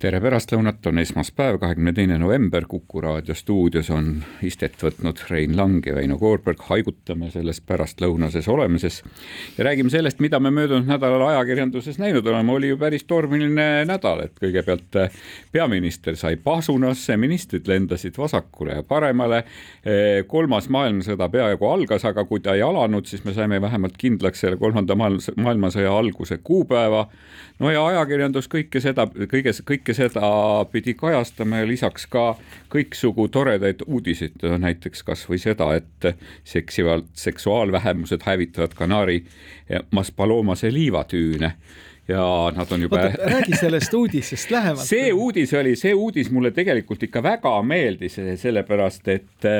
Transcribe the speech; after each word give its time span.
tere 0.00 0.16
pärastlõunat, 0.22 0.86
on 0.88 0.98
esmaspäev, 1.02 1.58
kahekümne 1.60 1.92
teine 1.92 2.16
november, 2.18 2.64
Kuku 2.68 3.02
raadio 3.04 3.34
stuudios 3.36 3.90
on 3.92 4.22
istet 4.46 4.78
võtnud 4.80 5.18
Rein 5.28 5.52
Lang 5.58 5.84
ja 5.84 5.92
Väino 5.92 6.16
Koorberg, 6.16 6.62
haigutame 6.70 7.28
selles 7.34 7.60
pärastlõunases 7.68 8.48
olemises 8.48 9.02
ja 9.58 9.66
räägime 9.66 9.92
sellest, 9.92 10.22
mida 10.24 10.40
me 10.40 10.52
möödunud 10.56 10.88
nädalal 10.88 11.26
ajakirjanduses 11.26 11.98
näinud 12.00 12.26
oleme, 12.32 12.52
oli 12.54 12.70
ju 12.70 12.78
päris 12.80 13.04
tormiline 13.04 13.66
nädal, 13.88 14.24
et 14.24 14.40
kõigepealt 14.40 14.96
eh, 15.02 15.18
peaminister 15.52 16.16
sai 16.16 16.40
pasunasse, 16.40 17.18
ministrid 17.20 17.68
lendasid 17.68 18.16
vasakule 18.16 18.78
ja 18.78 18.86
paremale, 18.88 19.42
eh, 19.84 20.22
kolmas 20.28 20.70
maailmasõda 20.72 21.28
peaaegu 21.28 21.68
algas, 21.68 22.08
aga 22.08 22.24
kui 22.24 22.40
ta 22.40 22.56
ei 22.56 22.64
alanud, 22.64 23.04
siis 23.04 23.26
me 23.28 23.36
saime 23.36 23.60
vähemalt 23.60 24.00
kindlaks 24.00 24.46
selle 24.46 24.56
kolmanda 24.56 24.96
maailmasõja 24.96 25.92
alguse 25.92 26.40
kuupäeva, 26.40 27.04
no 27.60 27.70
ja 27.70 27.84
ajakirjandus 27.92 28.48
kõike 28.48 28.80
seda, 28.80 29.04
kõige, 29.28 29.52
kõike 29.68 29.89
kõike 29.90 29.94
seda 29.96 30.64
pidi 30.70 30.94
kajastama 30.94 31.60
ja 31.60 31.66
lisaks 31.66 32.06
ka 32.06 32.36
kõiksugu 32.70 33.28
toredaid 33.30 33.82
uudiseid, 33.86 34.38
näiteks 34.42 35.02
kasvõi 35.02 35.38
seda, 35.38 35.74
et 35.74 36.16
seksivad 36.44 37.06
seksuaalvähemused 37.14 38.22
hävitavad 38.24 38.74
Kanaari 38.74 39.24
Maspalomase 39.90 40.70
liivatüüne 40.72 41.52
ja 42.08 42.52
nad 42.56 42.72
on 42.72 42.82
juba. 42.82 43.10
räägi 43.18 43.56
sellest 43.56 43.94
uudisest 43.94 44.50
lähemalt. 44.50 44.86
see 44.86 45.12
uudis 45.12 45.54
oli, 45.54 45.76
see 45.76 45.94
uudis 45.94 46.30
mulle 46.30 46.50
tegelikult 46.50 47.02
ikka 47.02 47.22
väga 47.22 47.62
meeldis, 47.62 48.18
sellepärast 48.36 49.08
et 49.08 49.50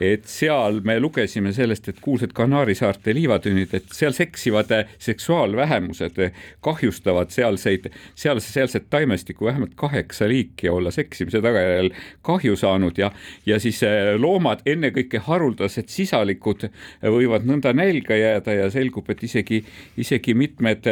et 0.00 0.26
seal 0.28 0.80
me 0.84 0.96
lugesime 1.00 1.52
sellest, 1.54 1.88
et 1.88 2.00
kuulsad 2.02 2.32
Kanaari 2.34 2.74
saarte 2.74 3.14
liivatünnid, 3.14 3.74
et 3.74 3.92
seal 3.94 4.14
seksivad 4.16 4.72
seksuaalvähemused 4.98 6.18
kahjustavad 6.64 7.30
sealseid, 7.34 7.90
seal, 8.14 8.40
sealset 8.42 8.88
taimestikku 8.90 9.44
vähemalt 9.44 9.74
kaheksa 9.76 10.28
liiki 10.28 10.68
olla 10.68 10.90
seksimise 10.90 11.42
tagajärjel 11.42 11.90
kahju 12.22 12.56
saanud 12.56 12.98
ja, 12.98 13.10
ja 13.46 13.58
siis 13.60 13.82
eh, 13.86 14.14
loomad, 14.18 14.64
ennekõike 14.66 15.22
haruldased 15.26 15.88
sisalikud 15.92 16.68
võivad 17.02 17.46
nõnda 17.48 17.74
nälga 17.76 18.16
jääda 18.18 18.58
ja 18.58 18.70
selgub, 18.70 19.10
et 19.10 19.22
isegi, 19.22 19.62
isegi 19.96 20.34
mitmed 20.34 20.88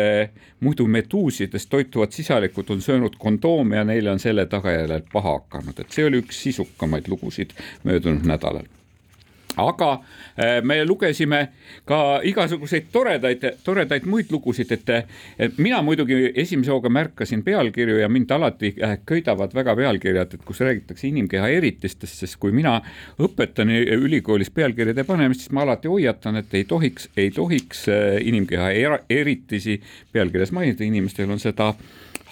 muidu 0.60 0.86
meduusidest 0.86 1.70
toituvad 1.70 2.12
sisalikud 2.14 2.70
on 2.70 2.82
söönud 2.82 3.18
kondoome 3.18 3.76
ja 3.76 3.84
neile 3.84 4.12
on 4.14 4.22
selle 4.22 4.46
tagajärjel 4.46 5.02
paha 5.12 5.38
hakanud, 5.40 5.80
et 5.80 5.90
see 5.90 6.06
oli 6.06 6.22
üks 6.22 6.44
sisukamaid 6.46 7.10
lugusid 7.10 7.56
möödunud 7.84 8.26
nädalal 8.28 8.70
aga 9.56 9.90
äh, 9.92 10.60
me 10.64 10.84
lugesime 10.84 11.40
ka 11.88 12.20
igasuguseid 12.24 12.88
toredaid, 12.92 13.44
toredaid 13.64 14.06
muid 14.08 14.32
lugusid, 14.32 14.72
et, 14.72 14.92
mina 15.58 15.82
muidugi 15.84 16.32
esimese 16.38 16.72
hooga 16.72 16.90
märkasin 16.92 17.42
pealkirju 17.44 17.98
ja 18.00 18.08
mind 18.08 18.30
alati 18.30 18.74
äh, 18.82 18.96
köidavad 19.06 19.54
väga 19.54 19.76
pealkirjad, 19.76 20.34
et 20.34 20.44
kus 20.46 20.62
räägitakse 20.64 21.08
inimkeha 21.08 21.48
eritistest, 21.58 22.18
sest 22.22 22.38
kui 22.40 22.52
mina 22.52 22.78
õpetan 23.22 23.72
ülikoolis 23.72 24.52
pealkirjade 24.54 25.04
panemist, 25.08 25.46
siis 25.46 25.56
ma 25.56 25.66
alati 25.66 25.90
hoiatan, 25.92 26.40
et 26.42 26.54
ei 26.54 26.64
tohiks, 26.68 27.10
ei 27.16 27.30
tohiks 27.34 27.86
äh, 27.92 28.20
inimkeha 28.22 28.70
eritisi 29.10 29.80
pealkirjas 30.12 30.52
mainida, 30.56 30.84
inimestel 30.86 31.30
on 31.30 31.42
seda 31.42 31.72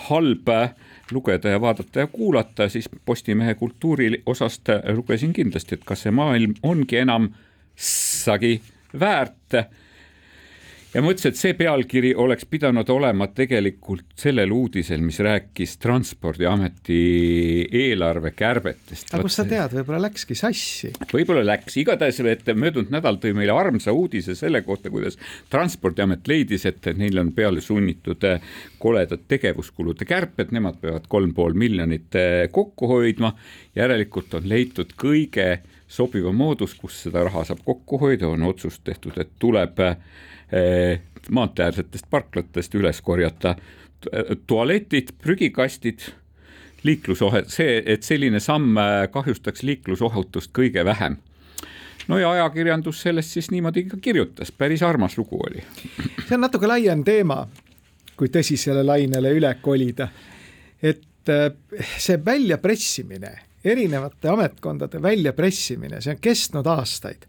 halba 0.09 0.71
lugeda 1.12 1.48
ja 1.48 1.60
vaadata 1.60 2.00
ja 2.00 2.06
kuulata, 2.06 2.69
siis 2.69 2.88
Postimehe 3.04 3.54
kultuuriosast 3.54 4.69
lugesin 4.94 5.32
kindlasti, 5.32 5.75
et 5.75 5.84
kas 5.84 6.06
see 6.06 6.15
maailm 6.15 6.54
ongi 6.62 6.97
enam 7.00 7.31
sagi 7.76 8.60
väärt 9.00 9.56
ja 10.95 11.03
mõtlesin, 11.05 11.31
et 11.31 11.39
see 11.39 11.55
pealkiri 11.59 12.11
oleks 12.19 12.47
pidanud 12.51 12.89
olema 12.91 13.28
tegelikult 13.34 14.15
sellel 14.19 14.51
uudisel, 14.55 15.03
mis 15.05 15.21
rääkis 15.23 15.77
Transpordiameti 15.83 17.01
eelarvekärbetest. 17.83 19.12
aga 19.15 19.23
kust 19.27 19.41
sa 19.41 19.47
tead, 19.49 19.75
võib-olla 19.78 20.03
läkski 20.09 20.37
sassi? 20.39 20.93
võib-olla 21.12 21.45
läks, 21.47 21.77
igatahes, 21.83 22.21
et 22.33 22.51
möödunud 22.55 22.91
nädal 22.95 23.21
tõi 23.23 23.34
meile 23.39 23.55
armsa 23.55 23.95
uudise 23.95 24.34
selle 24.39 24.62
kohta, 24.67 24.91
kuidas 24.91 25.19
Transpordiamet 25.51 26.27
leidis, 26.31 26.67
et 26.67 26.91
neil 26.99 27.22
on 27.22 27.33
peale 27.37 27.62
sunnitud 27.65 28.27
eh, 28.27 28.41
koledad 28.83 29.27
tegevuskulude 29.31 30.09
kärped, 30.09 30.51
nemad 30.57 30.81
peavad 30.83 31.07
kolm 31.09 31.34
pool 31.37 31.55
miljonit 31.55 32.19
eh, 32.19 32.49
kokku 32.51 32.91
hoidma. 32.91 33.34
järelikult 33.77 34.34
on 34.34 34.49
leitud 34.49 34.91
kõige 34.99 35.61
sobivam 35.91 36.34
moodus, 36.37 36.75
kus 36.75 37.05
seda 37.05 37.22
raha 37.27 37.45
saab 37.47 37.62
kokku 37.65 37.99
hoida, 37.99 38.28
on 38.28 38.43
otsus 38.47 38.81
tehtud, 38.83 39.17
et 39.19 39.31
tuleb 39.39 39.78
äh, 39.83 39.97
maanteeäärsetest 41.31 42.06
parklatest 42.11 42.75
üles 42.75 43.00
korjata 43.05 43.55
tualetid, 44.47 45.12
prügikastid, 45.22 46.00
liiklusohe, 46.83 47.44
see, 47.53 47.81
et 47.87 48.06
selline 48.06 48.41
samm 48.41 48.78
eh, 48.81 49.06
kahjustaks 49.12 49.65
liiklusohutust 49.66 50.53
kõige 50.56 50.84
vähem 50.84 51.19
no 52.09 52.19
ja 52.19 52.31
ajakirjandus 52.31 53.03
sellest 53.05 53.37
siis 53.37 53.50
niimoodi 53.53 53.84
ka 53.91 53.99
kirjutas, 54.00 54.53
päris 54.53 54.83
armas 54.83 55.19
lugu 55.19 55.43
oli. 55.44 55.62
see 56.27 56.34
on 56.39 56.47
natuke 56.47 56.66
laiem 56.66 57.05
teema, 57.05 57.44
kui 58.16 58.33
tõsisele 58.33 58.84
lainele 58.87 59.34
üle 59.37 59.53
kolida. 59.62 60.09
et 60.83 61.28
eh, 61.28 61.50
see 61.99 62.21
väljapressimine, 62.25 63.34
erinevate 63.65 64.33
ametkondade 64.33 65.03
väljapressimine, 65.03 66.00
see 66.00 66.16
on 66.16 66.25
kestnud 66.25 66.66
aastaid 66.66 67.28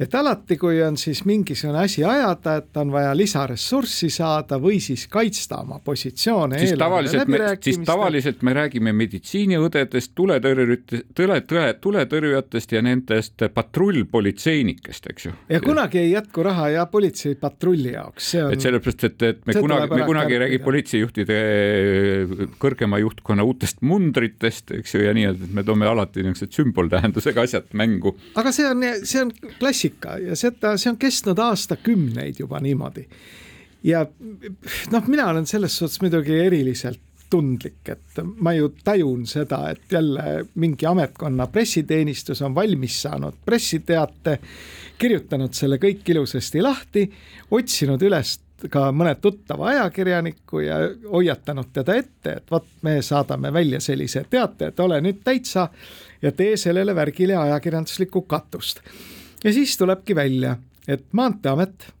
et 0.00 0.14
alati, 0.14 0.56
kui 0.58 0.78
on 0.82 0.96
siis 1.00 1.24
mingisugune 1.26 1.80
asi 1.82 2.04
ajada, 2.06 2.58
et 2.60 2.76
on 2.78 2.92
vaja 2.94 3.14
lisaressurssi 3.18 4.10
saada 4.14 4.58
või 4.62 4.78
siis 4.82 5.06
kaitsta 5.10 5.62
oma 5.64 5.80
positsioone. 5.84 6.58
siis 6.58 6.74
tavaliselt 6.78 7.28
me, 7.28 7.40
siis 7.60 7.80
tavaliselt 7.86 8.42
me 8.46 8.54
räägime 8.54 8.92
meditsiiniõdedest, 8.94 10.12
tuletõrjujatest, 10.18 11.08
tule, 11.18 11.40
tule, 11.50 11.66
tuletõrjujatest 11.82 12.74
ja 12.76 12.82
nendest 12.86 13.46
patrullpolitseinikest, 13.54 15.10
eks 15.12 15.28
ju. 15.28 15.34
ja 15.50 15.60
kunagi 15.64 16.02
ei 16.04 16.12
jätku 16.12 16.46
raha 16.46 16.68
ja 16.76 16.86
politseipatrulli 16.86 17.92
jaoks, 17.96 18.30
see 18.34 18.44
on. 18.44 18.54
et 18.54 18.64
sellepärast, 18.64 19.04
et, 19.10 19.26
et 19.32 19.42
me 19.50 19.58
kunagi, 19.58 19.90
me 19.94 20.08
kunagi 20.08 20.38
ei 20.38 20.42
räägi 20.44 20.62
politseijuhtide 20.62 21.40
kõrgema 22.62 23.02
juhtkonna 23.02 23.46
uutest 23.46 23.82
mundritest, 23.82 24.70
eks 24.78 24.94
ju, 24.94 25.02
ja 25.08 25.16
nii, 25.16 25.26
et 25.32 25.58
me 25.58 25.66
toome 25.66 25.90
alati 25.90 26.22
niisugused 26.22 26.54
sümboltähendusega 26.54 27.42
asjad 27.48 27.68
mängu. 27.78 28.14
aga 28.38 28.54
see 28.54 28.68
on, 28.68 28.86
see 29.02 29.22
on 29.24 29.34
klassik 29.58 29.87
klassika 29.88 30.18
ja 30.18 30.36
seda, 30.36 30.76
see 30.76 30.90
on 30.90 30.98
kestnud 30.98 31.38
aastakümneid 31.38 32.38
juba 32.38 32.60
niimoodi. 32.60 33.06
ja 33.84 34.06
noh, 34.90 35.06
mina 35.06 35.28
olen 35.28 35.46
selles 35.46 35.78
suhtes 35.78 36.00
muidugi 36.00 36.34
eriliselt 36.34 37.00
tundlik, 37.30 37.88
et 37.88 38.20
ma 38.40 38.54
ju 38.54 38.72
tajun 38.84 39.26
seda, 39.26 39.70
et 39.70 39.92
jälle 39.92 40.46
mingi 40.54 40.86
ametkonna 40.86 41.46
pressiteenistus 41.46 42.42
on 42.42 42.54
valmis 42.54 43.02
saanud 43.02 43.34
pressiteate, 43.44 44.38
kirjutanud 44.98 45.52
selle 45.52 45.76
kõik 45.76 46.08
ilusasti 46.08 46.62
lahti, 46.62 47.04
otsinud 47.50 48.02
üles 48.02 48.38
ka 48.70 48.88
mõne 48.90 49.14
tuttava 49.20 49.68
ajakirjaniku 49.74 50.60
ja 50.64 50.80
hoiatanud 51.12 51.68
teda 51.72 51.94
ette, 51.94 52.32
et 52.40 52.50
vot 52.50 52.66
me 52.82 52.96
saadame 53.02 53.52
välja 53.52 53.80
sellise 53.80 54.24
teate, 54.30 54.72
et 54.72 54.80
ole 54.80 54.98
nüüd 55.04 55.20
täitsa 55.24 55.68
ja 56.22 56.32
tee 56.32 56.56
sellele 56.56 56.96
värgile 56.96 57.36
ajakirjanduslikku 57.36 58.22
katust 58.22 58.80
ja 59.44 59.52
siis 59.52 59.76
tulebki 59.78 60.14
välja, 60.14 60.56
et 60.88 61.04
Maanteeamet 61.12 61.92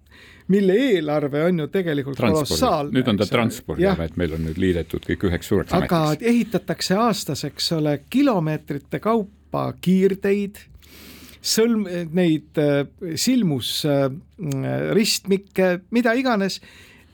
mille 0.48 0.72
eelarve 0.72 1.44
on 1.44 1.58
ju 1.58 1.68
tegelikult 1.72 2.20
kolossaalne. 2.20 2.92
nüüd 2.96 3.08
on 3.10 3.20
ta 3.20 3.26
Transpordiamet, 3.28 4.16
meil 4.16 4.34
on 4.36 4.46
nüüd 4.48 4.60
liidetud 4.60 5.04
kõik 5.04 5.28
üheks 5.28 5.50
suureks 5.50 5.74
ametiks. 5.76 5.92
aga 5.92 6.30
ehitatakse 6.32 6.96
aastas, 6.96 7.44
eks 7.48 7.72
ole, 7.76 7.98
kilomeetrite 8.10 9.00
kaupa 9.04 9.66
kiirteid, 9.84 10.60
sõlm, 11.44 11.86
neid 12.16 12.60
äh, 12.60 12.84
silmus 13.16 13.82
äh, 13.88 14.08
ristmikke, 14.96 15.78
mida 15.94 16.16
iganes 16.18 16.60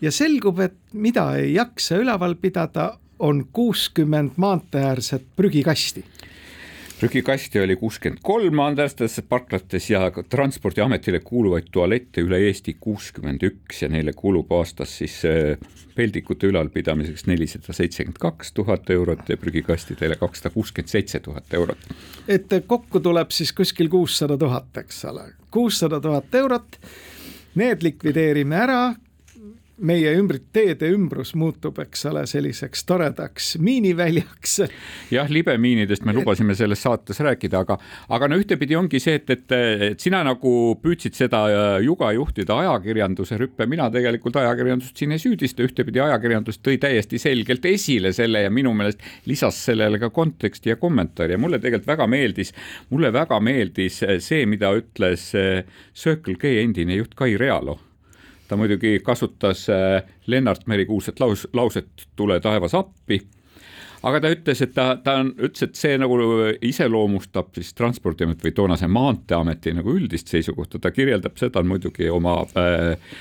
ja 0.03 0.13
selgub, 0.15 0.61
et 0.65 0.79
mida 0.93 1.33
ei 1.41 1.55
jaksa 1.57 1.99
üleval 2.03 2.39
pidada, 2.41 2.95
on 3.19 3.45
kuuskümmend 3.55 4.39
maanteeäärset 4.43 5.27
prügikasti 5.37 6.03
prügikasti 7.05 7.61
oli 7.61 7.77
kuuskümmend 7.77 8.23
kolm 8.25 8.59
andestes 8.65 9.19
parklates 9.29 9.91
ja 9.91 10.07
Transpordiametile 10.31 11.21
kuuluvaid 11.21 11.67
tualette 11.73 12.23
üle 12.25 12.39
Eesti 12.47 12.77
kuuskümmend 12.81 13.45
üks 13.45 13.83
ja 13.83 13.91
neile 13.93 14.15
kulub 14.17 14.53
aastas 14.57 14.95
siis 15.03 15.19
äh, 15.29 15.59
peldikute 15.95 16.49
ülalpidamiseks 16.49 17.27
nelisada 17.29 17.77
seitsekümmend 17.77 18.21
kaks 18.23 18.55
tuhat 18.57 18.91
eurot 18.91 19.29
ja 19.29 19.37
prügikastidele 19.37 20.17
kakssada 20.17 20.55
kuuskümmend 20.55 20.95
seitse 20.95 21.21
tuhat 21.21 21.55
eurot. 21.55 21.89
et 22.29 22.57
kokku 22.67 23.01
tuleb 23.01 23.37
siis 23.37 23.53
kuskil 23.53 23.93
kuussada 23.93 24.39
tuhat, 24.41 24.73
eks 24.81 25.05
ole, 25.05 25.29
kuussada 25.51 26.01
tuhat 26.01 26.35
eurot. 26.35 26.81
Need 27.55 27.85
likvideerime 27.87 28.57
ära, 28.59 28.95
meie 29.83 30.13
ümbrit, 30.15 30.45
teede 30.55 30.89
ümbrus 30.95 31.33
muutub, 31.39 31.79
eks 31.83 32.05
ole, 32.07 32.23
selliseks 32.31 32.85
toredaks 32.87 33.55
miiniväljaks. 33.63 34.57
jah, 35.15 35.31
libemiinidest 35.31 36.05
me 36.07 36.15
lubasime 36.15 36.55
selles 36.55 36.83
saates 36.85 37.19
rääkida, 37.25 37.65
aga, 37.65 37.79
aga 38.15 38.29
no 38.31 38.39
ühtepidi 38.39 38.77
ongi 38.79 39.01
see, 39.03 39.17
et, 39.19 39.31
et, 39.35 39.55
et 39.91 40.05
sina 40.05 40.23
nagu 40.27 40.53
püüdsid 40.83 41.19
seda 41.19 41.41
äh, 41.51 41.79
juga 41.85 42.13
juhtida 42.15 42.59
ajakirjanduse 42.63 43.39
rüppe, 43.41 43.67
mina 43.71 43.89
tegelikult 43.93 44.39
ajakirjandust 44.43 45.03
siin 45.03 45.17
ei 45.17 45.23
süüdista, 45.23 45.67
ühtepidi 45.67 46.03
ajakirjandus 46.05 46.61
tõi 46.63 46.79
täiesti 46.83 47.19
selgelt 47.23 47.67
esile 47.71 48.15
selle 48.15 48.45
ja 48.45 48.53
minu 48.55 48.75
meelest 48.79 49.03
lisas 49.27 49.59
sellele 49.71 49.99
ka 50.03 50.13
konteksti 50.15 50.75
ja 50.75 50.79
kommentaari. 50.79 51.35
Ja 51.35 51.41
mulle 51.41 51.59
tegelikult 51.59 51.91
väga 51.91 52.07
meeldis, 52.11 52.55
mulle 52.95 53.11
väga 53.15 53.41
meeldis 53.43 53.99
see, 54.23 54.45
mida 54.47 54.71
ütles 54.79 55.33
äh, 55.39 55.65
Circle 55.95 56.39
K 56.39 56.61
endine 56.63 57.01
juht 57.01 57.19
Kai 57.19 57.35
Realo 57.41 57.81
ta 58.49 58.57
muidugi 58.57 58.99
kasutas 59.05 59.69
äh, 59.73 60.03
Lennart 60.27 60.67
Meri 60.67 60.87
kuulsat 60.87 61.21
laus, 61.21 61.49
lauset 61.53 62.09
Tule 62.17 62.41
taevas 62.41 62.75
appi 62.75 63.21
aga 64.05 64.21
ta 64.21 64.31
ütles, 64.35 64.61
et 64.65 64.75
ta, 64.77 64.87
ta 65.03 65.17
on, 65.23 65.33
ütles, 65.39 65.65
et 65.67 65.79
see 65.79 65.97
nagu 66.01 66.19
iseloomustab 66.65 67.55
siis 67.57 67.73
Transpordiameti 67.77 68.49
või 68.49 68.55
toonase 68.57 68.89
Maanteeameti 68.91 69.75
nagu 69.77 69.95
üldist 69.97 70.33
seisukohta, 70.33 70.81
ta 70.83 70.93
kirjeldab 70.95 71.39
seda 71.41 71.63
muidugi 71.67 72.11
oma 72.13 72.41
äh, 72.61 73.15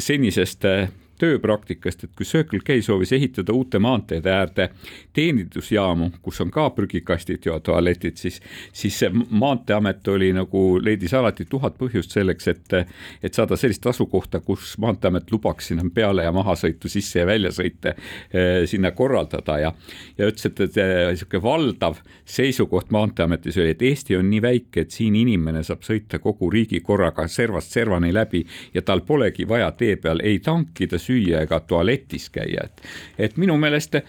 senisest 0.00 0.64
äh, 0.68 0.86
tööpraktikast, 1.24 2.04
et 2.04 2.12
kui 2.16 2.26
Circle 2.28 2.60
K 2.64 2.78
soovis 2.84 3.12
ehitada 3.16 3.54
uute 3.56 3.78
maanteede 3.82 4.30
äärde 4.32 4.68
teenindusjaamu, 5.16 6.10
kus 6.22 6.40
on 6.44 6.50
ka 6.54 6.68
prügikastid 6.76 7.46
ja 7.48 7.58
tualetid, 7.64 8.18
siis, 8.20 8.40
siis 8.72 8.98
see 8.98 9.10
Maanteeamet 9.14 10.08
oli 10.12 10.30
nagu, 10.36 10.64
leidis 10.82 11.14
alati 11.16 11.46
tuhat 11.50 11.78
põhjust 11.80 12.14
selleks, 12.14 12.48
et, 12.52 12.76
et 13.22 13.34
saada 13.34 13.56
sellist 13.60 13.86
asukohta, 13.86 14.40
kus 14.44 14.74
Maanteeamet 14.82 15.32
lubaks 15.32 15.70
sinna 15.70 15.86
peale 15.94 16.26
ja 16.26 16.32
mahasõitu, 16.34 16.90
sisse 16.92 17.22
ja 17.22 17.28
väljasõite 17.28 17.94
eh, 17.94 18.64
sinna 18.70 18.92
korraldada 18.96 19.58
ja, 19.62 19.72
ja 20.18 20.30
ütles, 20.30 20.50
et, 20.50 20.60
et 20.68 20.80
niisugune 21.14 21.44
valdav 21.44 22.00
seisukoht 22.24 22.92
Maanteeametis 22.94 23.58
oli, 23.62 23.74
et 23.74 23.82
Eesti 23.84 24.18
on 24.18 24.28
nii 24.30 24.42
väike, 24.44 24.84
et 24.84 24.94
siin 24.94 25.16
inimene 25.18 25.64
saab 25.64 25.84
sõita 25.86 26.20
kogu 26.22 26.50
riigi 26.52 26.82
korraga 26.84 27.26
servast 27.30 27.72
servani 27.74 28.12
läbi 28.14 28.44
ja 28.74 28.82
tal 28.82 29.04
polegi 29.06 29.48
vaja 29.48 29.70
tee 29.78 29.96
peal 30.00 30.20
ei 30.24 30.40
tankida, 30.44 30.98
süüa 31.00 31.13
ega 31.44 31.60
tualetis 31.60 32.30
käia, 32.34 32.64
et, 32.64 32.82
et 33.18 33.36
minu 33.36 33.56
meelest 33.60 34.00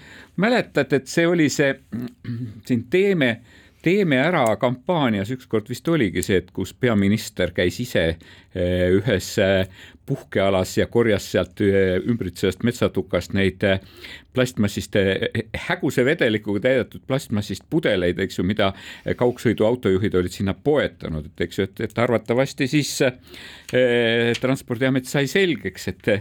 mäletad, 0.42 0.94
et 0.94 1.08
see 1.08 1.28
oli 1.28 1.50
see 1.50 1.74
siin 2.66 2.88
Teeme 2.90 3.36
teeme 3.86 4.18
ära 4.18 4.46
kampaanias 4.58 5.30
ükskord 5.36 5.70
vist 5.70 5.88
oligi 5.94 6.24
see, 6.26 6.40
et 6.42 6.50
kus 6.56 6.74
peaminister 6.74 7.54
käis 7.56 7.78
ise 7.84 8.06
eh, 8.10 8.88
ühes 8.98 9.28
eh, 9.44 9.84
puhkealas 10.06 10.78
ja 10.78 10.88
korjas 10.88 11.32
sealt 11.32 11.62
eh, 11.62 11.96
ümbritsevast 12.06 12.64
metsatukast 12.64 13.34
neid 13.34 13.64
plastmassist, 14.36 14.98
häguse 15.68 16.04
vedelikuga 16.06 16.60
täidetud 16.66 17.06
plastmassist 17.08 17.64
pudeleid, 17.70 18.20
eks 18.20 18.40
ju, 18.40 18.44
mida 18.48 18.74
kaugsõiduautojuhid 19.18 20.18
olid 20.20 20.36
sinna 20.36 20.54
poetanud, 20.54 21.30
et 21.30 21.46
eks 21.48 21.60
ju, 21.60 21.68
et, 21.70 21.84
et 21.88 22.02
arvatavasti 22.04 22.68
siis 22.68 22.92
eh, 23.06 24.34
transpordiamet 24.42 25.08
sai 25.08 25.30
selgeks, 25.32 25.88
et 25.94 26.12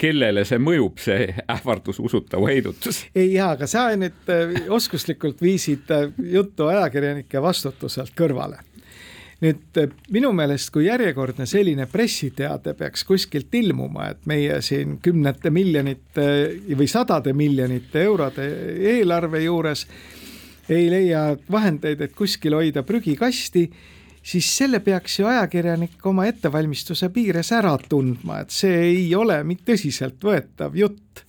kellele 0.00 0.44
see 0.48 0.60
mõjub, 0.60 1.00
see 1.00 1.30
ähvardus, 1.56 2.02
usutav 2.04 2.44
heidutus. 2.50 3.06
ei 3.14 3.32
jaa, 3.32 3.54
aga 3.56 3.70
sa 3.70 3.88
nüüd 3.96 4.68
oskuslikult 4.72 5.40
viisid 5.42 5.88
juttu 6.32 6.68
ajakirjanike 6.72 7.42
vastutuselt 7.42 8.12
kõrvale 8.18 8.60
nüüd 9.42 9.78
eh, 9.80 9.90
minu 10.14 10.30
meelest, 10.36 10.70
kui 10.74 10.86
järjekordne 10.86 11.46
selline 11.50 11.88
pressiteade 11.90 12.74
peaks 12.78 13.04
kuskilt 13.08 13.54
ilmuma, 13.58 14.12
et 14.12 14.26
meie 14.30 14.60
siin 14.64 14.98
kümnete 15.02 15.50
miljonite 15.50 16.26
või 16.78 16.88
sadade 16.90 17.34
miljonite 17.36 18.04
eurode 18.06 18.48
eelarve 18.94 19.42
juures 19.44 19.86
ei 20.70 20.86
leia 20.90 21.32
vahendeid, 21.50 22.00
et 22.00 22.14
kuskil 22.16 22.54
hoida 22.54 22.84
prügikasti, 22.86 23.64
siis 24.22 24.50
selle 24.56 24.78
peaks 24.80 25.18
ju 25.18 25.26
ajakirjanik 25.26 26.06
oma 26.06 26.28
ettevalmistuse 26.30 27.10
piires 27.14 27.50
ära 27.52 27.74
tundma, 27.88 28.44
et 28.44 28.54
see 28.54 28.76
ei 28.92 29.08
ole 29.18 29.40
tõsiseltvõetav 29.66 30.78
jutt. 30.78 31.24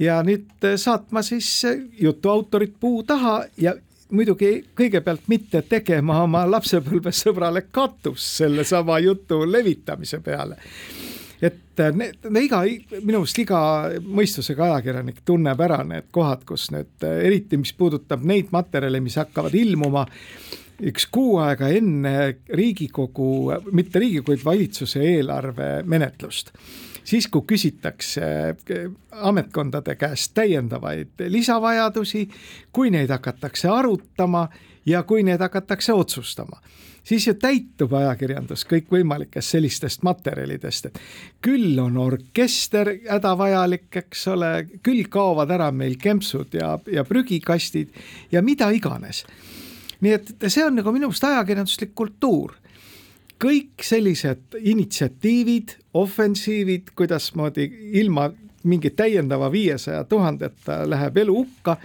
Ja 0.00 0.22
nüüd 0.24 0.64
saatma 0.80 1.22
siis 1.22 1.48
jutu 2.00 2.30
autorit 2.32 2.74
puu 2.80 3.02
taha 3.06 3.44
ja 3.60 3.74
muidugi 4.10 4.50
kõigepealt 4.76 5.28
mitte 5.30 5.62
tegema 5.68 6.22
oma 6.24 6.44
lapsepõlvesõbrale 6.50 7.66
katust 7.72 8.40
sellesama 8.40 8.98
jutu 9.04 9.42
levitamise 9.46 10.20
peale. 10.24 10.58
Et 11.40 11.80
need, 11.96 12.18
need 12.28 12.44
iga, 12.44 12.60
minu 13.00 13.22
arust 13.22 13.38
iga 13.40 13.60
mõistusega 14.04 14.66
ajakirjanik 14.66 15.22
tunneb 15.24 15.60
ära 15.64 15.80
need 15.88 16.10
kohad, 16.12 16.44
kus 16.48 16.68
nüüd 16.74 17.06
eriti, 17.08 17.56
mis 17.56 17.72
puudutab 17.72 18.26
neid 18.28 18.52
materjale, 18.52 19.00
mis 19.00 19.16
hakkavad 19.16 19.56
ilmuma 19.56 20.04
üks 20.90 21.06
kuu 21.12 21.38
aega 21.40 21.70
enne 21.72 22.12
Riigikogu, 22.56 23.30
mitte 23.72 24.00
Riigikogu, 24.02 24.34
vaid 24.34 24.44
valitsuse 24.44 25.02
eelarve 25.14 25.72
menetlust 25.88 26.52
siis, 27.04 27.28
kui 27.28 27.42
küsitakse 27.46 28.26
eh, 28.50 28.90
ametkondade 29.10 29.96
käest 29.96 30.34
täiendavaid 30.34 31.26
lisavajadusi, 31.28 32.28
kui 32.72 32.90
neid 32.90 33.10
hakatakse 33.10 33.68
arutama 33.68 34.48
ja 34.86 35.02
kui 35.02 35.22
need 35.22 35.40
hakatakse 35.40 35.92
otsustama 35.92 36.60
siis 37.04 37.26
ju 37.26 37.34
täitub 37.40 37.92
ajakirjandus 37.96 38.64
kõikvõimalikest 38.70 39.56
sellistest 39.56 40.04
materjalidest, 40.06 40.90
et 40.90 41.00
küll 41.42 41.78
on 41.82 41.96
orkester 42.00 42.92
hädavajalik, 43.08 43.88
eks 44.02 44.26
ole, 44.34 44.52
küll 44.84 45.08
kaovad 45.10 45.50
ära 45.50 45.70
meil 45.72 45.96
kempsud 46.00 46.54
ja, 46.60 46.76
ja 46.92 47.04
prügikastid 47.08 47.94
ja 48.32 48.42
mida 48.42 48.70
iganes. 48.70 49.24
nii 50.00 50.12
et 50.16 50.30
see 50.48 50.64
on 50.64 50.78
nagu 50.80 50.92
minu 50.92 51.10
arust 51.10 51.24
ajakirjanduslik 51.28 51.94
kultuur 51.94 52.54
kõik 53.40 53.82
sellised 53.82 54.58
initsiatiivid, 54.60 55.76
ofensiivid, 55.94 56.92
kuidasmoodi 56.96 57.66
ilma 58.00 58.28
mingi 58.68 58.90
täiendava 58.92 59.48
viiesaja 59.52 60.04
tuhandeta 60.04 60.82
läheb 60.90 61.16
elu 61.22 61.36
hukka, 61.38 61.76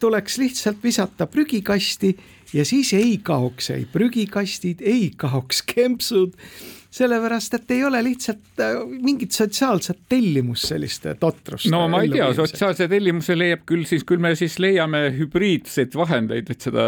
tuleks 0.00 0.38
lihtsalt 0.38 0.82
visata 0.82 1.26
prügikasti 1.30 2.16
ja 2.54 2.64
siis 2.64 2.92
ei 2.92 3.18
kaoks 3.22 3.70
ei 3.70 3.86
prügikastid, 3.92 4.82
ei 4.82 5.12
kaoks 5.16 5.62
kempsud 5.62 6.34
sellepärast 6.94 7.56
et 7.58 7.72
ei 7.74 7.82
ole 7.84 7.98
lihtsalt 8.06 8.60
äh, 8.62 8.76
mingit 9.02 9.34
sotsiaalset 9.34 10.04
tellimust 10.08 10.68
selliste 10.70 11.16
totruste. 11.20 11.70
no 11.72 11.86
ma 11.90 12.04
ei 12.04 12.10
tea, 12.12 12.28
sotsiaalse 12.36 12.86
tellimuse 12.90 13.34
leiab 13.38 13.64
küll 13.66 13.82
siis, 13.88 14.04
küll 14.06 14.22
me 14.22 14.34
siis 14.38 14.60
leiame 14.62 15.00
hübriidseid 15.16 15.96
vahendeid, 15.98 16.52
et 16.54 16.66
seda, 16.68 16.84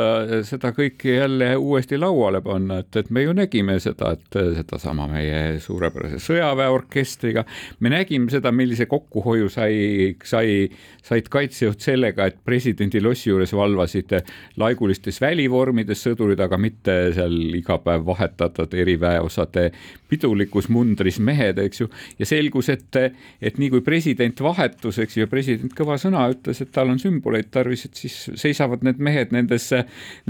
seda 0.47 0.71
kõike 0.77 1.17
jälle 1.17 1.51
uuesti 1.59 1.99
lauale 1.99 2.41
panna, 2.45 2.79
et, 2.85 3.01
et 3.01 3.11
me 3.11 3.25
ju 3.25 3.35
nägime 3.37 3.79
seda, 3.83 4.13
et 4.15 4.39
sedasama 4.61 5.09
meie 5.11 5.41
suurepärase 5.65 6.21
sõjaväeorkestriga, 6.23 7.47
me 7.83 7.95
nägime 7.97 8.31
seda, 8.31 8.55
millise 8.55 8.87
kokkuhoiu 8.91 9.51
sai, 9.51 10.15
sai, 10.23 10.69
said 11.03 11.33
kaitsejuht 11.33 11.83
sellega, 11.83 12.31
et 12.31 12.39
presidendi 12.47 13.03
lossi 13.03 13.33
juures 13.33 13.57
valvasid 13.57 14.15
laigulistes 14.63 15.19
välivormides 15.25 16.07
sõdurid, 16.07 16.41
aga 16.47 16.63
mitte 16.63 16.97
seal 17.17 17.37
iga 17.59 17.81
päev 17.83 18.07
vahetatud 18.07 18.75
eriväeosade 18.79 19.71
pidulikus 20.09 20.69
mundris 20.73 21.19
mehed, 21.23 21.59
eks 21.63 21.83
ju, 21.83 21.89
ja 22.19 22.29
selgus, 22.29 22.71
et, 22.73 22.99
et 23.41 23.59
nii 23.61 23.71
kui 23.75 23.85
president 23.87 24.41
vahetus, 24.45 25.01
eks 25.03 25.17
ju, 25.17 25.25
ja 25.25 25.31
president 25.31 25.75
kõva 25.77 25.99
sõna 26.01 26.27
ütles, 26.33 26.63
et 26.63 26.73
tal 26.75 26.93
on 26.93 27.01
sümboleid 27.03 27.51
tarvis, 27.55 27.87
et 27.89 28.03
siis 28.05 28.17
seisavad 28.39 28.85
need 28.87 29.03
mehed 29.03 29.35
nendes, 29.37 29.71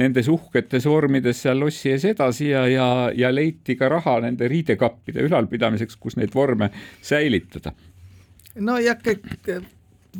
nendes 0.01 0.31
uhketes 0.33 0.89
vormides 0.89 1.45
seal 1.45 1.61
lossi 1.63 1.93
ees 1.95 2.07
edasi 2.09 2.51
ja, 2.51 2.67
ja, 2.71 2.89
ja 3.15 3.33
leiti 3.35 3.77
ka 3.79 3.91
raha 3.93 4.19
nende 4.25 4.49
riidekappide 4.51 5.25
ülalpidamiseks, 5.29 5.99
kus 6.01 6.19
neid 6.21 6.35
vorme 6.35 6.71
säilitada. 7.05 7.75
no 8.57 8.79
ja 8.81 8.97
kõik 8.97 9.76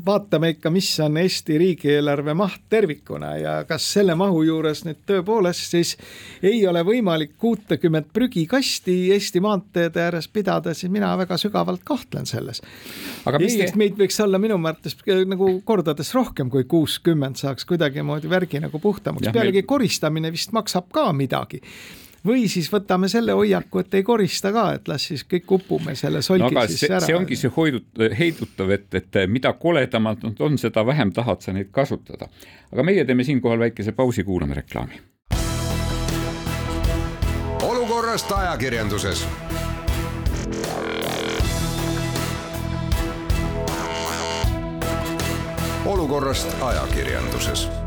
vaatame 0.07 0.51
ikka, 0.55 0.71
mis 0.71 0.89
on 1.01 1.17
Eesti 1.21 1.59
riigieelarve 1.59 2.35
maht 2.35 2.63
tervikuna 2.71 3.35
ja 3.41 3.55
kas 3.69 3.87
selle 3.97 4.15
mahu 4.19 4.43
juures 4.47 4.85
nüüd 4.87 5.03
tõepoolest 5.09 5.75
siis 5.75 5.95
ei 6.43 6.61
ole 6.69 6.83
võimalik 6.87 7.37
kuutekümmet 7.41 8.09
prügikasti 8.15 8.97
Eesti 9.15 9.43
maanteede 9.45 10.03
ääres 10.07 10.29
pidada, 10.29 10.75
siis 10.75 10.93
mina 10.93 11.13
väga 11.19 11.39
sügavalt 11.41 11.85
kahtlen 11.85 12.27
selles. 12.27 12.63
Eestis 13.41 13.75
meie... 13.75 13.77
meid 13.85 14.01
võiks 14.01 14.19
olla 14.25 14.41
minu 14.43 14.59
mõttes 14.61 14.99
nagu 15.27 15.51
kordades 15.65 16.15
rohkem 16.15 16.51
kui 16.51 16.65
kuuskümmend, 16.65 17.39
saaks 17.41 17.69
kuidagimoodi 17.69 18.31
värgi 18.31 18.63
nagu 18.65 18.81
puhtamaks, 18.83 19.31
pealegi 19.33 19.63
meil... 19.63 19.71
koristamine 19.77 20.33
vist 20.35 20.55
maksab 20.57 20.91
ka 20.95 21.11
midagi 21.17 21.63
või 22.27 22.47
siis 22.51 22.69
võtame 22.73 23.09
selle 23.09 23.35
hoiaku, 23.37 23.83
et 23.85 23.95
ei 23.95 24.05
korista 24.07 24.53
ka, 24.55 24.67
et 24.77 24.89
las 24.91 25.09
siis 25.11 25.25
kõik 25.29 25.57
upume 25.59 25.95
selle 25.99 26.23
solgi 26.23 26.55
no, 26.55 26.67
sisse 26.67 26.91
ära. 26.91 27.01
see 27.05 27.17
ongi 27.17 27.39
see 27.39 27.53
hoidut-, 27.57 28.07
heidutav, 28.19 28.73
et, 28.77 28.89
et 28.95 29.21
mida 29.31 29.53
koledamad 29.61 30.25
nad 30.27 30.41
on, 30.41 30.59
seda 30.61 30.87
vähem 30.87 31.13
tahad 31.17 31.45
sa 31.45 31.55
neid 31.57 31.71
kasutada. 31.75 32.29
aga 32.73 32.87
meie 32.87 33.05
teeme 33.05 33.25
siinkohal 33.25 33.59
väikese 33.69 33.93
pausi, 33.93 34.25
kuulame 34.25 34.55
reklaami. 34.63 35.01
olukorrast 37.63 38.33
ajakirjanduses 38.33 39.27
olukorrast 45.87 46.57
ajakirjanduses 46.63 47.86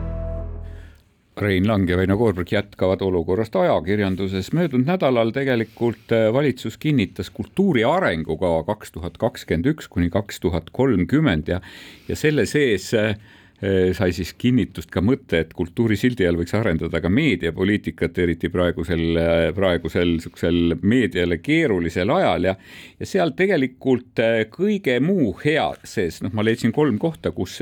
Rein 1.41 1.67
Lang 1.67 1.89
ja 1.89 1.97
Väino 1.97 2.17
Koorberg 2.17 2.51
jätkavad 2.51 3.01
olukorrast 3.01 3.55
ajakirjanduses. 3.55 4.51
möödunud 4.53 4.87
nädalal 4.87 5.31
tegelikult 5.31 6.11
äh, 6.11 6.33
valitsus 6.33 6.77
kinnitas 6.77 7.29
kultuuri 7.29 7.83
arengukava 7.83 8.63
kaks 8.63 8.91
tuhat 8.91 9.17
kakskümmend 9.17 9.65
üks 9.73 9.87
kuni 9.89 10.09
kaks 10.09 10.39
tuhat 10.39 10.69
kolmkümmend 10.71 11.47
ja, 11.47 11.61
ja 12.07 12.15
selle 12.15 12.45
sees 12.45 12.93
äh, 12.93 13.15
sai 13.59 14.13
siis 14.15 14.29
kinnitust 14.39 14.87
ka 14.91 15.01
mõte, 15.03 15.41
et 15.43 15.49
kultuurisildi 15.57 16.23
all 16.27 16.37
võiks 16.39 16.53
arendada 16.55 17.01
ka 17.03 17.09
meediapoliitikat, 17.11 18.17
eriti 18.23 18.47
praegusel, 18.53 19.19
praegusel 19.55 20.13
niisugusel 20.15 20.77
meediale 20.79 21.41
keerulisel 21.43 22.13
ajal 22.15 22.47
ja 22.51 22.55
ja 22.99 23.07
seal 23.07 23.31
tegelikult 23.37 24.19
eh, 24.23 24.41
kõige 24.51 24.97
muu 25.03 25.31
hea 25.43 25.67
sees, 25.87 26.19
noh, 26.23 26.33
ma 26.35 26.43
leidsin 26.43 26.73
kolm 26.75 26.97
kohta, 27.01 27.31
kus, 27.35 27.59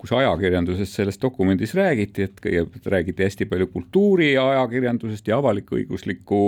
kus 0.00 0.12
ajakirjanduses 0.16 0.94
selles 0.96 1.20
dokumendis 1.22 1.74
räägiti, 1.78 2.26
et 2.26 2.42
kõigepealt 2.42 2.88
räägiti 2.94 3.26
hästi 3.26 3.46
palju 3.50 3.68
kultuuriajakirjandusest 3.74 5.30
ja 5.30 5.38
avalik-õigusliku 5.38 6.42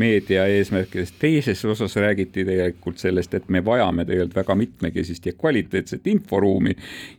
meedia 0.00 0.46
eesmärkidest, 0.52 1.16
teises 1.22 1.64
osas 1.64 1.96
räägiti 2.00 2.44
tegelikult 2.48 3.00
sellest, 3.02 3.34
et 3.38 3.48
me 3.48 3.64
vajame 3.64 4.06
tegelikult 4.08 4.42
väga 4.42 4.58
mitmekesist 4.64 5.30
ja 5.30 5.36
kvaliteetset 5.38 6.06
inforuumi 6.12 6.76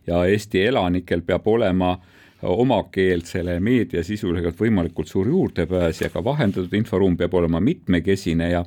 ja 0.08 0.24
Eesti 0.29 0.65
elanik 0.67 1.02
kodanikel 1.03 1.22
peab 1.22 1.48
olema 1.48 2.00
omakeelsele 2.43 3.60
meediasisule 3.60 4.41
võimalikult 4.60 5.07
suur 5.07 5.27
juurdepääs 5.27 6.01
ja 6.01 6.10
ka 6.10 6.24
vahendatud 6.24 6.74
inforuum 6.74 7.17
peab 7.17 7.33
olema 7.33 7.60
mitmekesine 7.60 8.51
ja 8.51 8.65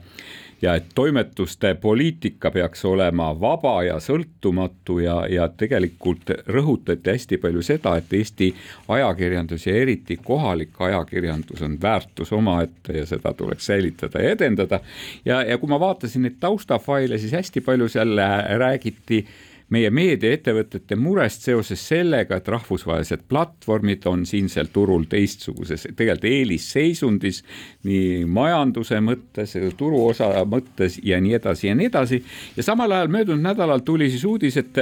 ja 0.62 0.74
et 0.74 0.86
toimetuste 0.94 1.74
poliitika 1.74 2.50
peaks 2.50 2.84
olema 2.84 3.28
vaba 3.40 3.82
ja 3.84 3.98
sõltumatu 4.00 5.02
ja, 5.04 5.26
ja 5.28 5.48
tegelikult 5.48 6.30
rõhutati 6.48 7.12
hästi 7.12 7.36
palju 7.36 7.62
seda, 7.62 7.96
et 8.00 8.12
Eesti 8.12 8.54
ajakirjandus 8.88 9.66
ja 9.66 9.74
eriti 9.76 10.16
kohalik 10.16 10.80
ajakirjandus 10.80 11.60
on 11.62 11.76
väärtus 11.82 12.32
omaette 12.32 12.96
ja 12.96 13.04
seda 13.06 13.34
tuleks 13.36 13.66
säilitada 13.66 14.22
ja 14.22 14.30
edendada. 14.30 14.80
ja, 15.24 15.42
ja 15.42 15.58
kui 15.58 15.68
ma 15.68 15.80
vaatasin 15.80 16.22
neid 16.22 16.40
taustafaile, 16.40 17.18
siis 17.18 17.36
hästi 17.36 17.60
palju 17.60 17.88
seal 17.92 18.16
räägiti 18.56 19.26
meie 19.75 19.90
meediaettevõtete 19.90 20.96
murest 20.99 21.46
seoses 21.46 21.82
sellega, 21.88 22.38
et 22.38 22.49
rahvusvahelised 22.49 23.25
platvormid 23.28 24.06
on 24.06 24.23
siinsel 24.28 24.70
turul 24.73 25.08
teistsuguses, 25.11 25.88
tegelikult 25.96 26.30
eelisseisundis 26.30 27.42
nii 27.87 28.25
majanduse 28.30 29.00
mõttes, 29.02 29.56
turuosa 29.76 30.30
mõttes 30.46 31.00
ja 31.02 31.18
nii 31.23 31.35
edasi 31.40 31.70
ja 31.70 31.75
nii 31.78 31.90
edasi. 31.90 32.23
ja 32.56 32.62
samal 32.62 32.92
ajal 32.92 33.11
möödunud 33.11 33.42
nädalal 33.42 33.82
tuli 33.85 34.11
siis 34.11 34.25
uudis, 34.25 34.56
et 34.56 34.78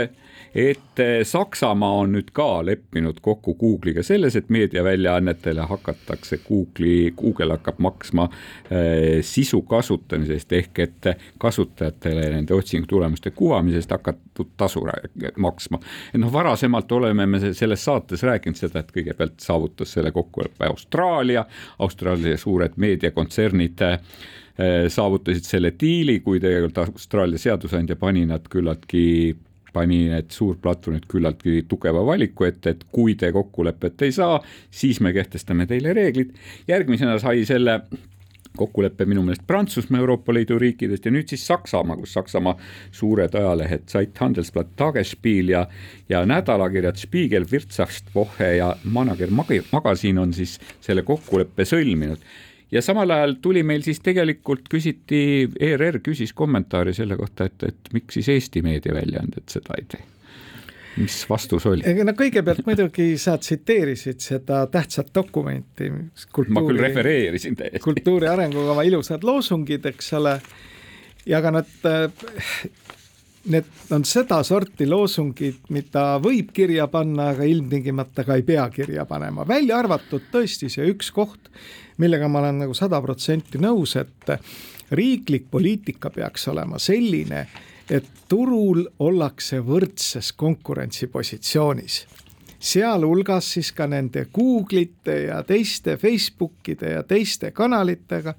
et 0.55 1.01
eh, 1.03 1.25
Saksamaa 1.27 2.01
on 2.05 2.13
nüüd 2.15 2.31
ka 2.33 2.63
leppinud 2.67 3.19
kokku 3.23 3.57
Google'iga 3.59 4.03
selles, 4.07 4.37
et 4.39 4.51
meediaväljaannetele 4.55 5.67
hakatakse 5.71 6.39
Google'i, 6.47 7.11
Google 7.19 7.57
hakkab 7.57 7.81
maksma 7.83 8.29
äh, 8.29 9.19
sisu 9.27 9.63
kasutamise 9.69 10.39
eest 10.39 10.53
ehk 10.55 10.79
et 10.85 11.09
kasutajatele 11.43 12.29
nende 12.37 12.55
otsingutulemuste 12.55 13.35
kuvamisest 13.35 13.91
hakatud 13.91 14.55
tasu 14.57 14.85
maksma. 15.37 15.81
noh, 16.19 16.33
varasemalt 16.33 16.93
oleme 16.93 17.27
me 17.27 17.41
selles 17.53 17.85
saates 17.85 18.23
rääkinud 18.23 18.59
seda, 18.59 18.85
et 18.85 18.95
kõigepealt 18.95 19.41
saavutas 19.43 19.93
selle 19.97 20.13
kokkuleppe 20.15 20.71
Austraalia, 20.71 21.45
Austraalia 21.79 22.39
suured 22.39 22.77
meediakontsernid 22.77 23.83
äh, 23.83 23.99
saavutasid 24.89 25.49
selle 25.49 25.73
diili, 25.81 26.21
kui 26.21 26.39
tegelikult 26.39 26.79
Austraalia 26.79 27.43
seadusandja 27.43 27.97
pani 27.99 28.23
nad 28.31 28.47
küllaltki 28.51 29.03
pani 29.75 30.05
need 30.13 30.31
suurplatvormid 30.35 31.09
küllaltki 31.11 31.65
tugeva 31.69 32.05
valiku 32.07 32.49
ette, 32.49 32.75
et 32.75 32.89
kui 32.95 33.17
te 33.19 33.33
kokkulepet 33.35 34.07
ei 34.07 34.15
saa, 34.15 34.41
siis 34.71 35.01
me 35.05 35.13
kehtestame 35.17 35.67
teile 35.71 35.95
reeglid. 35.97 36.35
järgmisena 36.69 37.19
sai 37.19 37.45
selle 37.49 37.81
kokkulepe 38.57 39.05
minu 39.05 39.23
meelest 39.27 39.43
Prantsusmaa 39.47 39.99
Euroopa 40.01 40.35
Liidu 40.35 40.59
riikidest 40.63 41.05
ja 41.05 41.11
nüüd 41.11 41.29
siis 41.31 41.47
Saksamaa, 41.47 41.97
kus 41.99 42.15
Saksamaa 42.15 42.55
suured 42.95 43.35
ajalehed 43.35 43.89
Zeit 43.91 44.19
Handelsblatt, 44.21 44.77
Tagesspiel 44.77 45.51
ja 45.57 45.67
ja 46.09 46.23
nädalakirjad 46.27 46.97
Spiegel, 47.01 47.47
Wirtschaftswoche 47.51 48.57
ja 48.57 48.77
Manager 48.85 49.31
Magazine 49.73 50.21
on 50.21 50.35
siis 50.35 50.61
selle 50.81 51.03
kokkuleppe 51.03 51.67
sõlminud 51.67 52.23
ja 52.75 52.83
samal 52.83 53.11
ajal 53.15 53.37
tuli 53.43 53.63
meil 53.63 53.85
siis 53.87 54.03
tegelikult 54.03 54.67
küsiti, 54.73 55.21
ERR 55.61 56.01
küsis 56.05 56.35
kommentaari 56.35 56.95
selle 56.97 57.17
kohta, 57.21 57.47
et, 57.51 57.71
et 57.71 57.95
miks 57.95 58.19
siis 58.19 58.33
Eesti 58.35 58.65
meediaväljaanded 58.67 59.47
seda 59.53 59.79
ei 59.79 59.87
tee 59.95 60.03
mis 60.97 61.25
vastus 61.31 61.67
oli? 61.67 61.83
no 62.07 62.15
kõigepealt 62.17 62.65
muidugi 62.67 63.15
sa 63.21 63.37
tsiteerisid 63.39 64.23
seda 64.23 64.65
tähtsat 64.71 65.11
dokumenti. 65.15 65.91
ma 65.91 66.63
küll 66.67 66.83
refereerisin 66.83 67.57
täiesti. 67.59 67.83
kultuuri 67.85 68.29
arengukava 68.31 68.85
ilusad 68.87 69.25
loosungid, 69.27 69.87
eks 69.91 70.13
ole. 70.19 70.39
ja 71.27 71.39
aga 71.39 71.51
nad, 71.59 71.73
need 73.51 73.71
on 73.95 74.05
sedasorti 74.09 74.87
loosungid, 74.89 75.65
mida 75.75 76.07
võib 76.23 76.53
kirja 76.55 76.87
panna, 76.93 77.33
aga 77.35 77.49
ilmtingimata 77.49 78.25
ka 78.25 78.39
ei 78.39 78.47
pea 78.47 78.69
kirja 78.71 79.07
panema, 79.09 79.47
välja 79.49 79.79
arvatud 79.83 80.31
tõesti 80.33 80.71
see 80.73 80.87
üks 80.95 81.11
koht, 81.15 81.51
millega 81.99 82.29
ma 82.29 82.43
olen 82.43 82.65
nagu 82.65 82.75
sada 82.75 83.01
protsenti 83.03 83.59
nõus, 83.63 83.97
et 83.97 84.35
riiklik 84.91 85.47
poliitika 85.51 86.11
peaks 86.11 86.49
olema 86.49 86.79
selline, 86.79 87.47
et 87.91 88.07
turul 88.29 88.85
ollakse 88.99 89.61
võrdses 89.65 90.33
konkurentsipositsioonis 90.37 92.05
sealhulgas 92.65 93.53
siis 93.57 93.73
ka 93.77 93.87
nende 93.91 94.27
Google'ite 94.33 95.17
ja 95.27 95.43
teiste 95.45 95.97
Facebookide 96.01 96.95
ja 96.95 97.03
teiste 97.03 97.51
kanalitega, 97.51 98.35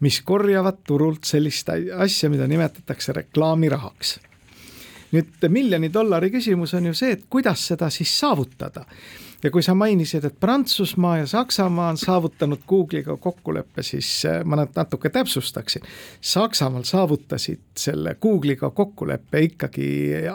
mis 0.00 0.20
korjavad 0.24 0.80
turult 0.86 1.28
sellist 1.28 1.68
asja, 1.98 2.30
mida 2.30 2.46
nimetatakse 2.48 3.12
reklaamirahaks. 3.12 4.18
nüüd 5.12 5.44
miljoni 5.48 5.88
dollari 5.92 6.28
küsimus 6.30 6.74
on 6.76 6.90
ju 6.90 6.94
see, 6.94 7.14
et 7.16 7.22
kuidas 7.30 7.62
seda 7.70 7.88
siis 7.90 8.10
saavutada 8.20 8.84
ja 9.42 9.50
kui 9.50 9.62
sa 9.62 9.74
mainisid, 9.74 10.24
et 10.24 10.40
Prantsusmaa 10.40 11.18
ja 11.18 11.26
Saksamaa 11.26 11.88
on 11.90 11.98
saavutanud 11.98 12.64
Google'iga 12.68 13.16
kokkuleppe, 13.16 13.82
siis 13.82 14.24
äh, 14.26 14.44
ma 14.44 14.56
natuke 14.56 15.10
täpsustaksin. 15.10 15.82
Saksamaal 16.20 16.82
saavutasid 16.82 17.60
selle 17.76 18.16
Google'iga 18.22 18.70
kokkuleppe 18.70 19.42
ikkagi 19.50 19.88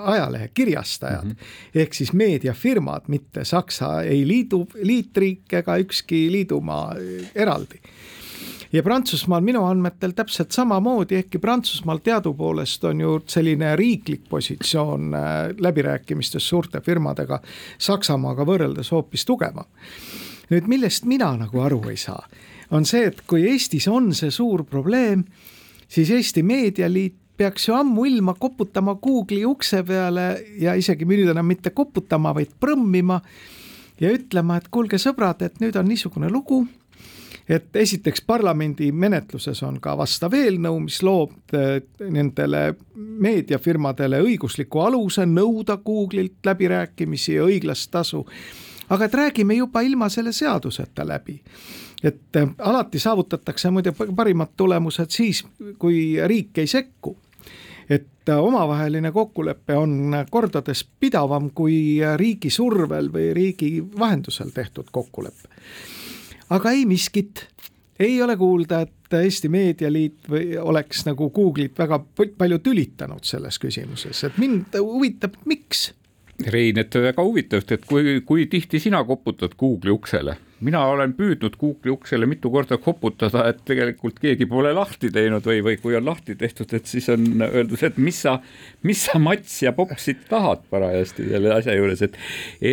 ajalehe 0.03 0.49
kirjastajad 0.53 1.25
mm 1.25 1.31
-hmm. 1.31 1.79
ehk 1.79 1.93
siis 1.93 2.13
meediafirmad, 2.13 3.01
mitte 3.07 3.45
Saksa 3.45 4.01
ei 4.01 4.27
liidu, 4.27 4.67
liitriik 4.81 5.53
ega 5.53 5.77
ükski 5.77 6.31
liidumaa 6.31 6.95
eraldi 7.35 7.81
ja 8.73 8.83
Prantsusmaal 8.83 9.41
minu 9.45 9.63
andmetel 9.65 10.15
täpselt 10.17 10.51
samamoodi, 10.51 11.15
ehkki 11.21 11.39
Prantsusmaal 11.39 12.01
teadupoolest 12.03 12.83
on 12.89 13.01
ju 13.01 13.19
selline 13.29 13.75
riiklik 13.75 14.25
positsioon 14.29 15.13
äh, 15.13 15.23
läbirääkimistes 15.59 16.49
suurte 16.49 16.81
firmadega 16.81 17.39
Saksamaaga 17.77 18.45
võrreldes 18.45 18.91
hoopis 18.91 19.25
tugevam. 19.25 19.69
nüüd 20.49 20.67
millest 20.67 21.05
mina 21.05 21.31
nagu 21.37 21.61
aru 21.63 21.79
ei 21.89 21.97
saa, 21.97 22.27
on 22.71 22.85
see, 22.85 23.07
et 23.07 23.21
kui 23.27 23.45
Eestis 23.49 23.87
on 23.87 24.11
see 24.13 24.31
suur 24.31 24.65
probleem, 24.69 25.23
siis 25.87 26.11
Eesti 26.11 26.43
Meedialiit 26.43 27.15
peaks 27.37 27.67
ju 27.67 27.73
ammuilma 27.73 28.35
koputama 28.39 28.95
Google'i 28.95 29.45
ukse 29.45 29.83
peale 29.83 30.43
ja 30.59 30.75
isegi 30.75 31.05
nüüd 31.05 31.31
enam 31.31 31.47
mitte 31.47 31.69
koputama, 31.69 32.33
vaid 32.35 32.51
prõmmima 32.59 33.21
ja 34.01 34.11
ütlema, 34.13 34.57
et 34.57 34.69
kuulge 34.69 34.99
sõbrad, 35.01 35.41
et 35.41 35.59
nüüd 35.63 35.77
on 35.79 35.87
niisugune 35.89 36.29
lugu 36.29 36.65
et 37.49 37.75
esiteks 37.75 38.21
parlamendi 38.21 38.91
menetluses 38.91 39.63
on 39.63 39.79
ka 39.81 39.97
vastav 39.97 40.33
eelnõu, 40.37 40.79
mis 40.85 41.01
loob 41.03 41.55
äh, 41.55 41.81
nendele 42.09 42.73
meediafirmadele 42.95 44.21
õigusliku 44.23 44.83
aluse 44.85 45.25
nõuda 45.27 45.77
Google'ilt 45.85 46.45
läbirääkimisi 46.45 47.35
ja 47.35 47.47
õiglast 47.47 47.91
tasu. 47.91 48.25
aga 48.89 49.05
et 49.05 49.13
räägime 49.13 49.53
juba 49.53 49.81
ilma 49.81 50.09
selle 50.09 50.31
seaduseta 50.31 51.07
läbi. 51.07 51.41
Et 52.03 52.35
äh, 52.35 52.49
alati 52.59 52.99
saavutatakse 52.99 53.71
muide 53.71 53.91
parimad 53.91 54.55
tulemused 54.57 55.09
siis, 55.09 55.45
kui 55.79 56.17
riik 56.27 56.57
ei 56.57 56.67
sekku. 56.67 57.17
Et 57.89 58.29
äh, 58.29 58.39
omavaheline 58.39 59.11
kokkulepe 59.11 59.75
on 59.75 60.15
kordades 60.29 60.85
pidavam 60.99 61.51
kui 61.51 61.99
riigi 62.15 62.49
survel 62.49 63.11
või 63.11 63.33
riigi 63.33 63.83
vahendusel 63.99 64.55
tehtud 64.55 64.87
kokkulepe 64.91 65.51
aga 66.49 66.71
ei 66.71 66.85
miskit, 66.85 67.47
ei 67.99 68.21
ole 68.21 68.37
kuulda, 68.37 68.81
et 68.81 69.13
Eesti 69.13 69.49
Meedialiit 69.49 70.29
või 70.29 70.55
oleks 70.57 71.05
nagu 71.05 71.29
Google'it 71.33 71.77
väga 71.77 71.99
palju 72.37 72.59
tülitanud 72.65 73.23
selles 73.27 73.59
küsimuses, 73.61 74.23
et 74.25 74.39
mind 74.41 74.77
huvitab, 74.79 75.37
miks? 75.45 75.91
Rein, 76.49 76.79
et 76.81 76.95
väga 76.95 77.23
huvitav, 77.23 77.61
et 77.71 77.85
kui, 77.85 78.19
kui 78.25 78.47
tihti 78.49 78.81
sina 78.81 79.03
koputad 79.05 79.53
Google'i 79.59 79.93
uksele? 79.93 80.37
Mina 80.63 80.83
olen 80.87 81.13
püüdnud 81.17 81.57
Google'i 81.59 81.93
uksele 81.93 82.27
mitu 82.29 82.51
korda 82.53 82.77
koputada, 82.81 83.45
et 83.49 83.63
tegelikult 83.67 84.19
keegi 84.21 84.47
pole 84.49 84.73
lahti 84.75 85.09
teinud 85.13 85.45
või, 85.47 85.61
või 85.65 85.79
kui 85.81 85.97
on 85.97 86.05
lahti 86.07 86.35
tehtud, 86.39 86.71
et 86.73 86.89
siis 86.89 87.09
on 87.13 87.25
öeldud, 87.47 87.81
et 87.83 87.97
mis 87.97 88.21
sa, 88.25 88.37
mis 88.87 89.03
sa 89.07 89.19
Mats 89.21 89.57
ja 89.63 89.73
Popsit 89.75 90.25
tahad 90.29 90.63
parajasti 90.71 91.27
selle 91.31 91.53
asja 91.57 91.75
juures, 91.77 92.05
et 92.05 92.17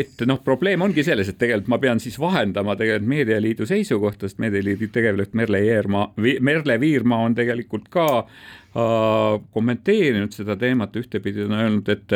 et 0.01 0.25
noh, 0.29 0.41
probleem 0.45 0.83
ongi 0.85 1.05
selles, 1.07 1.29
et 1.31 1.39
tegelikult 1.41 1.73
ma 1.73 1.81
pean 1.83 2.01
siis 2.03 2.19
vahendama 2.21 2.77
tegelikult 2.79 3.11
Meedialiidu 3.11 3.67
seisukohta, 3.69 4.29
sest 4.29 4.41
Meedialiidu 4.43 4.91
tegevjuht 4.93 5.37
Merle 5.39 5.65
Jeermaa, 5.65 6.13
Merle 6.41 6.81
Viirmaa 6.81 7.25
on 7.27 7.37
tegelikult 7.39 7.89
ka 7.93 8.07
kommenteerinud 9.51 10.33
seda 10.33 10.55
teemat, 10.57 10.95
ühtepidi 10.97 11.43
on 11.45 11.57
öelnud, 11.59 11.89
et 11.89 12.13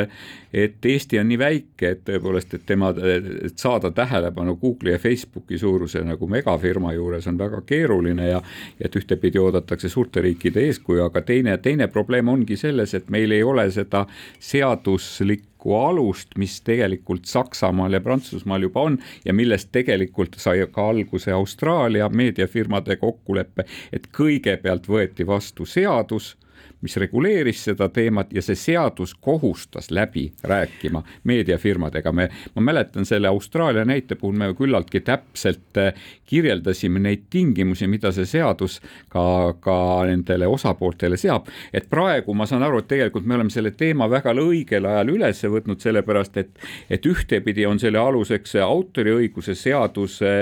et 0.55 0.87
Eesti 0.87 1.19
on 1.19 1.27
nii 1.27 1.39
väike, 1.39 1.89
et 1.89 2.03
tõepoolest, 2.07 2.55
et 2.55 2.63
tema, 2.67 2.93
et 2.95 3.59
saada 3.59 3.91
tähelepanu 3.91 4.55
Google'i 4.61 4.95
ja 4.95 5.01
Facebooki 5.03 5.59
suuruse 5.59 6.05
nagu 6.07 6.29
megafirma 6.31 6.93
juures 6.95 7.27
on 7.27 7.39
väga 7.39 7.59
keeruline 7.67 8.29
ja 8.29 8.43
et 8.81 8.97
ühtepidi 8.97 9.43
oodatakse 9.43 9.89
suurte 9.89 10.23
riikide 10.23 10.63
eeskuju, 10.69 11.03
aga 11.09 11.25
teine, 11.27 11.57
teine 11.59 11.89
probleem 11.91 12.29
ongi 12.29 12.57
selles, 12.57 12.95
et 12.95 13.11
meil 13.11 13.35
ei 13.35 13.43
ole 13.43 13.67
seda 13.75 14.05
seaduslikku 14.39 15.75
alust, 15.75 16.39
mis 16.39 16.61
tegelikult 16.63 17.27
Saksamaal 17.27 17.99
ja 17.99 18.01
Prantsusmaal 18.01 18.63
juba 18.69 18.87
on 18.93 19.01
ja 19.25 19.35
millest 19.35 19.73
tegelikult 19.73 20.39
sai 20.39 20.63
ka 20.71 20.89
alguse 20.93 21.33
Austraalia 21.33 22.09
meediafirmade 22.09 22.97
kokkulepe, 23.03 23.67
et 23.93 24.07
kõigepealt 24.15 24.87
võeti 24.87 25.27
vastu 25.27 25.67
seadus 25.67 26.37
mis 26.85 26.97
reguleeris 27.01 27.65
seda 27.71 27.89
teemat 27.89 28.33
ja 28.35 28.43
see 28.45 28.59
seadus 28.59 29.15
kohustas 29.15 29.91
läbi 29.91 30.27
rääkima 30.45 31.03
meediafirmadega. 31.25 32.13
me, 32.13 32.29
ma 32.55 32.63
mäletan 32.63 33.07
selle 33.09 33.29
Austraalia 33.29 33.85
näite 33.85 34.15
puhul 34.15 34.37
me 34.37 34.53
küllaltki 34.55 35.01
täpselt 35.01 35.81
äh, 35.81 35.95
kirjeldasime 36.25 37.01
neid 37.01 37.27
tingimusi, 37.31 37.87
mida 37.89 38.13
see 38.13 38.27
seadus 38.29 38.81
ka, 39.09 39.55
ka 39.61 39.77
nendele 40.09 40.47
osapooltele 40.47 41.17
seab. 41.17 41.49
et 41.73 41.89
praegu 41.91 42.35
ma 42.35 42.47
saan 42.47 42.63
aru, 42.63 42.83
et 42.83 42.89
tegelikult 42.89 43.27
me 43.27 43.39
oleme 43.39 43.51
selle 43.51 43.71
teema 43.71 44.09
väga 44.11 44.35
õigel 44.45 44.87
ajal 44.89 45.15
üles 45.15 45.43
võtnud, 45.57 45.81
sellepärast 45.81 46.37
et, 46.43 46.53
et 46.91 47.07
ühtepidi 47.07 47.67
on 47.67 47.81
selle 47.81 47.99
aluseks 47.99 48.57
autoriõiguse 48.61 49.55
seaduse 49.55 50.35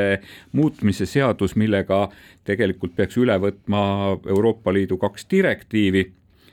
muutmise 0.53 1.07
seadus, 1.07 1.57
millega 1.57 2.09
tegelikult 2.45 2.97
peaks 2.97 3.19
üle 3.21 3.37
võtma 3.43 3.83
Euroopa 4.27 4.75
Liidu 4.75 4.99
kaks 4.99 5.27
direktiivi 5.31 6.07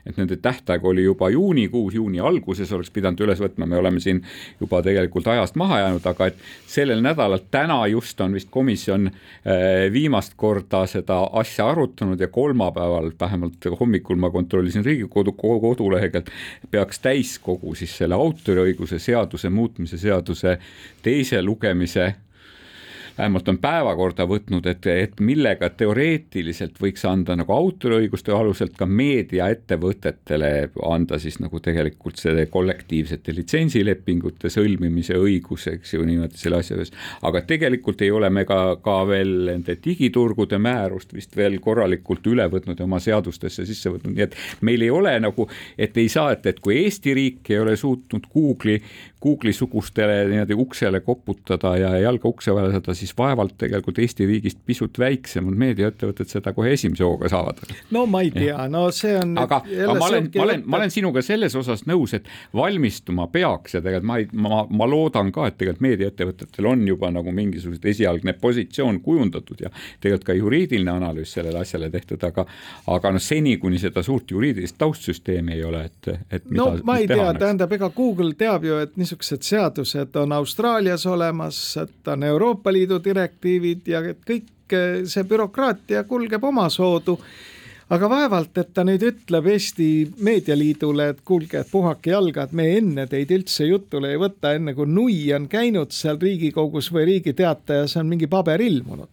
et 0.09 0.17
nende 0.17 0.37
tähtaeg 0.41 0.85
oli 0.85 1.03
juba 1.03 1.29
juunikuus, 1.29 1.95
juuni 1.95 2.19
alguses 2.19 2.71
oleks 2.73 2.91
pidanud 2.93 3.21
üles 3.25 3.41
võtma, 3.41 3.67
me 3.69 3.77
oleme 3.79 4.01
siin 4.03 4.21
juba 4.59 4.81
tegelikult 4.85 5.27
ajast 5.31 5.57
maha 5.59 5.79
jäänud, 5.83 6.05
aga 6.11 6.29
et 6.31 6.39
sellel 6.67 7.03
nädalal, 7.05 7.43
täna 7.51 7.79
just 7.91 8.21
on 8.21 8.33
vist 8.37 8.49
komisjon 8.51 9.09
äh, 9.09 9.87
viimast 9.93 10.33
korda 10.39 10.85
seda 10.89 11.21
asja 11.41 11.69
arutanud 11.69 12.19
ja 12.19 12.27
kolmapäeval, 12.27 13.11
vähemalt 13.19 13.69
hommikul 13.79 14.19
ma 14.19 14.31
kontrollisin 14.33 14.85
Riigikogu 14.85 15.35
koduleheküljelt, 15.61 16.31
peaks 16.71 16.99
täiskogu 17.03 17.75
siis 17.75 17.97
selle 17.97 18.17
autoriõiguse 18.17 18.99
seaduse 18.99 19.49
muutmise 19.49 19.97
seaduse 19.97 20.57
teise 21.03 21.41
lugemise 21.41 22.13
vähemalt 23.19 23.49
on 23.51 23.57
päevakorda 23.59 24.25
võtnud, 24.29 24.67
et, 24.69 24.85
et 24.87 25.19
millega 25.23 25.69
teoreetiliselt 25.75 26.77
võiks 26.79 27.03
anda 27.07 27.35
nagu 27.35 27.51
autoriõiguste 27.53 28.31
aluselt 28.35 28.77
ka 28.79 28.87
meediaettevõtetele 28.87 30.51
anda 30.87 31.19
siis 31.19 31.39
nagu 31.43 31.59
tegelikult 31.63 32.19
selle 32.21 32.45
kollektiivsete 32.51 33.35
litsentsilepingute 33.35 34.51
sõlmimise 34.53 35.19
õigus, 35.19 35.67
eks 35.73 35.97
ju, 35.97 36.05
niimoodi 36.07 36.39
selle 36.39 36.61
asja 36.63 36.77
juures. 36.77 36.93
aga 37.27 37.43
tegelikult 37.49 38.01
ei 38.05 38.11
ole 38.15 38.29
me 38.31 38.45
ka, 38.47 38.77
ka 38.83 39.01
veel 39.09 39.35
nende 39.51 39.75
digiturgude 39.83 40.59
määrust 40.61 41.13
vist 41.13 41.35
veel 41.37 41.59
korralikult 41.63 42.27
üle 42.31 42.47
võtnud 42.51 42.79
ja 42.79 42.87
oma 42.87 43.01
seadustesse 43.03 43.67
sisse 43.67 43.91
võtnud, 43.91 44.15
nii 44.15 44.27
et 44.29 44.39
meil 44.65 44.87
ei 44.87 44.91
ole 44.93 45.17
nagu, 45.19 45.49
et 45.77 45.97
ei 45.97 46.07
saa, 46.09 46.31
et, 46.37 46.45
et 46.47 46.63
kui 46.63 46.79
Eesti 46.79 47.13
riik 47.17 47.51
ei 47.51 47.59
ole 47.59 47.75
suutnud 47.79 48.31
Google'i, 48.31 48.79
Google'i 49.19 49.53
sugustele 49.53 50.21
niimoodi 50.29 50.55
uksele 50.55 51.03
koputada 51.03 51.75
ja 51.77 51.91
jalga 51.99 52.29
ukse 52.29 52.53
vahele 52.55 52.71
saada, 52.77 52.95
siis 52.95 53.08
vaevalt 53.17 53.57
tegelikult 53.57 53.99
Eesti 53.99 54.27
riigist 54.29 54.59
pisut 54.65 54.99
väiksemad 54.99 55.57
meediaettevõtted 55.59 56.29
seda 56.31 56.53
kohe 56.53 56.73
esimese 56.73 57.03
hooga 57.03 57.29
saavad. 57.31 57.61
no 57.91 58.05
ma 58.05 58.21
ei 58.25 58.31
tea, 58.35 58.67
no 58.71 58.87
see 58.95 59.15
on. 59.19 59.35
aga, 59.37 59.61
aga 59.65 59.95
ma 59.99 60.09
olen, 60.09 60.29
ma 60.35 60.43
olen, 60.43 60.63
ma 60.65 60.81
olen 60.81 60.93
sinuga 60.93 61.23
selles 61.25 61.55
osas 61.59 61.85
nõus, 61.89 62.13
et 62.17 62.27
valmistuma 62.55 63.27
peaks 63.31 63.77
ja 63.77 63.83
tegelikult 63.85 64.09
ma 64.09 64.19
ei, 64.21 64.27
ma, 64.33 64.63
ma 64.69 64.89
loodan 64.89 65.31
ka, 65.35 65.49
et 65.49 65.57
tegelikult 65.59 65.85
meediaettevõtetel 65.87 66.69
on 66.69 66.85
juba 66.87 67.11
nagu 67.13 67.31
mingisugused 67.35 67.85
esialgne 67.85 68.33
positsioon 68.41 69.01
kujundatud 69.05 69.65
ja 69.65 69.71
tegelikult 69.99 70.27
ka 70.29 70.37
juriidiline 70.37 70.91
analüüs 70.91 71.33
sellele 71.37 71.63
asjale 71.63 71.89
tehtud, 71.93 72.23
aga 72.27 72.45
aga 72.87 73.13
noh, 73.15 73.23
seni 73.23 73.57
kuni 73.61 73.79
seda 73.81 74.03
suurt 74.05 74.31
juriidilist 74.31 74.77
taustsüsteemi 74.79 75.55
ei 75.57 75.63
ole, 75.63 75.83
et, 75.89 76.09
et 76.31 76.49
no 76.49 76.71
mida, 76.71 76.85
ma 76.87 76.97
ei 76.99 77.07
tea, 77.09 77.27
tähendab, 77.39 77.73
ega 77.75 77.89
Google 77.95 78.33
teab 78.39 78.65
ju, 78.67 78.79
et 78.83 78.95
niisugused 78.99 79.45
seadused 79.45 80.15
on 80.21 80.33
Austraalias 80.35 81.05
olemas, 81.09 81.59
et 81.81 82.11
on 82.13 82.23
Euroopa 82.23 82.73
Liidu 82.73 82.98
direktiivid 83.03 83.87
ja 83.87 84.03
et 84.13 84.19
kõik 84.27 84.75
see 85.09 85.23
bürokraatia 85.25 86.03
kulgeb 86.05 86.43
omasoodu 86.45 87.17
aga 87.93 88.09
vaevalt, 88.09 88.57
et 88.61 88.71
ta 88.73 88.83
nüüd 88.85 89.03
ütleb 89.05 89.47
Eesti 89.49 89.87
Meedialiidule, 90.25 91.09
et 91.13 91.23
kuulge, 91.25 91.63
puhake 91.71 92.13
jalga, 92.13 92.45
et 92.45 92.53
me 92.55 92.67
enne 92.77 93.05
teid 93.09 93.31
üldse 93.33 93.65
jutule 93.69 94.13
ei 94.13 94.19
võta, 94.21 94.53
enne 94.57 94.75
kui 94.77 94.89
nui 94.89 95.17
on 95.35 95.47
käinud 95.49 95.93
seal 95.95 96.19
Riigikogus 96.21 96.91
või 96.93 97.07
Riigi 97.09 97.33
Teatajas 97.37 97.97
on 98.01 98.09
mingi 98.11 98.29
paber 98.29 98.61
ilmunud. 98.61 99.09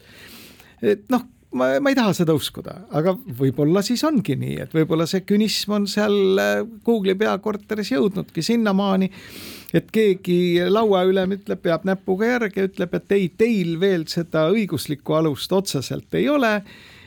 et 0.82 1.06
noh, 1.12 1.24
ma, 1.56 1.70
ma 1.80 1.92
ei 1.92 1.96
taha 1.96 2.12
seda 2.16 2.36
uskuda, 2.36 2.82
aga 2.96 3.16
võib-olla 3.38 3.82
siis 3.86 4.04
ongi 4.04 4.36
nii, 4.38 4.58
et 4.66 4.76
võib-olla 4.76 5.08
see 5.08 5.24
künism 5.24 5.78
on 5.78 5.88
seal 5.90 6.42
äh, 6.42 6.60
Google'i 6.84 7.16
peakorteris 7.18 7.94
jõudnudki 7.94 8.44
sinnamaani, 8.44 9.10
et 9.74 9.88
keegi 9.92 10.66
lauaülem 10.70 11.38
ütleb, 11.38 11.62
peab 11.62 11.86
näpuga 11.88 12.36
järge, 12.36 12.68
ütleb, 12.70 12.94
et 13.00 13.16
ei, 13.16 13.30
teil 13.38 13.78
veel 13.80 14.06
seda 14.10 14.46
õiguslikku 14.52 15.16
alust 15.18 15.52
otseselt 15.52 16.14
ei 16.14 16.28
ole 16.30 16.60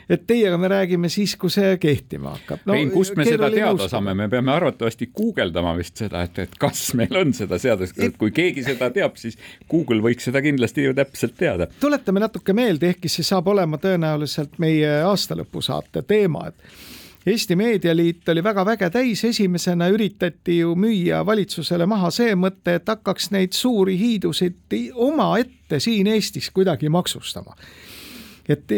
et 0.09 0.25
teiega 0.27 0.57
me 0.57 0.69
räägime 0.71 1.09
siis, 1.09 1.35
kui 1.37 1.51
see 1.53 1.75
kehtima 1.81 2.33
hakkab 2.33 2.65
no,. 2.65 2.73
Rein, 2.73 2.89
kust 2.93 3.15
me 3.17 3.25
seda 3.27 3.49
teada 3.53 3.75
nõustada. 3.75 3.91
saame, 3.93 4.15
me 4.17 4.29
peame 4.31 4.51
arvatavasti 4.55 5.09
guugeldama 5.15 5.75
vist 5.77 6.01
seda, 6.01 6.23
et, 6.25 6.39
et 6.45 6.55
kas 6.59 6.81
meil 6.97 7.19
on 7.19 7.33
seda 7.37 7.59
seadust, 7.61 7.99
kui 8.17 8.33
keegi 8.35 8.65
seda 8.65 8.89
teab, 8.95 9.19
siis 9.21 9.37
Google 9.69 10.01
võiks 10.05 10.25
seda 10.29 10.41
kindlasti 10.45 10.87
ju 10.87 10.95
täpselt 10.97 11.37
teada. 11.37 11.69
tuletame 11.79 12.25
natuke 12.25 12.55
meelde, 12.57 12.95
ehkki 12.95 13.11
see 13.11 13.27
saab 13.27 13.51
olema 13.53 13.77
tõenäoliselt 13.81 14.57
meie 14.61 14.95
aastalõpusaate 15.11 16.03
teema, 16.09 16.47
et 16.49 16.98
Eesti 17.25 17.55
Meedialiit 17.55 18.29
oli 18.29 18.43
väga 18.43 18.63
väge 18.65 18.87
täis, 18.89 19.23
esimesena 19.27 19.89
üritati 19.91 20.59
ju 20.61 20.71
müüa 20.79 21.19
valitsusele 21.25 21.85
maha 21.85 22.11
see 22.15 22.31
mõte, 22.39 22.77
et 22.79 22.87
hakkaks 22.87 23.31
neid 23.35 23.51
suuri 23.57 23.97
hiidusid 23.99 24.75
omaette 24.95 25.81
siin 25.83 26.07
Eestis 26.07 26.47
kuidagi 26.55 26.89
maksustama 26.89 27.57
et 28.49 28.71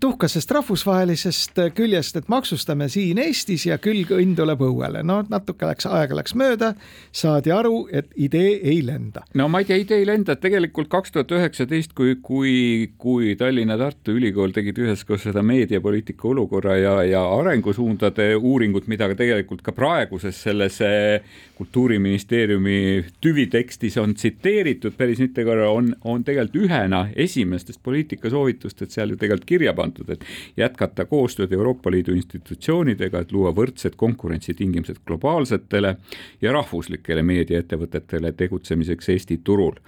tuhkasest 0.00 0.50
rahvusvahelisest 0.56 1.60
küljest, 1.76 2.16
et 2.16 2.28
maksustame 2.32 2.88
siin 2.88 3.20
Eestis 3.20 3.66
ja 3.68 3.76
küll 3.82 4.08
õnn 4.16 4.32
tuleb 4.38 4.62
õuele, 4.64 5.02
no 5.04 5.20
natuke 5.28 5.68
läks, 5.68 5.86
aega 5.90 6.16
läks 6.16 6.34
mööda, 6.38 6.72
saadi 7.12 7.52
aru, 7.52 7.84
et 7.92 8.08
idee 8.16 8.54
ei 8.72 8.80
lenda. 8.86 9.24
no 9.36 9.48
ma 9.52 9.60
ei 9.60 9.68
tea, 9.68 9.80
idee 9.82 10.00
ei 10.00 10.08
lenda, 10.08 10.36
tegelikult 10.40 10.88
kaks 10.92 11.12
tuhat 11.12 11.34
üheksateist, 11.36 11.92
kui, 11.96 12.16
kui, 12.22 12.54
kui 12.98 13.34
Tallinna 13.40 13.76
Tartu 13.80 14.16
Ülikool 14.16 14.54
tegid 14.56 14.80
üheskoos 14.80 15.26
seda 15.28 15.44
meediapoliitika 15.44 16.28
olukorra 16.32 16.78
ja, 16.80 16.96
ja 17.04 17.24
arengusuundade 17.36 18.32
uuringut, 18.36 18.88
mida 18.88 19.10
ka 19.10 19.18
tegelikult 19.20 19.60
ka 19.66 19.76
praeguses 19.76 20.40
selles 20.46 20.80
eh, 20.86 21.20
kultuuriministeeriumi 21.60 23.04
tüvitekstis 23.20 23.98
on 24.00 24.14
tsiteeritud 24.16 24.96
päris 24.96 25.20
mitu 25.20 25.44
korra, 25.44 25.68
on, 25.70 25.92
on 26.04 26.24
tegelikult 26.24 26.64
ühena 26.64 27.04
esimestest 27.16 27.82
poliitikasoovitust, 27.84 28.82
et 28.82 28.94
seal 28.94 29.09
seal 29.10 29.16
ju 29.16 29.20
tegelikult 29.20 29.48
kirja 29.48 29.74
pandud, 29.74 30.08
et 30.10 30.24
jätkata 30.56 31.04
koostööd 31.04 31.52
Euroopa 31.52 31.90
Liidu 31.90 32.14
institutsioonidega, 32.14 33.20
et 33.20 33.32
luua 33.32 33.52
võrdsed 33.52 33.96
konkurentsitingimused 33.96 35.02
globaalsetele 35.06 35.96
ja 36.40 36.52
rahvuslikele 36.52 37.22
meediaettevõtetele 37.22 38.32
tegutsemiseks 38.32 39.08
Eesti 39.08 39.40
turul 39.44 39.78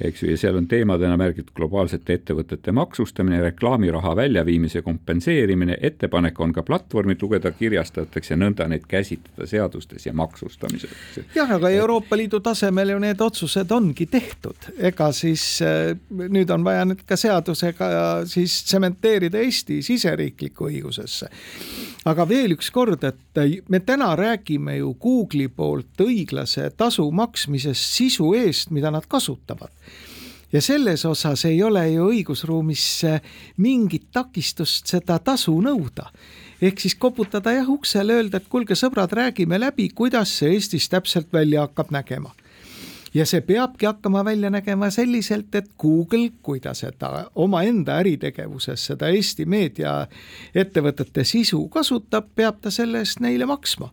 eks 0.00 0.22
ju, 0.22 0.30
ja 0.30 0.36
seal 0.36 0.56
on 0.56 0.66
teemadena 0.68 1.16
märgitud 1.16 1.54
globaalsete 1.56 2.18
ettevõtete 2.18 2.72
maksustamine, 2.76 3.40
reklaamiraha 3.40 4.14
väljaviimise 4.16 4.82
kompenseerimine, 4.84 5.78
ettepanek 5.80 6.40
on 6.40 6.52
ka 6.52 6.64
platvormid 6.66 7.22
lugeda 7.22 7.50
kirjastatakse 7.56 8.34
ja 8.34 8.40
nõnda 8.40 8.68
neid 8.68 8.84
käsitleda 8.88 9.48
seadustes 9.48 10.06
ja 10.06 10.12
maksustamises. 10.12 10.90
jah, 11.34 11.52
aga 11.56 11.70
Euroopa 11.70 12.16
Liidu 12.16 12.40
tasemel 12.40 12.92
ju 12.92 12.98
need 13.02 13.20
otsused 13.20 13.72
ongi 13.72 14.06
tehtud, 14.06 14.68
ega 14.78 15.10
siis 15.16 15.62
äh, 15.64 15.96
nüüd 16.10 16.52
on 16.52 16.64
vaja 16.64 16.84
need 16.84 17.06
ka 17.08 17.16
seadusega 17.16 17.90
siis 18.28 18.62
tsementeerida 18.68 19.40
Eesti 19.40 19.80
siseriiklikku 19.82 20.68
õigusesse. 20.68 21.30
aga 22.04 22.28
veel 22.28 22.52
üks 22.54 22.70
kord, 22.70 23.04
et 23.04 23.64
me 23.68 23.80
täna 23.80 24.12
räägime 24.16 24.76
ju 24.76 24.94
Google'i 25.00 25.48
poolt 25.48 26.04
õiglase 26.04 26.70
tasu 26.76 27.08
maksmisest 27.10 27.96
sisu 27.96 28.34
eest, 28.34 28.70
mida 28.70 28.90
nad 28.90 29.06
kasutavad 29.08 29.72
ja 30.52 30.60
selles 30.62 31.04
osas 31.04 31.44
ei 31.44 31.62
ole 31.62 31.88
ju 31.90 32.08
õigusruumis 32.10 32.86
mingit 33.56 34.08
takistust 34.12 34.86
seda 34.86 35.18
tasu 35.18 35.60
nõuda. 35.60 36.10
ehk 36.62 36.80
siis 36.80 36.94
koputada 36.94 37.52
jah 37.52 37.68
uksele, 37.68 38.12
öelda, 38.12 38.36
et 38.36 38.48
kuulge, 38.48 38.74
sõbrad, 38.74 39.12
räägime 39.12 39.58
läbi, 39.60 39.88
kuidas 39.88 40.38
see 40.38 40.54
Eestis 40.54 40.88
täpselt 40.88 41.32
välja 41.32 41.60
hakkab 41.66 41.90
nägema 41.90 42.32
ja 43.14 43.26
see 43.26 43.40
peabki 43.40 43.86
hakkama 43.86 44.24
välja 44.24 44.50
nägema 44.50 44.90
selliselt, 44.90 45.54
et 45.54 45.70
Google, 45.78 46.30
kui 46.42 46.60
ta 46.60 46.74
seda 46.74 47.26
omaenda 47.34 47.98
äritegevuses, 48.02 48.86
seda 48.90 49.08
Eesti 49.08 49.46
meediaettevõtete 49.46 51.24
sisu 51.24 51.68
kasutab, 51.68 52.28
peab 52.34 52.60
ta 52.60 52.70
selle 52.70 53.04
eest 53.04 53.20
neile 53.20 53.46
maksma 53.46 53.90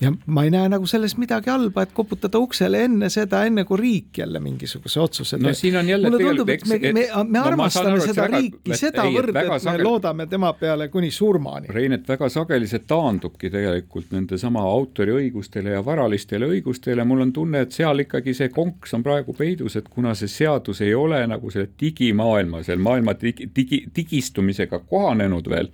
ja 0.00 0.12
ma 0.26 0.44
ei 0.44 0.50
näe 0.52 0.68
nagu 0.72 0.86
selles 0.88 1.14
midagi 1.20 1.50
halba, 1.52 1.84
et 1.84 1.92
koputada 1.96 2.40
uksele 2.40 2.84
enne 2.86 3.10
seda, 3.12 3.42
enne 3.48 3.64
kui 3.68 3.78
riik 3.80 4.20
jälle 4.22 4.40
mingisuguse 4.40 5.00
otsuse 5.00 5.36
teeb. 5.36 5.46
no 5.48 5.54
siin 5.56 5.76
on 5.76 5.88
jälle 5.88 6.10
mulle 6.10 6.24
tundub, 6.24 6.48
et 6.48 6.64
me, 6.66 6.78
me, 6.78 6.92
me, 6.92 7.04
me 7.24 7.38
no, 7.38 7.44
armastame 7.50 7.92
aru, 7.92 8.06
seda 8.06 8.22
väga, 8.24 8.40
riiki 8.40 8.78
sedavõrd, 8.80 9.32
et, 9.34 9.50
me 9.50 9.58
sageli, 9.64 9.84
loodame 9.84 10.26
tema 10.30 10.52
peale 10.60 10.88
kuni 10.92 11.10
surmani. 11.14 11.68
Rein, 11.74 11.96
et 11.98 12.08
väga 12.08 12.30
sageli 12.32 12.70
see 12.70 12.84
taandubki 12.88 13.52
tegelikult 13.52 14.14
nende 14.16 14.38
sama 14.40 14.64
autoriõigustele 14.70 15.76
ja 15.76 15.84
varalistele 15.84 16.48
õigustele, 16.48 17.04
mul 17.04 17.26
on 17.26 17.34
tunne, 17.36 17.66
et 17.66 17.76
seal 17.76 18.06
ikkagi 18.06 18.34
see 18.36 18.48
konks 18.54 18.96
on 18.96 19.04
praegu 19.04 19.36
peidus, 19.36 19.76
et 19.76 19.92
kuna 19.92 20.14
see 20.18 20.32
seadus 20.32 20.80
ei 20.86 20.94
ole 20.96 21.20
nagu 21.28 21.52
selle 21.52 21.68
digimaailma, 21.80 22.64
selle 22.64 22.82
maailma 22.82 23.16
digi, 23.20 23.50
digi, 23.56 23.84
digistumisega 23.96 24.80
kohanenud 24.88 25.52
veel, 25.52 25.68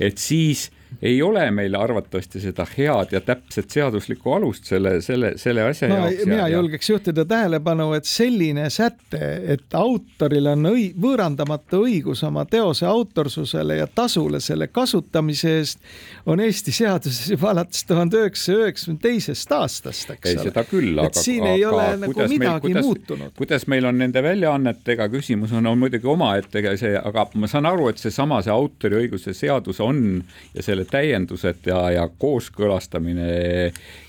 et 0.00 0.20
siis 0.20 0.68
ei 1.02 1.22
ole 1.22 1.50
meil 1.50 1.74
arvatavasti 1.74 2.40
seda 2.40 2.66
head 2.76 3.12
ja 3.12 3.20
täpset 3.20 3.70
seaduslikku 3.70 4.32
alust 4.32 4.68
selle, 4.70 5.00
selle, 5.02 5.32
selle 5.40 5.64
asja 5.68 5.88
no, 5.88 5.96
jaoks. 6.02 6.26
mina 6.26 6.48
ja, 6.48 6.56
julgeks 6.56 6.90
juhtida 6.90 7.24
tähelepanu, 7.28 7.92
et 7.96 8.08
selline 8.08 8.68
säte, 8.70 9.20
et 9.54 9.76
autoril 9.78 10.50
on 10.52 10.70
õi-, 10.72 10.90
võõrandamatu 11.00 11.82
õigus 11.86 12.24
oma 12.26 12.44
teose 12.50 12.86
autorsusele 12.86 13.78
ja 13.80 13.86
tasule 13.86 14.40
selle 14.40 14.68
kasutamise 14.68 15.56
eest, 15.58 15.82
on 16.26 16.40
Eesti 16.42 16.72
seaduses 16.74 17.30
juba 17.30 17.52
alates 17.52 17.84
tuhande 17.86 18.20
üheksasaja 18.22 18.66
üheksakümne 18.66 19.02
teisest 19.02 19.52
aastast, 19.56 20.10
eks 20.16 20.30
ei, 20.30 20.36
ole. 20.36 20.48
seda 20.50 20.64
küll, 20.68 20.92
aga. 20.98 21.10
aga, 21.12 21.52
ei 21.52 21.64
ole 21.66 21.86
nagu 22.04 22.26
midagi 22.28 22.38
meil, 22.38 22.60
kuidas, 22.66 22.86
muutunud. 22.86 23.34
kuidas 23.38 23.66
meil 23.70 23.88
on 23.88 23.98
nende 24.02 24.22
väljaannetega, 24.24 25.08
küsimus 25.12 25.54
on, 25.56 25.66
on 25.70 25.78
muidugi 25.80 26.08
omaette 26.10 26.64
see, 26.80 26.94
aga 26.98 27.26
ma 27.34 27.50
saan 27.50 27.68
aru, 27.70 27.88
et 27.92 28.02
seesama, 28.02 28.42
see 28.44 28.54
autoriõiguse 28.54 29.34
seadus 29.36 29.80
on 29.82 30.22
ja 30.54 30.64
selle 30.64 30.81
täiendused 30.90 31.66
ja, 31.66 31.80
ja 31.90 32.06
kooskõlastamine 32.18 33.26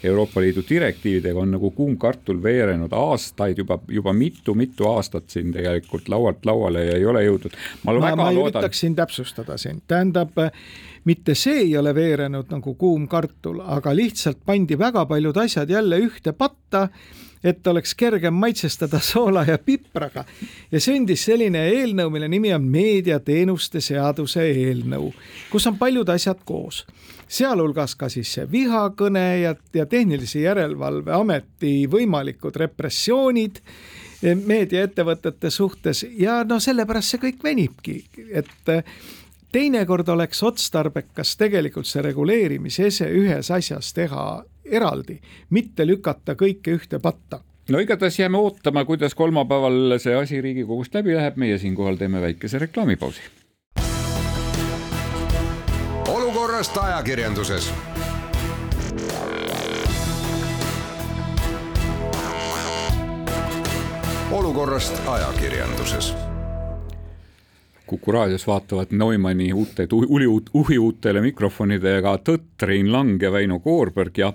Euroopa 0.04 0.42
Liidu 0.42 0.64
direktiividega 0.70 1.40
on 1.40 1.54
nagu 1.56 1.72
kuum 1.72 1.98
kartul 1.98 2.42
veerenud 2.44 2.94
aastaid 2.98 3.58
juba, 3.58 3.80
juba 3.88 4.14
mitu-mitu 4.14 4.88
aastat 4.92 5.30
siin 5.34 5.52
tegelikult 5.54 6.10
laualt 6.10 6.46
lauale 6.46 6.86
ja 6.86 6.98
ei 6.98 7.06
ole 7.06 7.26
jõudnud. 7.26 7.58
ma, 7.84 7.94
ma, 8.00 8.16
ma 8.16 8.30
loodan... 8.32 8.62
üritaksin 8.62 8.96
täpsustada 8.96 9.58
siin, 9.58 9.82
tähendab 9.88 10.38
mitte 11.04 11.36
see 11.36 11.66
ei 11.66 11.78
ole 11.78 11.96
veerenud 11.96 12.52
nagu 12.52 12.76
kuum 12.80 13.08
kartul, 13.12 13.60
aga 13.64 13.96
lihtsalt 13.96 14.44
pandi 14.46 14.80
väga 14.80 15.06
paljud 15.10 15.38
asjad 15.46 15.70
jälle 15.70 16.00
ühte 16.06 16.34
patta 16.38 16.88
et 17.44 17.68
oleks 17.68 17.96
kergem 17.96 18.34
maitsestada 18.34 19.00
soola 19.00 19.44
ja 19.48 19.58
pipraga. 19.58 20.26
Ja 20.72 20.80
sündis 20.82 21.26
selline 21.26 21.66
eelnõu, 21.70 22.10
mille 22.14 22.28
nimi 22.32 22.54
on 22.56 22.64
meediateenuste 22.64 23.82
seaduse 23.84 24.46
eelnõu, 24.48 25.12
kus 25.52 25.68
on 25.68 25.78
paljud 25.78 26.10
asjad 26.10 26.44
koos, 26.46 26.86
sealhulgas 27.28 27.98
ka 28.00 28.10
siis 28.10 28.32
see 28.38 28.48
vihakõne 28.52 29.26
ja, 29.42 29.56
ja 29.74 29.86
tehnilise 29.90 30.46
järelevalve 30.46 31.14
ameti 31.16 31.84
võimalikud 31.92 32.56
repressioonid 32.64 33.60
meediaettevõtete 34.24 35.50
suhtes. 35.52 36.06
Ja 36.18 36.44
no 36.48 36.60
sellepärast 36.64 37.16
see 37.16 37.24
kõik 37.26 37.44
venibki, 37.44 37.98
et 38.32 38.72
teinekord 39.54 40.08
oleks 40.10 40.44
otstarbekas 40.44 41.36
tegelikult 41.38 41.90
see 41.90 42.02
reguleerimisese 42.06 43.10
ühes 43.12 43.52
asjas 43.52 43.92
teha 43.94 44.26
eraldi, 44.66 45.20
mitte 45.50 45.88
lükata 45.88 46.36
kõike 46.40 46.78
ühte 46.78 47.00
patta. 47.00 47.44
No 47.70 47.80
igatahes 47.80 48.20
jääme 48.20 48.38
ootama, 48.38 48.86
kuidas 48.86 49.16
kolmapäeval 49.16 49.98
see 50.00 50.16
asi 50.16 50.42
Riigikogust 50.42 50.96
läbi 50.96 51.16
läheb, 51.16 51.38
meie 51.40 51.58
siinkohal 51.58 51.96
teeme 51.96 52.22
väikese 52.22 52.60
reklaamipausi. 52.60 53.22
olukorrast 56.64 56.78
ajakirjanduses. 56.78 57.74
Olukorrast 64.32 65.02
ajakirjanduses 65.08 66.23
Kuku 67.94 68.12
raadios 68.12 68.48
vaatavad 68.48 68.88
Neumanni 68.90 69.52
uute, 69.54 69.86
uhiuutele 70.54 71.22
mikrofonidega 71.22 72.16
tõtt 72.26 72.66
Rein 72.66 72.90
Lang 72.92 73.22
ja 73.22 73.30
Väino 73.30 73.60
Koorberg 73.62 74.18
ja 74.18 74.32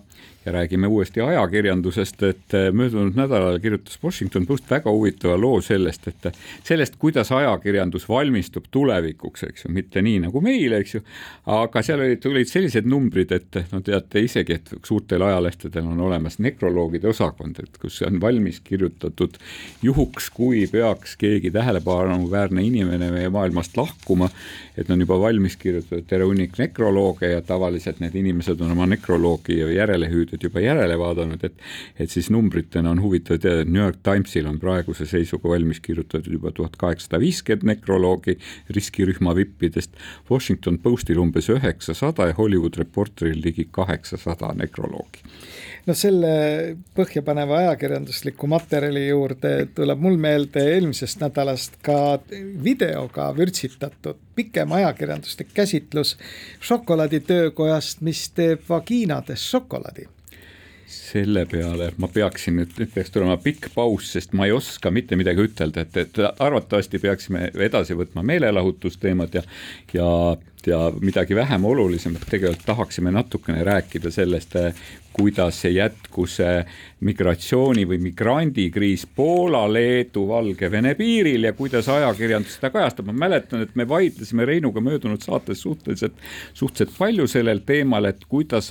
ja 0.48 0.52
räägime 0.52 0.86
uuesti 0.86 1.20
ajakirjandusest, 1.20 2.22
et 2.22 2.54
eh, 2.56 2.68
möödunud 2.72 3.16
nädalal 3.16 3.58
kirjutas 3.60 3.98
Washington 4.04 4.46
Post 4.46 4.70
väga 4.70 4.90
huvitava 4.90 5.36
loo 5.40 5.60
sellest, 5.64 6.08
et 6.08 6.28
sellest, 6.64 6.96
kuidas 6.98 7.32
ajakirjandus 7.32 8.08
valmistub 8.08 8.68
tulevikuks, 8.70 9.44
eks 9.48 9.66
ju, 9.66 9.72
mitte 9.76 10.02
nii 10.04 10.22
nagu 10.24 10.40
meil, 10.44 10.78
eks 10.80 10.96
ju, 10.96 11.02
aga 11.58 11.82
seal 11.84 12.04
olid, 12.04 12.22
tulid 12.24 12.48
sellised 12.48 12.88
numbrid, 12.88 13.32
et 13.36 13.60
no 13.72 13.82
teate 13.84 14.22
isegi, 14.24 14.56
et 14.56 14.72
suurtel 14.88 15.26
ajalehtedel 15.28 15.90
on 15.92 16.00
olemas 16.08 16.40
nekroloogide 16.44 17.10
osakond, 17.12 17.60
et 17.62 17.80
kus 17.82 18.00
on 18.08 18.20
valmis 18.22 18.62
kirjutatud 18.64 19.36
juhuks, 19.84 20.30
kui 20.34 20.64
peaks 20.72 21.16
keegi 21.20 21.52
tähelepanuväärne 21.54 22.64
inimene 22.64 23.12
meie 23.12 23.28
maailmast 23.32 23.76
lahkuma, 23.76 24.30
et 24.78 24.90
on 24.90 25.04
juba 25.04 25.20
valmis 25.20 25.58
kirjutatud 25.60 26.08
terve 26.08 26.30
hunnik 26.30 26.56
nekrolooge 26.58 27.34
ja 27.34 27.44
tavaliselt 27.44 28.00
need 28.00 28.16
inimesed 28.16 28.60
on 28.64 28.72
oma 28.72 28.88
nekroloogi 28.88 29.60
järele 29.76 30.08
hüüdnud 30.08 30.38
nüüd 30.38 30.46
juba 30.46 30.62
järele 30.62 30.98
vaadanud, 30.98 31.42
et 31.44 31.54
et 31.98 32.10
siis 32.10 32.30
numbritena 32.30 32.90
on 32.90 33.02
huvitav 33.02 33.40
teada, 33.42 33.62
et 33.62 33.68
New 33.68 33.82
York 33.82 33.98
Timesil 34.06 34.46
on 34.46 34.58
praeguse 34.62 35.06
seisuga 35.06 35.48
valmis 35.48 35.80
kirjutatud 35.80 36.32
juba 36.32 36.52
tuhat 36.54 36.76
kaheksasada 36.78 37.20
viiskümmend 37.20 37.66
nekroloogi 37.72 38.38
riskirühma 38.70 39.34
vippidest, 39.34 39.96
Washington 40.30 40.78
Postil 40.78 41.18
umbes 41.18 41.48
üheksasada 41.50 42.30
ja 42.30 42.38
Hollywood 42.38 42.78
Reporteril 42.78 43.42
ligi 43.44 43.68
kaheksasada 43.70 44.54
nekroloogi 44.54 45.26
no 45.88 45.96
selle 45.96 46.30
põhjapaneva 46.96 47.62
ajakirjandusliku 47.62 48.48
materjali 48.50 49.06
juurde 49.06 49.52
tuleb 49.76 50.04
mul 50.04 50.18
meelde 50.20 50.64
eelmisest 50.74 51.22
nädalast 51.22 51.80
ka 51.84 52.18
videoga 52.64 53.30
vürtsitatud 53.36 54.20
pikem 54.38 54.72
ajakirjanduslik 54.76 55.50
käsitlus 55.54 56.14
šokolaaditöökojast, 56.68 58.04
mis 58.06 58.28
teeb 58.36 58.62
vagiinades 58.68 59.48
šokolaadi 59.50 60.06
selle 60.88 61.44
peale 61.48 61.90
ma 62.00 62.08
peaksin 62.12 62.56
nüüd, 62.56 62.72
nüüd 62.78 62.92
peaks 62.94 63.12
tulema 63.12 63.36
pikk 63.42 63.68
paus, 63.74 64.08
sest 64.14 64.32
ma 64.36 64.46
ei 64.48 64.54
oska 64.56 64.90
mitte 64.94 65.18
midagi 65.20 65.44
ütelda, 65.44 65.84
et, 65.84 65.96
et 66.00 66.20
arvatavasti 66.30 67.00
peaksime 67.02 67.50
edasi 67.68 67.96
võtma 67.98 68.24
meelelahutusteemad 68.24 69.36
ja, 69.36 69.44
ja, 69.92 70.08
ja 70.66 70.92
midagi 71.00 71.34
vähem 71.34 71.64
olulisemat, 71.64 72.26
tegelikult 72.30 72.66
tahaksime 72.66 73.10
natukene 73.10 73.64
rääkida 73.64 74.10
sellest, 74.10 74.56
kuidas 75.18 75.64
jätkus 75.64 76.36
migratsiooni 77.00 77.82
või 77.88 77.98
migrandikriis 78.02 79.02
Poola, 79.16 79.64
Leedu, 79.72 80.22
Valgevene 80.28 80.92
piiril 80.98 81.48
ja 81.48 81.52
kuidas 81.58 81.88
ajakirjandus 81.90 82.54
seda 82.58 82.70
kajastab. 82.70 83.06
ma 83.06 83.12
mäletan, 83.26 83.62
et 83.62 83.74
me 83.74 83.88
vaidlesime 83.88 84.44
Reinuga 84.44 84.80
möödunud 84.80 85.22
saates 85.22 85.62
suhteliselt, 85.62 86.14
suhteliselt 86.54 86.98
palju 86.98 87.26
sellel 87.26 87.62
teemal, 87.66 88.04
et 88.04 88.24
kuidas, 88.28 88.70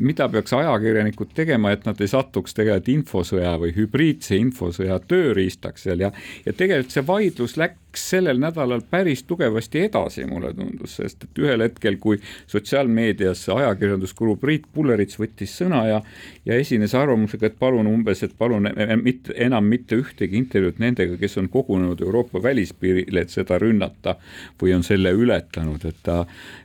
mida 0.00 0.28
peaks 0.28 0.52
ajakirjanikud 0.52 1.34
tegema, 1.34 1.72
et 1.72 1.86
nad 1.86 2.00
ei 2.00 2.08
satuks 2.08 2.54
tegelikult 2.54 2.88
infosõja 2.94 3.56
või 3.58 3.74
hübriidse 3.74 4.38
infosõja 4.38 5.00
tööriistaks 5.10 5.88
seal 5.88 6.06
ja, 6.06 6.12
ja 6.46 6.52
tegelikult 6.52 6.94
see 6.94 7.06
vaidlus 7.06 7.56
läks 7.58 7.89
sellel 7.96 8.38
nädalal 8.40 8.82
päris 8.90 9.22
tugevasti 9.28 9.84
edasi, 9.86 10.24
mulle 10.28 10.52
tundus, 10.54 10.96
sest 11.00 11.24
et 11.24 11.38
ühel 11.42 11.64
hetkel, 11.64 11.96
kui 12.02 12.20
sotsiaalmeedias 12.50 13.48
ajakirjanduskuru 13.54 14.36
Priit 14.40 14.66
Pullerits 14.74 15.18
võttis 15.20 15.56
sõna 15.60 15.84
ja 15.88 16.00
ja 16.46 16.56
esines 16.58 16.94
arvamusega, 16.96 17.50
et 17.50 17.58
palun 17.60 17.86
umbes, 17.86 18.22
et 18.24 18.32
palun 18.38 18.68
mitte, 19.02 19.34
enam 19.36 19.66
mitte 19.68 19.98
ühtegi 20.00 20.38
intervjuud 20.40 20.80
nendega, 20.82 21.18
kes 21.20 21.36
on 21.40 21.50
kogunenud 21.52 22.00
Euroopa 22.02 22.42
välispiirile, 22.42 23.24
et 23.24 23.34
seda 23.34 23.58
rünnata 23.60 24.16
või 24.60 24.74
on 24.76 24.84
selle 24.86 25.12
ületanud, 25.16 25.84
et 25.88 26.00
ta, 26.06 26.22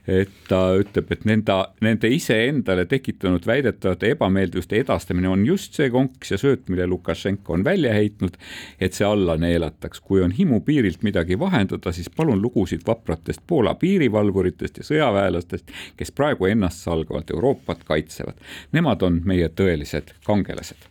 et 0.08 0.32
ta 0.48 0.62
ütleb, 0.80 1.12
et 1.12 1.26
nende, 1.28 1.58
nende 1.84 2.10
iseendale 2.12 2.86
tekitanud 2.90 3.46
väidetavate 3.46 4.14
ebameeldivuste 4.16 4.80
edastamine 4.80 5.28
on 5.30 5.44
just 5.46 5.76
see 5.76 5.90
konks 5.92 6.32
ja 6.34 6.40
sööt, 6.40 6.66
mille 6.72 6.88
Lukašenko 6.90 7.58
on 7.58 7.66
välja 7.66 7.92
heitnud, 7.94 8.38
et 8.80 8.96
see 8.96 9.06
alla 9.06 9.36
neelataks. 9.40 10.00
kui 10.00 10.22
on 10.22 10.32
himu 10.32 10.60
piirilt 10.64 11.02
midagi 11.02 11.15
vahendada, 11.38 11.92
siis 11.92 12.10
palun 12.10 12.42
lugusid 12.42 12.80
vapratest 12.86 13.40
Poola 13.46 13.74
piirivalvuritest 13.74 14.78
ja 14.78 14.84
sõjaväelastest, 14.84 15.72
kes 15.96 16.12
praegu 16.12 16.46
ennastsalgavalt 16.46 17.30
Euroopat 17.30 17.84
kaitsevad. 17.84 18.36
Nemad 18.72 19.02
on 19.02 19.22
meie 19.24 19.48
tõelised 19.48 20.14
kangelased 20.26 20.90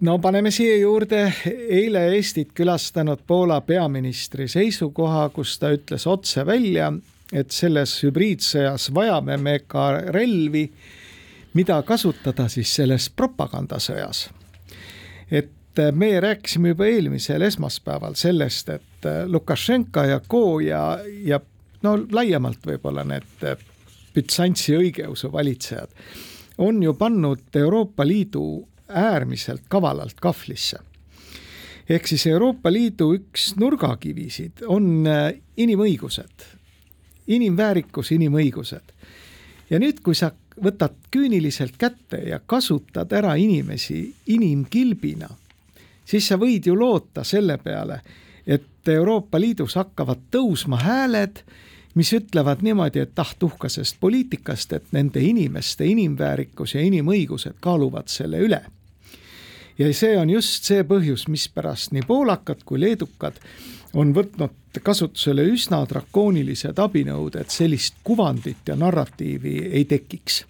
no 0.00 0.18
paneme 0.18 0.50
siia 0.50 0.76
juurde 0.76 1.32
eile 1.70 2.04
Eestit 2.14 2.52
külastanud 2.54 3.18
Poola 3.26 3.60
peaministri 3.60 4.48
seisukoha, 4.48 5.28
kus 5.34 5.58
ta 5.58 5.72
ütles 5.74 6.06
otse 6.06 6.46
välja, 6.46 6.92
et 7.32 7.50
selles 7.50 7.98
hübriidsõjas 8.04 8.88
vajame 8.94 9.36
me 9.36 9.58
ka 9.66 9.90
relvi, 10.14 10.68
mida 11.54 11.80
kasutada 11.82 12.48
siis 12.48 12.74
selles 12.74 13.10
propagandasõjas. 13.10 14.28
et 15.30 15.50
et 15.78 15.94
meie 15.94 16.20
rääkisime 16.20 16.74
juba 16.74 16.86
eelmisel 16.86 17.42
esmaspäeval 17.42 18.14
sellest, 18.18 18.68
et 18.68 19.08
Lukašenka 19.26 20.04
ja 20.06 20.20
Co 20.20 20.60
ja, 20.60 20.98
ja 21.24 21.40
no 21.82 21.94
laiemalt 22.12 22.66
võib-olla 22.66 23.04
need 23.06 23.46
Bütsantsi 24.14 24.74
õigeusu 24.76 25.30
valitsejad 25.32 25.92
on 26.58 26.82
ju 26.82 26.94
pannud 26.94 27.56
Euroopa 27.56 28.06
Liidu 28.06 28.68
äärmiselt 28.88 29.62
kavalalt 29.68 30.20
kahvlisse. 30.20 30.78
ehk 31.88 32.06
siis 32.06 32.26
Euroopa 32.26 32.72
Liidu 32.72 33.12
üks 33.14 33.54
nurgakivisid 33.56 34.64
on 34.66 35.06
inimõigused, 35.56 36.44
inimväärikus, 37.26 38.12
inimõigused. 38.12 38.92
ja 39.70 39.78
nüüd, 39.78 40.00
kui 40.02 40.14
sa 40.14 40.32
võtad 40.64 40.96
küüniliselt 41.10 41.76
kätte 41.78 42.16
ja 42.16 42.40
kasutad 42.46 43.12
ära 43.12 43.34
inimesi 43.34 44.14
inimkilbina 44.26 45.28
siis 46.08 46.28
sa 46.28 46.38
võid 46.40 46.66
ju 46.66 46.76
loota 46.78 47.24
selle 47.24 47.58
peale, 47.62 48.00
et 48.46 48.88
Euroopa 48.88 49.40
Liidus 49.40 49.76
hakkavad 49.76 50.28
tõusma 50.32 50.80
hääled, 50.80 51.42
mis 51.94 52.12
ütlevad 52.16 52.62
niimoodi, 52.64 53.02
et 53.04 53.18
ah 53.18 53.34
tuhkasest 53.38 53.98
poliitikast, 54.00 54.72
et 54.72 54.92
nende 54.92 55.20
inimeste 55.20 55.86
inimväärikus 55.86 56.74
ja 56.74 56.84
inimõigused 56.86 57.58
kaaluvad 57.60 58.08
selle 58.08 58.40
üle. 58.44 58.62
ja 59.78 59.94
see 59.94 60.16
on 60.18 60.30
just 60.30 60.64
see 60.64 60.82
põhjus, 60.82 61.28
mispärast 61.28 61.92
nii 61.92 62.02
poolakad 62.06 62.64
kui 62.66 62.80
leedukad 62.80 63.36
on 63.94 64.10
võtnud 64.14 64.80
kasutusele 64.82 65.44
üsna 65.48 65.84
drakoonilised 65.88 66.78
abinõud, 66.78 67.36
et 67.36 67.50
sellist 67.50 68.00
kuvandit 68.04 68.68
ja 68.68 68.76
narratiivi 68.76 69.58
ei 69.72 69.84
tekiks 69.84 70.44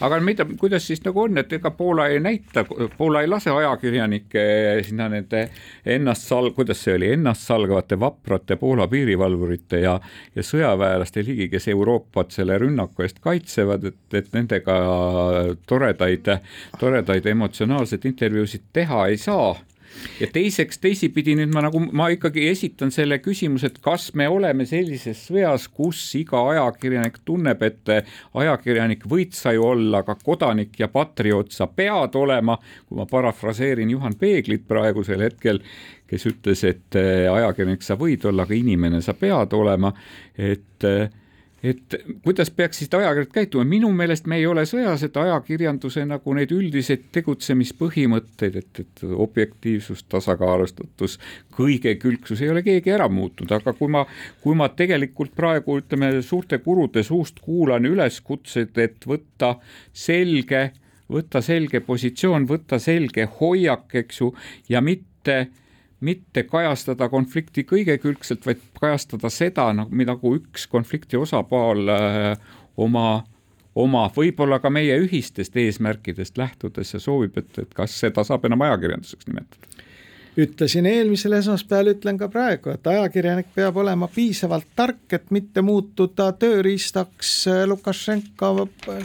aga 0.00 0.20
mida, 0.24 0.46
kuidas 0.60 0.86
siis 0.86 1.02
nagu 1.04 1.22
on, 1.24 1.38
et 1.40 1.52
ega 1.52 1.70
Poola 1.76 2.06
ei 2.10 2.20
näita, 2.20 2.64
Poola 2.96 3.22
ei 3.22 3.30
lase 3.30 3.50
ajakirjanikke 3.50 4.44
sinna 4.86 5.08
nende 5.12 5.46
ennast 5.86 6.28
sal-, 6.28 6.52
kuidas 6.56 6.82
see 6.84 6.96
oli, 6.98 7.12
ennast 7.16 7.46
salgavate 7.48 7.98
vaprate 8.00 8.56
Poola 8.60 8.88
piirivalvurite 8.90 9.82
ja, 9.84 9.96
ja 10.34 10.46
sõjaväelaste 10.46 11.24
ligi, 11.26 11.48
kes 11.52 11.68
Euroopat 11.72 12.36
selle 12.36 12.58
rünnaku 12.60 13.06
eest 13.06 13.22
kaitsevad, 13.24 13.88
et, 13.92 14.02
et 14.22 14.30
nendega 14.36 14.76
toredaid, 15.68 16.30
toredaid 16.80 17.26
emotsionaalseid 17.34 18.06
intervjuusid 18.12 18.70
teha 18.72 19.06
ei 19.10 19.20
saa 19.20 19.54
ja 20.20 20.28
teiseks, 20.32 20.78
teisipidi 20.82 21.34
nüüd 21.38 21.52
ma 21.54 21.64
nagu, 21.66 21.80
ma 21.96 22.08
ikkagi 22.12 22.46
esitan 22.50 22.92
selle 22.94 23.20
küsimuse, 23.22 23.70
et 23.70 23.78
kas 23.84 24.10
me 24.18 24.28
oleme 24.30 24.66
sellises 24.68 25.22
sõjas, 25.28 25.66
kus 25.72 26.02
iga 26.18 26.42
ajakirjanik 26.52 27.20
tunneb, 27.26 27.62
et 27.66 27.92
ajakirjanik 28.34 29.06
võid 29.10 29.36
sa 29.36 29.54
ju 29.56 29.66
olla, 29.72 30.02
aga 30.04 30.16
kodanik 30.22 30.78
ja 30.80 30.90
patrioot 30.92 31.54
sa 31.56 31.68
pead 31.68 32.16
olema, 32.20 32.58
kui 32.88 33.00
ma 33.00 33.08
parafraseerin 33.10 33.90
Juhan 33.94 34.16
Peeglit 34.20 34.66
praegusel 34.68 35.24
hetkel, 35.26 35.62
kes 36.10 36.26
ütles, 36.30 36.64
et 36.66 37.00
ajakirjanik 37.00 37.86
sa 37.86 37.98
võid 38.00 38.26
olla, 38.30 38.46
aga 38.46 38.56
inimene 38.56 39.02
sa 39.04 39.14
pead 39.18 39.54
olema, 39.56 39.92
et 40.38 40.86
et 41.62 41.96
kuidas 42.24 42.50
peaks 42.50 42.78
siis 42.80 42.90
ajakirjanikud 42.94 43.34
käituma, 43.34 43.64
minu 43.68 43.90
meelest 43.92 44.26
me 44.30 44.38
ei 44.40 44.46
ole 44.48 44.64
sõjas, 44.68 45.02
et 45.04 45.16
ajakirjanduse 45.20 46.04
nagu 46.08 46.34
neid 46.36 46.52
üldiseid 46.56 47.10
tegutsemispõhimõtteid, 47.12 48.56
et, 48.62 48.82
et 48.84 49.04
objektiivsus, 49.10 50.02
tasakaalustatus, 50.08 51.18
kõigekülgsus 51.56 52.40
ei 52.40 52.52
ole 52.52 52.64
keegi 52.66 52.94
ära 52.96 53.08
muutnud, 53.12 53.52
aga 53.52 53.74
kui 53.76 53.92
ma, 53.92 54.06
kui 54.40 54.56
ma 54.56 54.70
tegelikult 54.72 55.34
praegu 55.36 55.80
ütleme 55.82 56.14
suurte 56.24 56.62
kurude 56.64 57.04
suust 57.06 57.42
kuulan 57.44 57.88
üleskutseid, 57.88 58.76
et 58.80 59.08
võtta 59.08 59.54
selge, 59.92 60.70
võtta 61.12 61.44
selge 61.44 61.84
positsioon, 61.84 62.48
võtta 62.48 62.80
selge 62.80 63.28
hoiak, 63.40 63.90
eks 64.00 64.24
ju, 64.24 64.32
ja 64.72 64.80
mitte 64.80 65.42
mitte 66.00 66.44
kajastada 66.48 67.08
konflikti 67.12 67.64
kõigekülgselt, 67.68 68.46
vaid 68.46 68.62
kajastada 68.80 69.30
seda 69.32 69.68
nagu, 69.76 70.34
üks 70.38 70.66
konflikti 70.70 71.20
osapool 71.20 71.92
äh, 71.92 72.52
oma, 72.80 73.22
oma 73.74 74.06
võib-olla 74.16 74.60
ka 74.62 74.72
meie 74.72 74.96
ühistest 75.04 75.56
eesmärkidest 75.56 76.40
lähtudes 76.40 76.94
ja 76.94 77.02
soovib, 77.02 77.36
et, 77.38 77.52
et 77.58 77.74
kas 77.76 77.98
seda 78.00 78.24
saab 78.24 78.48
enam 78.48 78.64
ajakirjanduseks 78.68 79.28
nimetada. 79.28 79.66
Ütlesin 80.40 80.86
eelmisel 80.86 81.34
esmaspäeval, 81.36 81.90
ütlen 81.96 82.16
ka 82.16 82.28
praegu, 82.30 82.70
et 82.70 82.86
ajakirjanik 82.86 83.48
peab 83.52 83.76
olema 83.82 84.06
piisavalt 84.08 84.68
tark, 84.78 85.02
et 85.12 85.26
mitte 85.34 85.60
muutuda 85.66 86.30
tööriistaks 86.38 87.32
äh, 87.50 87.64
Lukašenka 87.68 88.54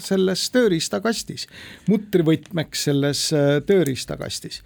selles 0.05 0.45
tööriistakastis, 0.53 1.49
mutrivõtmeks 1.89 2.85
selles 2.87 3.25
äh, 3.35 3.57
tööriistakastis 3.67 4.61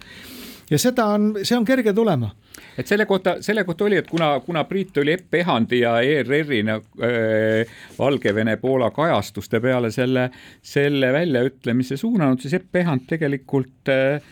ja 0.70 0.78
seda 0.78 1.06
on, 1.16 1.32
see 1.42 1.56
on 1.58 1.66
kerge 1.66 1.92
tulema. 1.96 2.30
Et 2.78 2.88
selle 2.88 3.06
kohta, 3.06 3.36
selle 3.44 3.64
kohta 3.64 3.84
oli, 3.86 3.98
et 4.00 4.08
kuna, 4.08 4.32
kuna 4.44 4.64
Priit 4.68 4.96
oli 5.02 5.12
Epp 5.12 5.34
Ehandi 5.34 5.80
ja 5.82 5.96
ERR-i 6.00 6.60
äh, 6.70 7.72
Valgevene-Poola 7.98 8.90
kajastuste 8.94 9.60
peale 9.60 9.90
selle, 9.94 10.28
selle 10.62 11.12
väljaütlemise 11.12 11.96
suunanud, 12.00 12.40
siis 12.40 12.54
Epp 12.60 12.80
Ehand 12.82 13.08
tegelikult 13.10 13.90
äh, 13.92 14.22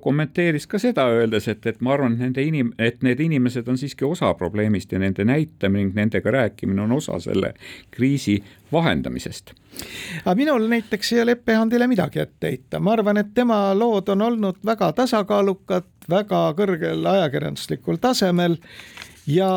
kommenteeris 0.00 0.66
ka 0.66 0.78
seda, 0.78 1.04
öeldes, 1.06 1.46
et, 1.48 1.66
et 1.66 1.80
ma 1.80 1.92
arvan, 1.94 2.16
et 2.16 2.24
nende 2.26 2.42
inim-, 2.42 2.72
et 2.82 3.02
need 3.06 3.20
inimesed 3.22 3.68
on 3.70 3.78
siiski 3.78 4.04
osa 4.04 4.32
probleemist 4.34 4.92
ja 4.92 4.98
nende 4.98 5.24
näitamine 5.24 5.82
ning 5.82 5.94
nendega 5.94 6.30
rääkimine 6.30 6.82
on 6.82 6.92
osa 6.92 7.18
selle 7.20 7.54
kriisi 7.90 8.42
vahendamisest. 8.72 9.52
aga 10.24 10.34
minul 10.34 10.66
näiteks 10.68 11.12
ei 11.12 11.22
ole 11.22 11.36
Epp 11.38 11.48
Ehandile 11.48 11.86
midagi 11.86 12.20
ette 12.20 12.50
heita, 12.50 12.80
ma 12.80 12.92
arvan, 12.92 13.16
et 13.16 13.32
tema 13.34 13.74
lood 13.74 14.08
on 14.08 14.22
olnud 14.22 14.60
väga 14.66 14.92
tasakaalukad, 14.92 15.88
väga 16.10 16.42
kõrgel 16.58 17.06
ajakirjanduslikul 17.14 17.96
tasemel 18.02 18.58
ja 19.26 19.48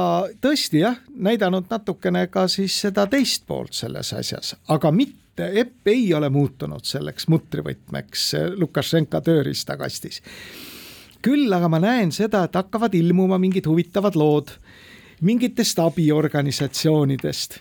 tõesti 0.42 0.86
jah, 0.86 0.98
näidanud 1.16 1.70
natukene 1.70 2.28
ka 2.28 2.48
siis 2.48 2.78
seda 2.82 3.08
teist 3.08 3.46
poolt 3.48 3.74
selles 3.74 4.14
asjas, 4.14 4.56
aga 4.68 4.92
mitte 4.92 5.25
Epp 5.40 5.88
ei 5.88 6.14
ole 6.14 6.30
muutunud 6.30 6.86
selleks 6.88 7.28
mutrivõtmeks 7.28 8.32
Lukašenka 8.56 9.22
tööriistakastis. 9.22 10.22
küll 11.22 11.54
aga 11.54 11.68
ma 11.70 11.80
näen 11.80 12.12
seda, 12.12 12.44
et 12.46 12.56
hakkavad 12.56 12.94
ilmuma 12.94 13.38
mingid 13.42 13.66
huvitavad 13.66 14.16
lood 14.16 14.52
mingitest 15.22 15.80
abiorganisatsioonidest, 15.80 17.60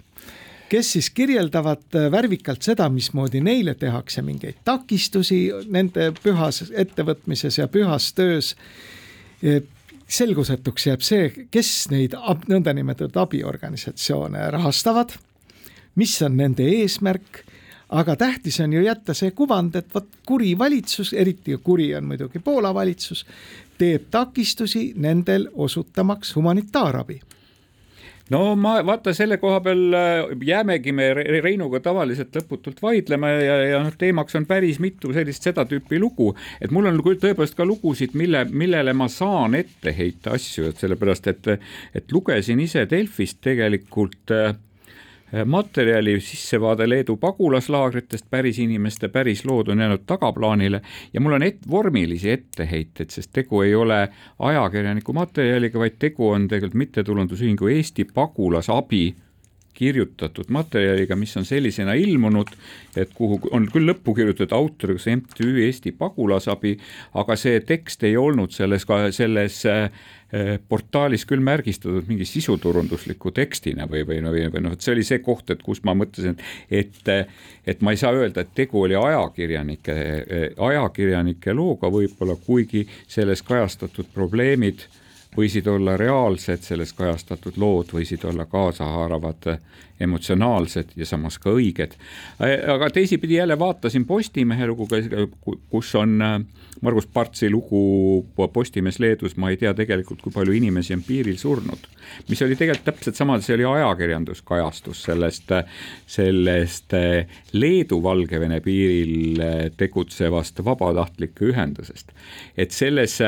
kes 0.69 0.93
siis 0.93 1.11
kirjeldavad 1.11 1.97
värvikalt 2.11 2.63
seda, 2.63 2.89
mismoodi 2.89 3.41
neile 3.41 3.75
tehakse 3.75 4.23
mingeid 4.23 4.61
takistusi 4.65 5.51
nende 5.71 6.13
pühas 6.23 6.65
ettevõtmises 6.71 7.59
ja 7.59 7.69
pühas 7.69 8.13
töös 8.13 8.55
selgusetuks 10.09 10.87
jääb 10.87 11.05
see, 11.05 11.31
kes 11.51 11.89
neid 11.93 12.17
nõndanimetatud 12.49 13.17
abiorganisatsioone 13.23 14.51
rahastavad, 14.51 15.15
mis 15.97 16.17
on 16.23 16.37
nende 16.37 16.67
eesmärk 16.81 17.45
aga 17.95 18.17
tähtis 18.17 18.61
on 18.61 18.73
ju 18.73 18.83
jätta 18.83 19.15
see 19.15 19.31
kuvand, 19.31 19.77
et 19.79 19.95
vot 19.95 20.09
kuri 20.27 20.55
valitsus, 20.59 21.13
eriti 21.13 21.57
kuri 21.63 21.93
on 21.95 22.09
muidugi 22.11 22.43
Poola 22.43 22.75
valitsus, 22.75 23.25
teeb 23.79 24.11
takistusi 24.11 24.93
nendel 24.97 25.49
osutamaks 25.55 26.35
humanitaarabi. 26.37 27.21
No 28.33 28.55
ma 28.57 28.79
vaata 28.87 29.13
selle 29.13 29.37
koha 29.37 29.59
peal 29.61 29.93
äh, 29.93 30.31
jäämegi 30.49 30.95
me 30.97 31.11
Reinuga 31.45 31.83
tavaliselt 31.85 32.33
lõputult 32.39 32.81
vaidlema 32.81 33.29
ja, 33.35 33.59
ja 33.69 33.81
noh, 33.85 33.93
teemaks 34.01 34.39
on 34.41 34.47
päris 34.49 34.79
mitu 34.81 35.13
sellist 35.13 35.45
seda 35.45 35.67
tüüpi 35.69 36.01
lugu, 36.01 36.31
et 36.57 36.73
mul 36.73 36.89
on 36.89 37.03
küll 37.05 37.21
tõepoolest 37.21 37.59
ka 37.59 37.67
lugusid, 37.69 38.17
mille, 38.17 38.47
millele 38.49 38.97
ma 38.97 39.11
saan 39.13 39.59
ette 39.61 39.93
heita 39.93 40.39
asju, 40.39 40.71
et 40.73 40.81
sellepärast, 40.81 41.29
et, 41.35 41.51
et 42.01 42.17
lugesin 42.17 42.65
ise 42.65 42.87
Delfist 42.89 43.43
tegelikult 43.45 44.33
äh, 44.33 44.57
materjali 45.45 46.21
sissevaade 46.21 46.89
Leedu 46.89 47.17
pagulaslaagritest, 47.17 48.27
päris 48.31 48.59
inimeste 48.59 49.09
päris 49.09 49.45
lood 49.45 49.69
on 49.69 49.81
jäänud 49.81 50.05
tagaplaanile 50.07 50.81
ja 51.13 51.21
mul 51.21 51.33
on 51.33 51.43
et, 51.43 51.59
vormilisi 51.71 52.31
etteheiteid, 52.31 53.11
sest 53.11 53.33
tegu 53.33 53.61
ei 53.61 53.75
ole 53.75 54.09
ajakirjaniku 54.39 55.13
materjaliga, 55.13 55.79
vaid 55.79 55.99
tegu 55.99 56.29
on 56.29 56.49
tegelikult 56.49 56.75
mittetulundusühingu 56.75 57.69
Eesti 57.69 58.05
Pagulasabi 58.05 59.15
kirjutatud 59.75 60.51
materjaliga, 60.55 61.17
mis 61.19 61.37
on 61.37 61.47
sellisena 61.49 61.95
ilmunud, 61.99 62.51
et 62.97 63.13
kuhu 63.15 63.41
on 63.55 63.69
küll 63.73 63.91
lõppu 63.91 64.15
kirjutatud 64.17 64.55
autoriks 64.57 65.09
MTÜ 65.11 65.51
Eesti 65.67 65.93
Pagulasabi, 65.99 66.77
aga 67.21 67.37
see 67.39 67.61
tekst 67.67 68.05
ei 68.07 68.17
olnud 68.21 68.55
selles, 68.55 68.87
selles 69.17 69.61
äh, 69.71 69.89
portaalis 70.69 71.27
küll 71.29 71.43
märgistatud 71.45 72.09
mingi 72.11 72.27
sisuturundusliku 72.27 73.31
tekstina 73.35 73.87
või, 73.91 74.03
või, 74.09 74.19
või, 74.25 74.47
või 74.55 74.65
noh, 74.65 74.75
et 74.75 74.83
see 74.83 74.95
oli 74.95 75.07
see 75.07 75.21
koht, 75.23 75.51
et 75.55 75.63
kus 75.63 75.85
ma 75.87 75.95
mõtlesin, 75.99 76.39
et, 76.71 77.13
et 77.67 77.85
ma 77.85 77.95
ei 77.95 78.01
saa 78.01 78.15
öelda, 78.17 78.43
et 78.43 78.55
tegu 78.57 78.83
oli 78.87 78.99
ajakirjanike, 78.99 79.95
ajakirjanike 80.59 81.55
looga 81.55 81.91
võib-olla, 81.93 82.39
kuigi 82.47 82.87
selles 83.07 83.45
kajastatud 83.47 84.11
probleemid 84.15 84.87
võisid 85.37 85.67
olla 85.67 85.97
reaalsed, 85.97 86.63
selles 86.63 86.93
kajastatud 86.93 87.57
lood 87.57 87.93
võisid 87.93 88.25
olla 88.25 88.47
kaasahaaravad, 88.47 89.49
emotsionaalsed 90.01 90.95
ja 90.97 91.07
samas 91.07 91.39
ka 91.39 91.53
õiged. 91.55 91.95
aga 92.75 92.91
teisipidi 92.91 93.39
jälle 93.39 93.59
vaatasin 93.59 94.05
Postimehe 94.05 94.67
lugu, 94.67 94.89
kus 95.71 95.95
on 95.95 96.23
äh, 96.23 96.41
Margus 96.81 97.07
Partsi 97.07 97.51
lugu 97.51 98.27
Postimees 98.53 98.99
Leedus, 98.99 99.37
ma 99.37 99.51
ei 99.51 99.57
tea 99.57 99.75
tegelikult, 99.75 100.23
kui 100.23 100.33
palju 100.35 100.53
inimesi 100.53 100.95
on 100.97 101.05
piiril 101.07 101.39
surnud, 101.39 101.87
mis 102.29 102.43
oli 102.43 102.59
tegelikult 102.59 102.85
täpselt 102.91 103.17
sama, 103.17 103.39
see 103.41 103.55
oli 103.57 103.65
ajakirjanduskajastus 103.71 105.05
sellest, 105.07 105.55
sellest 106.11 106.97
äh, 106.99 107.39
Leedu-Valgevene 107.55 108.61
piiril 108.65 109.41
äh, 109.41 109.55
tegutsevast 109.77 110.61
vabatahtlike 110.65 111.53
ühendusest. 111.53 112.13
et 112.57 112.75
selles, 112.75 113.21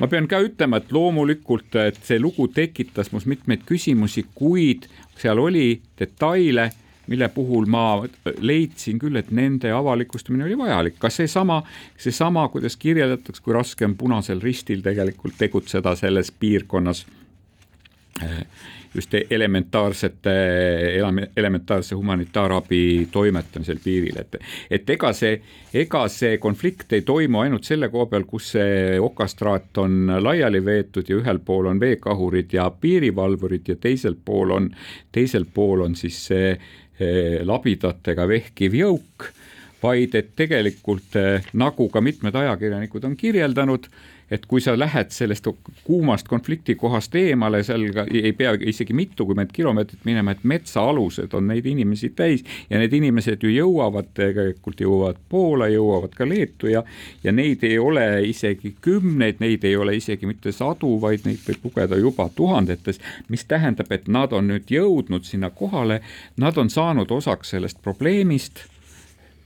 ma 0.00 0.08
pean 0.08 0.26
ka 0.28 0.40
ütlema, 0.44 0.80
et 0.80 0.92
loomulikult, 0.92 1.76
et 1.84 2.00
see 2.02 2.18
lugu 2.18 2.48
tekitas 2.48 3.12
mus 3.12 3.28
mitmeid 3.30 3.62
küsimusi, 3.68 4.26
kuid 4.34 4.88
seal 5.18 5.38
oli 5.38 5.80
detaile, 5.98 6.70
mille 7.06 7.28
puhul 7.28 7.66
ma 7.68 8.04
leidsin 8.40 8.98
küll, 8.98 9.16
et 9.20 9.30
nende 9.34 9.72
avalikustamine 9.72 10.46
oli 10.46 10.56
vajalik, 10.58 10.96
ka 10.98 11.10
seesama, 11.12 11.60
seesama, 12.00 12.46
kuidas 12.48 12.78
kirjeldatakse, 12.80 13.42
kui 13.44 13.56
raske 13.56 13.84
on 13.84 13.96
Punasel 14.00 14.40
Ristil 14.40 14.80
tegelikult 14.84 15.36
tegutseda 15.38 15.94
selles 16.00 16.32
piirkonnas 16.32 17.04
just 18.94 19.14
elementaarsete, 19.30 20.34
elementaarse 21.36 21.94
humanitaarabi 21.94 23.08
toimetamisel 23.12 23.78
piiril, 23.84 24.18
et, 24.20 24.36
et 24.70 24.90
ega 24.90 25.12
see, 25.16 25.40
ega 25.74 26.04
see 26.12 26.38
konflikt 26.42 26.92
ei 26.94 27.02
toimu 27.06 27.42
ainult 27.42 27.66
selle 27.66 27.88
koha 27.92 28.06
peal, 28.12 28.26
kus 28.28 28.52
see 28.54 28.98
okastraat 29.02 29.82
on 29.82 30.14
laiali 30.22 30.62
veetud 30.64 31.10
ja 31.10 31.18
ühel 31.20 31.42
pool 31.44 31.70
on 31.72 31.80
veekahurid 31.82 32.54
ja 32.54 32.68
piirivalvurid 32.70 33.74
ja 33.74 33.78
teisel 33.80 34.16
pool 34.24 34.54
on, 34.54 34.70
teisel 35.12 35.48
pool 35.54 35.86
on 35.88 35.98
siis 35.98 36.20
see 36.30 36.52
eh, 36.54 37.40
labidatega 37.42 38.28
vehkiv 38.30 38.78
jõuk, 38.78 39.30
vaid 39.84 40.16
et 40.18 40.32
tegelikult 40.36 41.16
eh, 41.20 41.46
nagu 41.52 41.88
ka 41.92 42.02
mitmed 42.04 42.34
ajakirjanikud 42.40 43.04
on 43.04 43.16
kirjeldanud, 43.20 43.88
et 44.32 44.46
kui 44.48 44.62
sa 44.64 44.72
lähed 44.78 45.12
sellest 45.12 45.46
kuumast 45.84 46.28
konfliktikohast 46.28 47.14
eemale, 47.20 47.60
seal 47.66 47.84
ka 47.94 48.06
ei 48.08 48.32
pea 48.36 48.54
isegi 48.72 48.96
mitukümmend 48.96 49.52
kilomeetrit 49.52 50.06
minema, 50.08 50.32
et 50.32 50.44
metsaalused 50.48 51.34
on 51.36 51.48
neid 51.50 51.66
inimesi 51.68 52.10
täis 52.16 52.44
ja 52.70 52.80
need 52.80 52.96
inimesed 52.96 53.44
ju 53.44 53.52
jõuavad, 53.52 54.10
tegelikult 54.16 54.80
jõuavad 54.80 55.20
Poola, 55.28 55.68
jõuavad 55.72 56.16
ka 56.16 56.28
Leetu 56.28 56.72
ja, 56.72 56.82
ja 57.24 57.32
neid 57.36 57.64
ei 57.68 57.78
ole 57.78 58.06
isegi 58.30 58.74
kümneid, 58.84 59.42
neid 59.44 59.64
ei 59.68 59.76
ole 59.76 59.96
isegi 60.00 60.28
mitte 60.30 60.52
sadu, 60.56 60.96
vaid 61.04 61.28
neid 61.28 61.44
võib 61.44 61.68
lugeda 61.68 62.00
juba 62.00 62.30
tuhandetes, 62.34 63.00
mis 63.28 63.44
tähendab, 63.50 63.92
et 63.92 64.08
nad 64.08 64.32
on 64.32 64.48
nüüd 64.54 64.70
jõudnud 64.72 65.28
sinna 65.28 65.52
kohale, 65.52 66.00
nad 66.40 66.58
on 66.58 66.72
saanud 66.72 67.12
osaks 67.12 67.54
sellest 67.54 67.82
probleemist, 67.84 68.64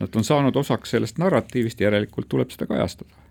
nad 0.01 0.17
on 0.17 0.25
saanud 0.25 0.57
osaks 0.57 0.95
sellest 0.95 1.19
narratiivist, 1.19 1.81
järelikult 1.81 2.29
tuleb 2.29 2.53
seda 2.55 2.69
kajastada. 2.71 3.25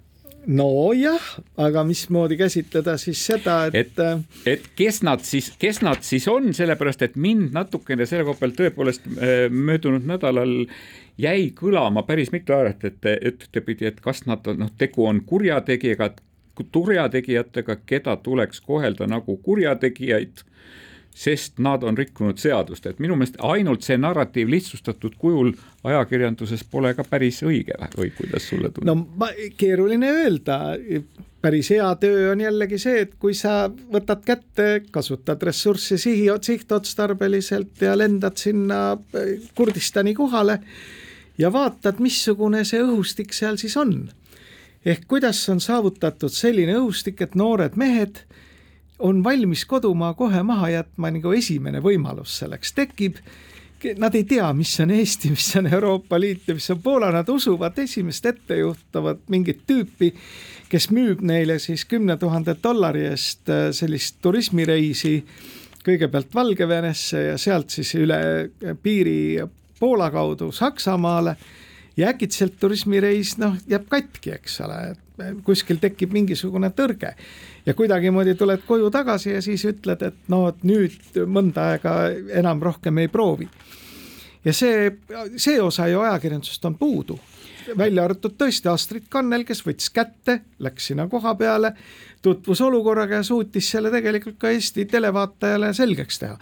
Nojah, 0.47 1.23
aga 1.59 1.81
mismoodi 1.83 2.37
käsitleda 2.39 2.93
siis 2.97 3.19
seda, 3.25 3.65
et 3.67 3.75
et, 3.75 3.99
äh, 3.99 4.21
et 4.45 4.69
kes 4.79 5.01
nad 5.03 5.19
siis, 5.27 5.49
kes 5.59 5.81
nad 5.83 6.05
siis 6.07 6.27
on, 6.31 6.53
sellepärast 6.55 7.03
et 7.03 7.17
mind 7.19 7.51
natukene 7.55 8.07
selle 8.07 8.23
koha 8.23 8.39
pealt 8.39 8.55
tõepoolest 8.55 9.09
äh, 9.11 9.33
möödunud 9.51 10.07
nädalal 10.07 10.53
jäi 11.19 11.49
kõlama 11.57 12.05
päris 12.07 12.31
mitu 12.31 12.55
häälet, 12.55 12.85
et 12.87 13.09
ühtepidi, 13.27 13.89
et 13.89 13.99
kas 13.99 14.23
nad 14.25 14.47
on, 14.47 14.61
noh, 14.63 14.71
tegu 14.77 15.09
on 15.09 15.19
kurjategijaga, 15.27 16.13
kurjategijatega, 16.71 17.81
keda 17.85 18.15
tuleks 18.23 18.61
kohelda 18.61 19.07
nagu 19.09 19.35
kurjategijaid 19.43 20.45
sest 21.17 21.57
nad 21.57 21.83
on 21.83 21.97
rikkunud 21.97 22.37
seadust, 22.37 22.85
et 22.85 22.99
minu 23.01 23.15
meelest 23.17 23.39
ainult 23.41 23.85
see 23.85 23.97
narratiiv 23.97 24.51
lihtsustatud 24.53 25.15
kujul 25.17 25.49
ajakirjanduses 25.87 26.61
pole 26.69 26.91
ka 26.93 27.05
päris 27.09 27.39
õige 27.45 27.73
või 27.97 28.11
kuidas 28.13 28.45
sulle 28.51 28.69
tundub? 28.69 28.85
no 28.85 28.95
ma, 29.17 29.31
keeruline 29.57 30.11
öelda, 30.13 30.59
päris 31.41 31.71
hea 31.73 31.87
töö 32.03 32.29
on 32.35 32.43
jällegi 32.45 32.77
see, 32.81 33.01
et 33.07 33.17
kui 33.17 33.33
sa 33.37 33.55
võtad 33.95 34.21
kätte, 34.27 34.67
kasutad 34.93 35.41
ressursse 35.49 35.97
sihi, 35.97 36.29
sihtotstarbeliselt 36.51 37.81
ja 37.81 37.97
lendad 37.97 38.37
sinna 38.37 38.81
äh, 38.93 39.33
Kurdistani 39.57 40.13
kohale 40.13 40.59
ja 41.41 41.49
vaatad, 41.53 41.97
missugune 41.97 42.61
see 42.65 42.83
õhustik 42.85 43.33
seal 43.33 43.57
siis 43.57 43.73
on. 43.77 44.11
ehk 44.85 45.09
kuidas 45.09 45.41
on 45.49 45.59
saavutatud 45.59 46.29
selline 46.29 46.77
õhustik, 46.77 47.25
et 47.25 47.33
noored 47.35 47.73
mehed 47.73 48.21
on 48.99 49.23
valmis 49.23 49.65
kodumaa 49.65 50.13
kohe 50.13 50.43
maha 50.43 50.69
jätma, 50.69 51.11
nagu 51.11 51.31
esimene 51.35 51.81
võimalus 51.83 52.39
selleks 52.41 52.73
tekib. 52.73 53.21
Nad 54.01 54.15
ei 54.17 54.23
tea, 54.25 54.47
mis 54.57 54.71
on 54.81 54.91
Eesti, 54.91 55.29
mis 55.29 55.51
on 55.59 55.67
Euroopa 55.69 56.17
Liit 56.19 56.47
ja 56.49 56.55
mis 56.57 56.69
on 56.73 56.79
Poola, 56.81 57.11
nad 57.13 57.29
usuvad 57.29 57.77
esimest 57.77 58.25
ettejuhtavat 58.25 59.27
mingit 59.29 59.61
tüüpi, 59.69 60.09
kes 60.69 60.89
müüb 60.89 61.21
neile 61.21 61.59
siis 61.61 61.85
kümne 61.85 62.17
tuhande 62.17 62.57
dollari 62.63 63.05
eest 63.11 63.49
äh, 63.53 63.69
sellist 63.71 64.17
turismireisi 64.21 65.13
kõigepealt 65.87 66.33
Valgevenesse 66.35 67.21
ja 67.29 67.37
sealt 67.39 67.71
siis 67.71 67.93
üle 67.95 68.19
piiri 68.83 69.45
Poola 69.79 70.09
kaudu 70.11 70.51
Saksamaale 70.51 71.35
ja 71.97 72.09
äkitselt 72.11 72.57
turismireis 72.59 73.37
noh, 73.37 73.55
jääb 73.69 73.85
katki, 73.89 74.33
eks 74.35 74.59
ole, 74.65 74.79
et 74.91 75.06
kuskil 75.43 75.79
tekib 75.81 76.13
mingisugune 76.15 76.69
tõrge. 76.75 77.13
Ja 77.65 77.73
kuidagimoodi 77.77 78.35
tuled 78.35 78.63
koju 78.67 78.91
tagasi 78.93 79.33
ja 79.33 79.41
siis 79.41 79.65
ütled, 79.67 80.03
et 80.03 80.29
no 80.31 80.47
et 80.51 80.63
nüüd 80.67 81.17
mõnda 81.25 81.71
aega 81.73 81.97
enam 82.39 82.61
rohkem 82.63 82.97
ei 83.03 83.07
proovi. 83.07 83.49
ja 84.45 84.53
see, 84.53 84.91
see 85.35 85.61
osa 85.61 85.87
ju 85.87 85.99
ajakirjandusest 85.99 86.65
on 86.65 86.75
puudu. 86.75 87.19
Välja 87.77 88.03
arvatud 88.05 88.37
tõesti 88.39 88.69
Astrid 88.71 89.09
Kannel, 89.09 89.43
kes 89.43 89.59
võttis 89.65 89.89
kätte, 89.91 90.39
läks 90.59 90.85
sinna 90.87 91.07
koha 91.11 91.35
peale, 91.35 91.73
tutvus 92.21 92.61
olukorraga 92.61 93.19
ja 93.19 93.23
suutis 93.23 93.71
selle 93.71 93.91
tegelikult 93.91 94.37
ka 94.39 94.49
Eesti 94.49 94.85
televaatajale 94.85 95.73
selgeks 95.73 96.19
teha 96.19 96.37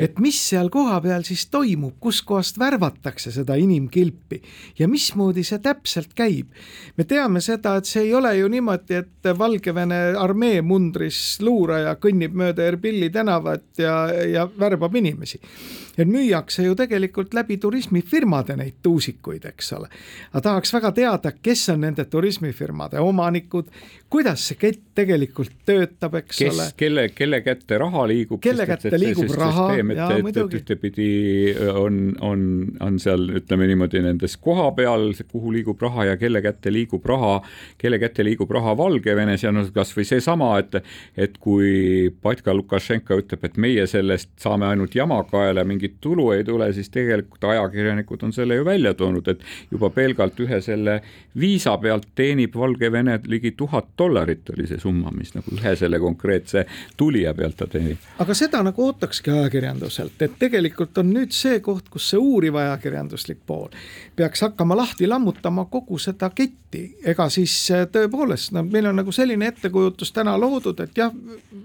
et 0.00 0.18
mis 0.22 0.38
seal 0.48 0.70
kohapeal 0.72 1.24
siis 1.26 1.46
toimub, 1.52 1.98
kuskohast 2.00 2.58
värvatakse 2.58 3.32
seda 3.34 3.56
inimkilpi 3.60 4.40
ja 4.78 4.88
mismoodi 4.88 5.44
see 5.46 5.60
täpselt 5.62 6.14
käib. 6.16 6.48
me 6.96 7.04
teame 7.04 7.40
seda, 7.44 7.76
et 7.76 7.88
see 7.88 8.06
ei 8.08 8.14
ole 8.14 8.34
ju 8.38 8.48
niimoodi, 8.48 9.02
et 9.04 9.30
Valgevene 9.38 10.00
armee 10.18 10.62
mundris 10.62 11.38
luuraja 11.44 11.94
kõnnib 12.00 12.34
mööda 12.36 12.64
Erbili 12.64 13.10
tänavat 13.10 13.78
ja, 13.78 13.96
ja 14.24 14.48
värbab 14.58 14.96
inimesi. 14.96 15.40
Et 16.00 16.08
müüakse 16.08 16.64
ju 16.64 16.74
tegelikult 16.78 17.34
läbi 17.36 17.58
turismifirmade 17.60 18.56
neid 18.58 18.80
tuusikuid, 18.82 19.44
eks 19.52 19.72
ole. 19.76 19.90
aga 20.32 20.44
tahaks 20.48 20.74
väga 20.74 20.92
teada, 20.96 21.32
kes 21.42 21.68
on 21.74 21.84
nende 21.84 22.04
turismifirmade 22.10 23.00
omanikud, 23.00 23.70
kuidas 24.10 24.48
see 24.48 24.58
kett 24.60 24.80
tegelikult 25.00 25.52
töötab, 25.66 26.16
eks 26.20 26.38
kes, 26.40 26.54
ole. 26.54 26.66
kelle, 26.76 27.06
kelle 27.14 27.40
kätte 27.46 27.78
raha 27.80 28.06
liigub. 28.10 28.40
kelle 28.42 28.66
kätte 28.68 28.98
liigub 28.98 29.30
raha 29.38 29.66
probleem, 29.68 29.92
et, 29.94 30.00
et, 30.00 30.40
et 30.42 30.56
ühtepidi 30.60 31.10
on, 31.70 32.00
on, 32.26 32.42
on 32.84 32.98
seal 33.02 33.26
ütleme 33.40 33.68
niimoodi 33.70 34.02
nendes 34.04 34.36
koha 34.40 34.70
peal, 34.76 35.10
kuhu 35.30 35.54
liigub 35.54 35.80
raha 35.82 36.10
ja 36.10 36.16
kelle 36.20 36.42
kätte 36.44 36.72
liigub 36.72 37.06
raha, 37.06 37.38
kelle 37.78 38.00
kätte 38.02 38.26
liigub 38.26 38.50
raha 38.54 38.76
Valgevenes 38.78 39.44
ja 39.44 39.52
noh, 39.54 39.68
kasvõi 39.74 40.06
seesama, 40.08 40.52
et, 40.62 40.80
et 41.16 41.38
kui 41.42 42.10
Batka 42.22 42.54
Lukašenka 42.56 43.18
ütleb, 43.20 43.46
et 43.46 43.60
meie 43.60 43.86
sellest 43.90 44.32
saame 44.40 44.68
ainult 44.70 44.94
jama 44.96 45.22
kaela, 45.30 45.64
mingit 45.66 45.89
tulu 46.00 46.30
ei 46.32 46.44
tule, 46.44 46.72
siis 46.72 46.90
tegelikult 46.90 47.44
ajakirjanikud 47.44 48.22
on 48.22 48.32
selle 48.32 48.54
ju 48.54 48.64
välja 48.64 48.94
toonud, 48.94 49.28
et 49.28 49.42
juba 49.70 49.90
pelgalt 49.90 50.40
ühe 50.40 50.60
selle 50.60 51.00
viisa 51.40 51.76
pealt 51.78 52.08
teenib 52.14 52.54
Valgevene 52.56 53.20
ligi 53.26 53.52
tuhat 53.56 53.92
dollarit 53.98 54.50
oli 54.50 54.66
see 54.66 54.78
summa, 54.78 55.10
mis 55.14 55.34
nagu 55.34 55.54
ühe 55.56 55.74
selle 55.76 55.98
konkreetse 55.98 56.66
tulija 56.96 57.34
pealt 57.34 57.56
ta 57.56 57.66
teenib. 57.66 57.98
aga 58.18 58.34
seda 58.34 58.62
nagu 58.62 58.86
ootakski 58.86 59.30
ajakirjanduselt, 59.30 60.22
et 60.22 60.38
tegelikult 60.38 60.98
on 60.98 61.12
nüüd 61.14 61.34
see 61.34 61.60
koht, 61.60 61.88
kus 61.90 62.10
see 62.10 62.20
uuriv 62.20 62.58
ajakirjanduslik 62.60 63.42
pool 63.46 63.68
peaks 64.16 64.40
hakkama 64.40 64.76
lahti 64.76 65.06
lammutama 65.08 65.64
kogu 65.64 65.98
seda 65.98 66.30
ketti, 66.34 66.82
ega 67.04 67.28
siis 67.32 67.54
äh, 67.72 67.86
tõepoolest, 67.92 68.52
no 68.52 68.62
meil 68.66 68.90
on 68.90 68.98
nagu 69.00 69.12
selline 69.12 69.48
ettekujutus 69.48 70.12
täna 70.12 70.34
loodud, 70.40 70.80
et 70.84 70.98
jah, 70.98 71.14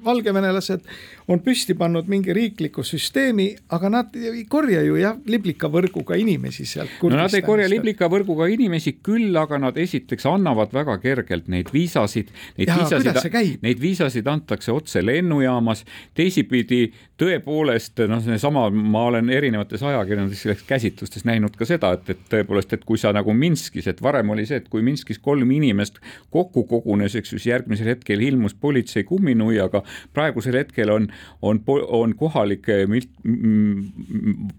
valgevenelased 0.05 0.85
on 1.27 1.41
püsti 1.43 1.75
pannud 1.75 2.07
mingi 2.07 2.33
riikliku 2.33 2.83
süsteemi, 2.83 3.49
aga 3.75 3.91
nad 3.91 4.04
ei 4.13 4.43
korja 4.49 4.81
ju 4.85 4.97
jah, 4.99 5.17
liblikavõrguga 5.29 6.17
inimesi 6.19 6.65
sealt. 6.69 6.93
no 7.03 7.15
nad 7.15 7.33
ei 7.33 7.43
korja 7.45 7.67
liblikavõrguga 7.71 8.47
inimesi, 8.53 8.97
küll 9.05 9.35
aga 9.39 9.59
nad 9.61 9.77
esiteks 9.77 10.27
annavad 10.29 10.73
väga 10.75 10.97
kergelt 11.03 11.49
neid 11.51 11.71
viisasid, 11.73 12.31
neid 12.59 12.71
ja, 12.71 12.77
viisasid, 12.79 13.61
neid 13.65 13.81
viisasid 13.81 14.27
antakse 14.31 14.73
otse 14.73 15.03
lennujaamas, 15.05 15.85
teisipidi 16.17 16.89
tõepoolest 17.19 18.01
noh, 18.11 18.19
seesama, 18.23 18.67
ma 18.69 19.05
olen 19.09 19.29
erinevates 19.31 19.83
ajakirjanduslikes 19.85 20.65
käsitlustes 20.67 21.25
näinud 21.27 21.55
ka 21.55 21.67
seda, 21.67 21.93
et, 21.95 22.09
et 22.11 22.23
tõepoolest, 22.31 22.75
et 22.75 22.83
kui 22.87 22.99
sa 22.99 23.13
nagu 23.15 23.33
Minskis, 23.35 23.87
et 23.91 24.01
varem 24.03 24.33
oli 24.35 24.45
see, 24.47 24.59
et 24.59 24.67
kui 24.71 24.83
Minskis 24.85 25.21
kolm 25.23 25.51
inimest 25.55 26.01
kokku 26.33 26.65
kogunes, 26.69 27.15
eks 27.15 27.33
ju, 27.33 27.39
siis 27.39 27.53
järgmisel 27.53 27.93
hetkel 27.93 28.23
ilmus 28.25 28.55
politsei 28.59 29.05
kumminuiaga. 29.07 29.83
praegusel 30.13 30.59
hetkel 30.59 30.91
on, 30.91 31.07
on, 31.41 31.61
on 31.67 32.15
kohalik 32.19 32.67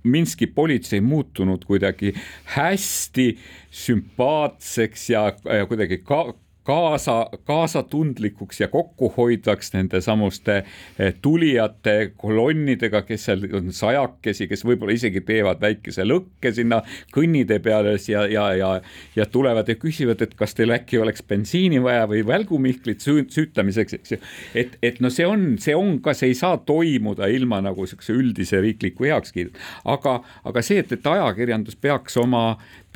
Minski 0.05 0.47
politsei 0.47 1.01
muutunud 1.01 1.65
kuidagi 1.69 2.15
hästi 2.57 3.29
sümpaatseks 3.71 5.11
ja, 5.11 5.27
kuidagi 5.69 5.99
ka 6.05 6.25
kaasa, 6.67 7.17
kaasatundlikuks 7.45 8.61
ja 8.61 8.69
kokkuhoidvaks 8.69 9.73
nende 9.75 10.01
samuste 10.01 10.57
eh, 10.59 11.15
tulijate 11.23 12.13
kolonnidega, 12.17 13.03
kes 13.07 13.29
seal 13.29 13.45
on 13.55 13.71
sajakesi, 13.75 14.49
kes 14.51 14.65
võib-olla 14.67 14.97
isegi 14.97 15.23
teevad 15.27 15.63
väikese 15.63 16.07
lõkke 16.07 16.53
sinna 16.57 16.81
kõnnitee 17.15 17.61
peale 17.63 17.95
ja, 18.09 18.25
ja, 18.31 18.49
ja, 18.59 18.71
ja 19.17 19.27
tulevad 19.31 19.69
ja 19.71 19.79
küsivad, 19.79 20.23
et 20.23 20.35
kas 20.39 20.57
teil 20.59 20.75
äkki 20.75 20.99
oleks 21.03 21.23
bensiini 21.27 21.83
vaja 21.83 22.09
või 22.11 22.25
välgumihklit 22.27 23.05
süütamiseks, 23.05 23.99
eks 24.01 24.17
ju. 24.17 24.21
et, 24.55 24.75
et 24.83 24.99
no 25.05 25.11
see 25.13 25.27
on, 25.27 25.47
see 25.63 25.77
on 25.77 26.01
ka, 26.03 26.17
see 26.19 26.33
ei 26.33 26.39
saa 26.39 26.59
toimuda 26.59 27.31
ilma 27.31 27.61
nagu 27.65 27.87
siukse 27.87 28.17
üldise 28.17 28.61
riikliku 28.65 29.07
heakskiidu, 29.07 29.55
aga, 29.95 30.19
aga 30.45 30.67
see, 30.67 30.83
et, 30.83 30.99
et 30.99 31.13
ajakirjandus 31.15 31.79
peaks 31.79 32.19
oma 32.23 32.47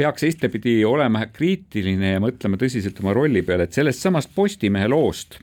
peaks 0.01 0.25
ühtepidi 0.25 0.79
olema 0.89 1.27
kriitiline 1.29 2.15
ja 2.15 2.21
mõtlema 2.23 2.57
tõsiselt 2.61 2.97
oma 3.03 3.13
rolli 3.17 3.43
peale, 3.45 3.60
et 3.65 3.77
sellest 3.77 4.03
samast 4.05 4.33
Postimehe 4.35 4.89
loost, 4.91 5.39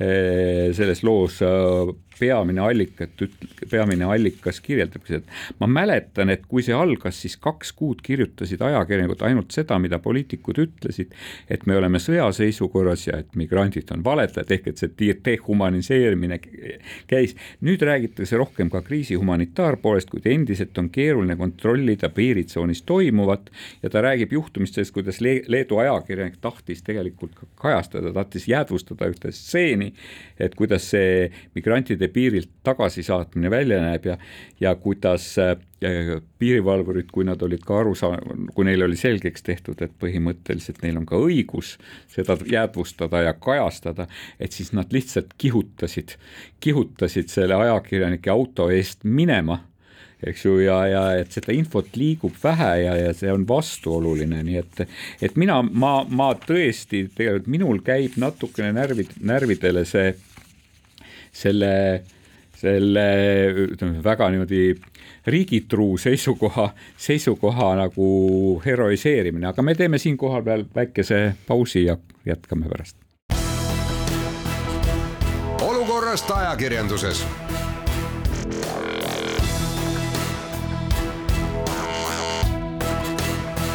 eh, 0.00 0.70
selles 0.76 1.02
loos 1.06 1.40
äh, 1.42 1.92
peamine 2.20 2.60
allikat, 2.60 3.24
peamine 3.70 4.04
allikas 4.04 4.60
kirjeldabki 4.64 5.16
seda. 5.16 5.38
ma 5.60 5.68
mäletan, 5.70 6.30
et 6.30 6.44
kui 6.48 6.62
see 6.62 6.76
algas, 6.76 7.20
siis 7.22 7.36
kaks 7.40 7.72
kuud 7.76 8.02
kirjutasid 8.04 8.62
ajakirjanikud 8.62 9.24
ainult 9.26 9.54
seda, 9.56 9.78
mida 9.82 9.98
poliitikud 10.02 10.60
ütlesid, 10.60 11.14
et 11.50 11.66
me 11.66 11.76
oleme 11.80 12.00
sõjaseisukorras 12.02 13.06
ja 13.08 13.20
et 13.24 13.36
migrandid 13.40 13.90
on 13.94 14.04
valetajad, 14.04 14.52
ehk 14.56 14.70
et 14.72 14.82
see 14.84 15.16
dehumaniseerimine 15.24 16.40
käis. 17.10 17.36
nüüd 17.60 17.82
räägitakse 17.82 18.36
rohkem 18.36 18.70
ka 18.70 18.82
kriisi 18.84 19.14
humanitaarpoolest, 19.18 20.10
kuid 20.10 20.26
endiselt 20.26 20.78
on 20.78 20.90
keeruline 20.90 21.36
kontrollida 21.36 22.10
piiritsoonis 22.14 22.82
toimuvat 22.82 23.50
ja 23.82 23.90
ta 23.90 24.02
räägib 24.04 24.32
juhtumist 24.32 24.74
sellest, 24.74 24.94
kuidas 24.94 25.20
Le 25.20 25.40
Leedu 25.48 25.78
ajakirjanik 25.80 26.38
tahtis 26.40 26.82
tegelikult 26.82 27.34
ka 27.34 27.46
kajastada, 27.64 28.12
tahtis 28.12 28.48
jäädvustada 28.48 29.08
ühte 29.10 29.32
stseeni, 29.32 29.92
et 30.40 30.54
kuidas 30.58 30.90
see 30.92 31.30
migrantide 31.54 32.09
piirilt 32.12 32.50
tagasisaatmine 32.66 33.50
välja 33.50 33.80
näeb 33.82 34.06
ja, 34.06 34.16
ja 34.60 34.74
kuidas 34.74 35.32
äh, 35.38 35.56
piirivalvurid, 36.38 37.08
kui 37.12 37.24
nad 37.24 37.42
olid 37.42 37.64
ka 37.66 37.78
aru 37.80 37.94
saanud, 37.96 38.50
kui 38.54 38.68
neil 38.68 38.84
oli 38.84 38.98
selgeks 39.00 39.46
tehtud, 39.46 39.80
et 39.80 39.94
põhimõtteliselt 40.02 40.82
neil 40.84 41.00
on 41.00 41.08
ka 41.08 41.20
õigus 41.20 41.76
seda 42.12 42.36
jäädvustada 42.44 43.24
ja 43.24 43.32
kajastada, 43.32 44.06
et 44.40 44.52
siis 44.52 44.74
nad 44.76 44.92
lihtsalt 44.92 45.32
kihutasid, 45.40 46.18
kihutasid 46.60 47.32
selle 47.32 47.56
ajakirjanike 47.56 48.30
auto 48.30 48.68
eest 48.74 49.04
minema 49.08 49.62
eks 50.26 50.44
ju, 50.44 50.56
ja, 50.60 50.78
ja 50.88 51.02
et 51.20 51.32
seda 51.32 51.54
infot 51.56 51.96
liigub 51.96 52.34
vähe 52.42 52.70
ja, 52.82 52.96
ja 52.98 53.12
see 53.16 53.30
on 53.32 53.46
vastuoluline, 53.48 54.42
nii 54.46 54.58
et, 54.60 54.82
et 55.24 55.38
mina, 55.40 55.60
ma, 55.64 56.00
ma 56.04 56.32
tõesti 56.44 57.06
tegelikult 57.16 57.48
minul 57.50 57.80
käib 57.84 58.18
natukene 58.20 58.74
närvid, 58.76 59.16
närvidele 59.24 59.86
see 59.88 60.12
selle, 61.32 62.02
selle 62.56 63.04
ütleme 63.66 64.04
väga 64.04 64.30
niimoodi 64.30 64.74
riigitruu 65.26 65.98
seisukoha, 65.98 66.70
seisukoha 66.96 67.74
nagu 67.82 68.08
heroiseerimine, 68.64 69.50
aga 69.50 69.62
me 69.62 69.74
teeme 69.74 69.98
siinkohal 69.98 70.44
veel 70.44 70.64
väikese 70.74 71.34
pausi 71.46 71.84
ja 71.84 71.96
jätkame 72.26 72.68
pärast. 72.68 72.96
olukorrast 75.60 76.30
ajakirjanduses 76.30 77.26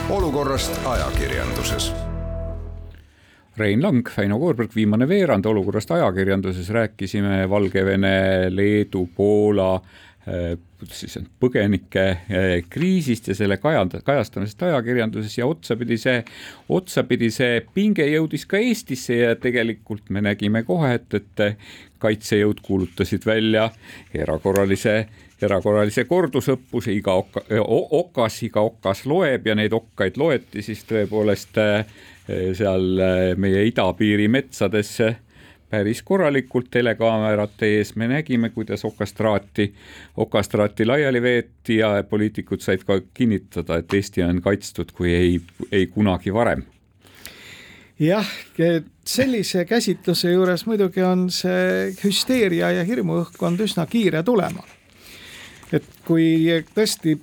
olukorrast 0.10 0.80
ajakirjanduses 0.86 1.92
Rein 3.58 3.82
Lang, 3.82 4.10
Väino 4.18 4.40
Koorberg, 4.40 4.74
viimane 4.76 5.08
veerand 5.08 5.46
olukorrast 5.46 5.92
ajakirjanduses, 5.96 6.70
rääkisime 6.76 7.46
Valgevene, 7.50 8.16
Leedu, 8.52 9.06
Poola 9.16 9.70
eh, 10.28 10.58
siis 10.92 11.16
põgenike 11.40 12.04
eh, 12.12 12.50
kriisist 12.70 13.30
ja 13.32 13.36
selle 13.38 13.56
kajand-, 13.64 14.02
kajastamisest 14.04 14.66
ajakirjanduses 14.68 15.38
ja 15.38 15.48
otsapidi 15.48 15.98
see, 16.02 16.18
otsapidi 16.70 17.30
see 17.32 17.62
pinge 17.74 18.08
jõudis 18.10 18.44
ka 18.50 18.60
Eestisse 18.60 19.22
ja 19.22 19.36
tegelikult 19.40 20.12
me 20.12 20.26
nägime 20.26 20.66
kohe, 20.68 20.98
et, 21.00 21.16
et 21.16 21.64
kaitsejõud 22.04 22.60
kuulutasid 22.66 23.24
välja 23.26 23.70
erakorralise 24.14 25.06
erakorralise 25.42 26.06
kordusõppuse, 26.08 26.94
iga 26.96 27.16
oka, 27.20 27.42
okas, 28.00 28.38
iga 28.48 28.64
okas 28.64 29.04
loeb 29.10 29.48
ja 29.48 29.56
neid 29.56 29.74
okkaid 29.76 30.20
loeti 30.20 30.64
siis 30.64 30.84
tõepoolest 30.88 31.60
äh, 31.60 32.04
seal 32.28 33.00
eh, 33.00 33.36
meie 33.38 33.66
idapiiri 33.68 34.28
metsadesse 34.28 35.16
päris 35.70 36.04
korralikult 36.06 36.70
telekaamerate 36.72 37.72
ees, 37.78 37.96
me 37.96 38.08
nägime, 38.08 38.50
kuidas 38.54 38.86
okastraati, 38.86 39.74
okastraati 40.18 40.86
laiali 40.86 41.22
veeti 41.22 41.80
ja 41.82 41.90
poliitikud 42.10 42.62
said 42.62 42.86
ka 42.86 43.00
kinnitada, 43.14 43.82
et 43.82 43.94
Eesti 43.94 44.24
on 44.24 44.42
kaitstud 44.46 44.94
kui 44.96 45.14
ei, 45.14 45.42
ei 45.72 45.88
kunagi 45.88 46.34
varem 46.34 46.64
jah, 48.00 48.28
sellise 49.08 49.66
käsitluse 49.66 50.32
juures 50.32 50.66
muidugi 50.68 51.04
on 51.04 51.30
see 51.32 51.94
hüsteeria 52.04 52.72
ja 52.76 52.84
hirmuõhkkond 52.84 53.62
üsna 53.64 53.86
kiire 53.88 54.24
tulema. 54.24 54.64
et 55.74 55.86
kui 56.06 56.46
tõesti 56.76 57.16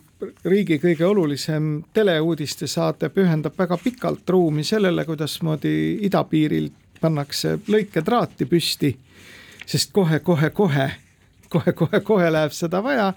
riigi 0.45 0.79
kõige 0.83 1.07
olulisem 1.07 1.83
teleuudiste 1.95 2.67
saade 2.67 3.09
pühendab 3.13 3.57
väga 3.59 3.79
pikalt 3.81 4.29
ruumi 4.31 4.65
sellele, 4.65 5.05
kuidasmoodi 5.05 5.75
idapiiril 6.09 6.71
pannakse 7.01 7.57
lõiketraati 7.69 8.47
püsti, 8.47 8.93
sest 9.67 9.93
kohe-kohe-kohe, 9.93 10.91
kohe-kohe-kohe 11.51 12.31
läheb 12.33 12.55
seda 12.55 12.83
vaja, 12.85 13.09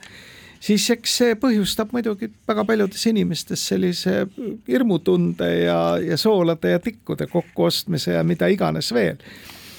siis 0.60 0.88
eks 0.96 1.18
see 1.20 1.36
põhjustab 1.40 1.94
muidugi 1.94 2.32
väga 2.48 2.66
paljudes 2.66 3.06
inimestes 3.12 3.68
sellise 3.70 4.24
hirmutunde 4.68 5.52
ja, 5.66 5.80
ja 6.02 6.18
soolade 6.18 6.74
ja 6.74 6.80
tikkude 6.80 7.28
kokkuostmise 7.32 8.18
ja 8.18 8.24
mida 8.24 8.50
iganes 8.52 8.94
veel 8.94 9.22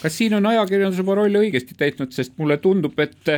kas 0.02 0.18
siin 0.18 0.34
on 0.36 0.46
ajakirjandus 0.46 1.00
oma 1.02 1.16
rolli 1.18 1.40
õigesti 1.46 1.76
täitnud, 1.78 2.12
sest 2.14 2.34
mulle 2.40 2.58
tundub, 2.62 2.98
et, 3.00 3.30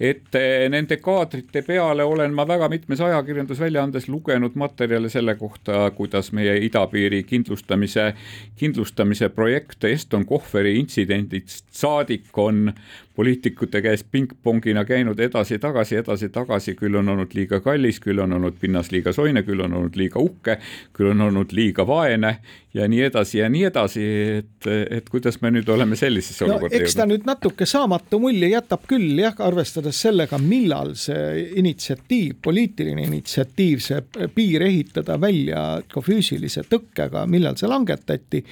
et 0.00 0.38
nende 0.72 0.98
kaadrite 1.02 1.62
peale 1.66 2.04
olen 2.04 2.34
ma 2.34 2.46
väga 2.48 2.68
mitmes 2.72 3.00
ajakirjandusväljaandes 3.04 4.08
lugenud 4.08 4.56
materjale 4.58 5.10
selle 5.12 5.36
kohta, 5.38 5.90
kuidas 5.96 6.32
meie 6.36 6.56
idapiiri 6.66 7.22
kindlustamise, 7.28 8.12
kindlustamise 8.60 9.28
projekt 9.34 9.84
Eston 9.84 10.26
Kohveri 10.26 10.76
intsidendist 10.80 11.66
saadik 11.76 12.38
on 12.38 12.72
poliitikute 13.16 13.80
käest 13.82 14.06
pingpongina 14.12 14.84
käinud 14.84 15.20
edasi-tagasi, 15.20 15.96
edasi-tagasi, 16.02 16.74
küll 16.76 16.98
on 17.00 17.08
olnud 17.08 17.32
liiga 17.34 17.62
kallis, 17.64 18.00
küll 18.04 18.20
on 18.20 18.36
olnud 18.36 18.58
pinnas 18.60 18.90
liiga 18.92 19.12
soine, 19.16 19.42
küll 19.46 19.62
on 19.64 19.72
olnud 19.78 19.96
liiga 19.96 20.20
uhke, 20.20 20.58
küll 20.96 21.14
on 21.14 21.24
olnud 21.30 21.54
liiga 21.56 21.86
vaene 21.88 22.36
ja 22.76 22.88
nii 22.88 23.00
edasi 23.08 23.40
ja 23.40 23.48
nii 23.48 23.64
edasi, 23.70 24.04
et, 24.36 24.68
et 24.98 25.08
kuidas 25.08 25.40
me 25.40 25.50
nüüd 25.54 25.68
oleme 25.72 25.96
sellisesse 25.96 26.44
no, 26.44 26.58
olukorda 26.58 26.76
eks 26.76 26.98
ta 26.98 27.08
nüüd 27.08 27.24
natuke 27.28 27.68
saamatu 27.68 28.20
mulje 28.20 28.50
jätab 28.52 28.84
küll 28.90 29.16
jah, 29.22 29.36
arvestades 29.48 30.00
sellega, 30.04 30.36
millal 30.42 30.92
see 31.00 31.46
initsiatiiv, 31.62 32.36
poliitiline 32.44 33.08
initsiatiiv, 33.08 33.80
see 33.80 34.28
piir 34.36 34.66
ehitada 34.68 35.16
välja 35.20 35.66
ka 35.88 36.04
füüsilise 36.04 36.66
tõkkega, 36.68 37.24
millal 37.32 37.56
see 37.56 37.70
langetati 37.70 38.44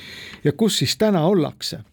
ja 0.45 0.57
kus 0.57 0.81
siis 0.81 0.97
täna 1.01 1.27
ollakse 1.29 1.85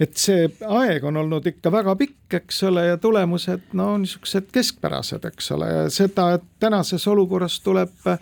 et 0.00 0.14
see 0.18 0.46
aeg 0.62 1.04
on 1.08 1.18
olnud 1.22 1.46
ikka 1.50 1.72
väga 1.74 1.94
pikk, 1.98 2.36
eks 2.38 2.62
ole, 2.68 2.84
ja 2.92 2.98
tulemused 3.02 3.74
no 3.78 3.90
niisugused 3.98 4.52
keskpärased, 4.54 5.26
eks 5.32 5.50
ole, 5.56 5.70
ja 5.72 5.88
seda, 5.92 6.30
et 6.38 6.46
tänases 6.62 7.06
olukorras 7.10 7.58
tuleb 7.64 8.12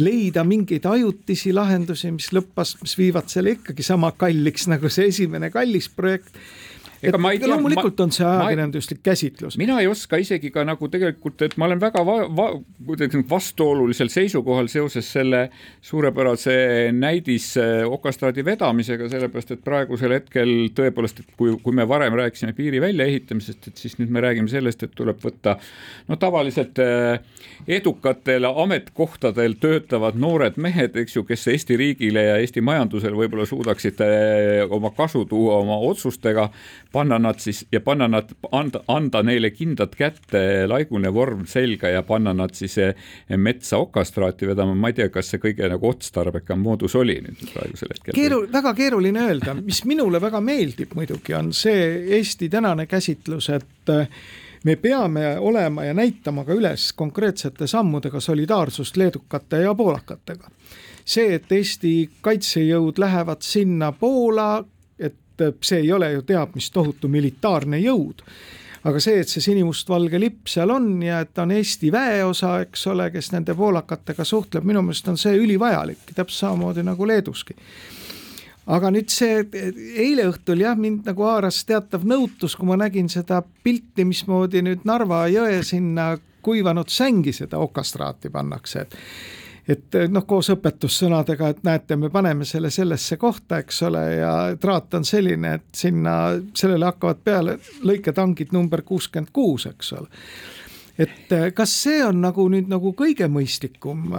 leida 0.00 0.44
mingeid 0.48 0.86
ajutisi 0.88 1.52
lahendusi, 1.52 2.12
mis 2.14 2.30
lõppas, 2.32 2.76
mis 2.80 2.96
viivad 2.98 3.28
selle 3.32 3.58
ikkagi 3.58 3.84
sama 3.84 4.12
kalliks 4.16 4.68
nagu 4.70 4.88
see 4.92 5.10
esimene 5.12 5.52
kallis 5.52 5.90
projekt 5.92 6.40
ega 7.02 7.20
ma 7.20 7.32
tea. 7.34 7.48
loomulikult 7.50 7.98
ma, 7.98 8.06
on 8.06 8.14
see 8.14 8.26
ajakirjanduslik 8.26 9.02
käsitlus. 9.04 9.56
mina 9.60 9.78
ei 9.80 9.88
oska 9.90 10.20
isegi 10.20 10.50
ka 10.54 10.64
nagu 10.68 10.88
tegelikult, 10.92 11.42
et 11.46 11.56
ma 11.60 11.68
olen 11.68 11.80
väga 11.80 12.02
va, 12.06 12.16
va, 12.36 12.48
kuidagi 12.86 13.22
vastuolulisel 13.30 14.10
seisukohal 14.12 14.68
seoses 14.72 15.08
selle 15.12 15.46
suurepärase 15.86 16.56
näidis 16.96 17.52
okastraadi 17.88 18.44
vedamisega, 18.44 19.08
sellepärast 19.12 19.54
et 19.56 19.64
praegusel 19.64 20.16
hetkel 20.18 20.54
tõepoolest, 20.76 21.22
et 21.24 21.36
kui, 21.38 21.54
kui 21.62 21.76
me 21.76 21.86
varem 21.88 22.16
rääkisime 22.20 22.54
piiri 22.56 22.82
väljaehitamisest, 22.82 23.70
et 23.70 23.80
siis 23.80 23.96
nüüd 24.00 24.12
me 24.12 24.24
räägime 24.24 24.50
sellest, 24.52 24.84
et 24.84 24.94
tuleb 24.96 25.20
võtta 25.22 25.56
no 26.08 26.18
tavaliselt 26.20 26.78
eh, 26.82 27.20
edukatel 27.80 28.48
ametikohtadel 28.50 29.56
töötavad 29.60 30.18
noored 30.20 30.58
mehed, 30.60 30.96
eks 31.00 31.16
ju, 31.16 31.24
kes 31.28 31.48
Eesti 31.54 31.78
riigile 31.80 32.24
ja 32.28 32.36
Eesti 32.42 32.62
majandusele 32.64 33.16
võib-olla 33.16 33.46
suudaksid 33.48 34.04
eh, 34.04 34.64
oma 34.68 34.92
kasu 34.96 35.24
tuua 35.30 35.60
oma 35.64 35.78
otsustega 35.90 36.48
panna 36.92 37.18
nad 37.18 37.38
siis 37.38 37.64
ja 37.72 37.80
panna 37.80 38.08
nad, 38.08 38.32
anda, 38.52 38.82
anda 38.88 39.22
neile 39.22 39.50
kindlad 39.54 39.94
kätte, 39.98 40.42
laigune 40.68 41.12
vorm 41.14 41.46
selga 41.46 41.90
ja 41.92 42.02
panna 42.06 42.32
nad 42.34 42.54
siis 42.58 42.76
eh, 42.82 42.94
metsa 43.36 43.78
okastraati 43.78 44.48
vedama, 44.50 44.74
ma 44.74 44.90
ei 44.90 44.98
tea, 44.98 45.08
kas 45.12 45.30
see 45.30 45.42
kõige 45.42 45.68
nagu 45.70 45.90
otstarbekam 45.90 46.62
moodus 46.64 46.96
oli 46.98 47.20
nüüd 47.24 47.46
praegusel 47.54 47.94
hetkel. 47.94 48.14
keeru-, 48.16 48.44
väga 48.52 48.74
keeruline 48.78 49.24
öelda, 49.28 49.54
mis 49.60 49.84
minule 49.88 50.20
väga 50.22 50.42
meeldib 50.44 50.94
muidugi, 50.98 51.34
on 51.38 51.52
see 51.56 51.88
Eesti 52.20 52.48
tänane 52.50 52.86
käsitlus, 52.90 53.50
et 53.54 53.94
eh, 53.94 54.08
me 54.64 54.76
peame 54.76 55.38
olema 55.38 55.84
ja 55.84 55.94
näitama 55.94 56.44
ka 56.44 56.56
üles 56.56 56.90
konkreetsete 56.96 57.66
sammudega 57.70 58.20
solidaarsust 58.20 58.96
leedukate 58.96 59.62
ja 59.64 59.74
poolakatega. 59.74 60.50
see, 61.04 61.34
et 61.34 61.52
Eesti 61.52 62.10
kaitsejõud 62.20 62.98
lähevad 62.98 63.42
sinna 63.42 63.92
Poola 63.92 64.64
et 65.44 65.60
see 65.64 65.84
ei 65.84 65.92
ole 65.92 66.12
ju 66.12 66.22
teab 66.26 66.54
mis 66.54 66.70
tohutu 66.70 67.08
militaarne 67.08 67.80
jõud 67.80 68.24
aga 68.88 69.00
see, 69.02 69.20
et 69.20 69.28
see 69.28 69.44
sinimustvalge 69.44 70.20
lipp 70.20 70.48
seal 70.48 70.72
on 70.72 70.92
ja 71.04 71.20
et 71.24 71.32
ta 71.34 71.44
on 71.44 71.54
Eesti 71.54 71.90
väeosa, 71.92 72.54
eks 72.64 72.86
ole, 72.92 73.10
kes 73.12 73.32
nende 73.34 73.54
poolakatega 73.56 74.24
suhtleb, 74.24 74.64
minu 74.66 74.82
meelest 74.84 75.10
on 75.12 75.18
see 75.20 75.36
ülivajalik, 75.36 76.06
täpselt 76.14 76.46
samamoodi 76.46 76.84
nagu 76.86 77.08
Leeduski. 77.08 77.56
aga 78.70 78.90
nüüd 78.94 79.10
see 79.10 79.42
eile 79.98 80.28
õhtul 80.30 80.62
jah, 80.62 80.78
mind 80.78 81.08
nagu 81.10 81.26
haaras 81.26 81.64
teatav 81.66 82.04
nõutus, 82.06 82.54
kui 82.56 82.68
ma 82.68 82.78
nägin 82.78 83.08
seda 83.12 83.42
pilti, 83.64 84.04
mismoodi 84.04 84.62
nüüd 84.62 84.86
Narva 84.88 85.26
jõe 85.28 85.62
sinna 85.66 86.14
kuivanud 86.42 86.88
sängi 86.88 87.32
seda 87.36 87.58
okastraati 87.60 88.30
pannakse, 88.32 88.80
et 88.86 88.96
et 89.70 89.94
eh, 89.94 90.08
noh, 90.10 90.24
koos 90.26 90.50
õpetussõnadega, 90.54 91.50
et 91.52 91.60
näete, 91.66 91.96
me 91.96 92.10
paneme 92.10 92.46
selle 92.48 92.72
sellesse 92.74 93.18
kohta, 93.20 93.60
eks 93.62 93.82
ole, 93.86 94.04
ja 94.18 94.32
traat 94.60 94.96
on 94.98 95.06
selline, 95.06 95.54
et 95.60 95.82
sinna, 95.82 96.16
sellele 96.56 96.88
hakkavad 96.88 97.20
peale 97.24 97.58
lõiketangid 97.86 98.54
number 98.56 98.82
kuuskümmend 98.86 99.30
kuus, 99.32 99.68
eks 99.70 99.92
ole. 99.98 100.10
Et 101.00 101.32
äh, 101.32 101.46
kas 101.56 101.72
see 101.84 102.00
on 102.04 102.18
nagu 102.20 102.44
nüüd 102.52 102.68
nagu 102.68 102.92
kõige 102.98 103.28
mõistlikum 103.30 104.10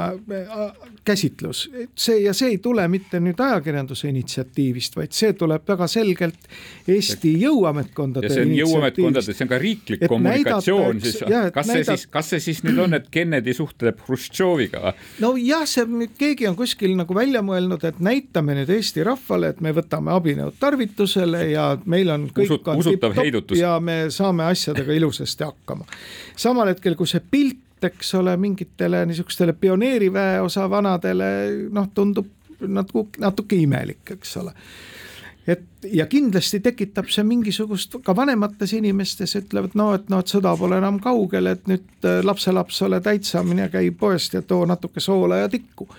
käsitlus, 1.05 1.63
see 1.97 2.19
ja 2.21 2.33
see 2.37 2.51
ei 2.53 2.57
tule 2.61 2.83
mitte 2.91 3.19
nüüd 3.23 3.39
ajakirjanduse 3.41 4.09
initsiatiivist, 4.11 4.95
vaid 4.99 5.15
see 5.17 5.33
tuleb 5.37 5.65
väga 5.67 5.87
selgelt 5.89 6.49
Eesti 6.91 7.31
jõuametkondade. 7.41 8.29
ja 8.29 8.35
see 8.35 8.45
on 8.45 8.53
jõuametkondade, 8.59 9.33
see 9.33 9.45
on 9.45 9.49
ka 9.49 9.59
riiklik 9.61 10.05
kommunikatsioon 10.11 11.01
siis, 11.01 11.17
kas 11.25 11.65
see 11.71 11.79
näidat... 11.79 11.97
siis, 11.97 12.05
kas 12.13 12.29
see 12.33 12.43
siis 12.45 12.61
nüüd 12.67 12.83
on, 12.85 12.93
et 12.99 13.09
Kennedy 13.13 13.55
suhtleb 13.57 14.03
Hruštšoviga 14.05 14.83
või? 14.85 15.07
nojah, 15.25 15.65
see 15.69 16.09
keegi 16.21 16.49
on 16.51 16.59
kuskil 16.59 16.93
nagu 16.99 17.17
välja 17.17 17.41
mõelnud, 17.45 17.81
et 17.89 17.97
näitame 18.03 18.59
nüüd 18.59 18.69
Eesti 18.77 19.05
rahvale, 19.07 19.55
et 19.55 19.65
me 19.65 19.73
võtame 19.73 20.13
abinõud 20.13 20.61
tarvitusele 20.61 21.47
ja 21.55 21.65
meil 21.89 22.13
on 22.13 22.29
kõik 22.29 22.45
Usut, 22.45 22.69
on 22.69 22.85
tipp-topp 22.85 23.57
ja 23.57 23.73
me 23.81 24.03
saame 24.13 24.45
asjadega 24.51 25.01
ilusasti 25.01 25.49
hakkama. 25.49 25.89
samal 26.37 26.75
hetkel, 26.75 26.93
kui 26.99 27.09
see 27.09 27.25
pilt, 27.25 27.65
eks 27.83 28.13
ole, 28.19 28.37
mingitele 28.37 29.05
niisugustele 29.05 29.53
pioneeriväeosa 29.53 30.69
vanadele 30.69 31.31
noh, 31.73 31.89
tundub 31.93 32.27
natuke, 32.61 33.21
natuke 33.21 33.57
imelik, 33.57 34.15
eks 34.17 34.37
ole 34.37 34.53
et 35.47 35.63
ja 35.89 36.05
kindlasti 36.05 36.59
tekitab 36.61 37.09
see 37.09 37.23
mingisugust 37.25 37.97
ka 38.05 38.13
vanemates 38.15 38.75
inimestes 38.77 39.33
ütlevad 39.39 39.73
no, 39.79 39.91
et 39.97 40.09
noh, 40.13 40.21
et 40.21 40.29
sõda 40.31 40.53
pole 40.57 40.77
enam 40.77 40.99
kaugel, 41.01 41.49
et 41.49 41.65
nüüd 41.69 42.05
äh, 42.07 42.21
lapselaps 42.25 42.81
ole 42.85 43.01
täitsa, 43.01 43.43
mine 43.43 43.67
käi 43.73 43.89
poest 43.97 44.37
ja 44.37 44.43
too 44.45 44.65
natuke 44.69 45.01
soola 45.01 45.41
ja 45.41 45.49
tikku. 45.49 45.89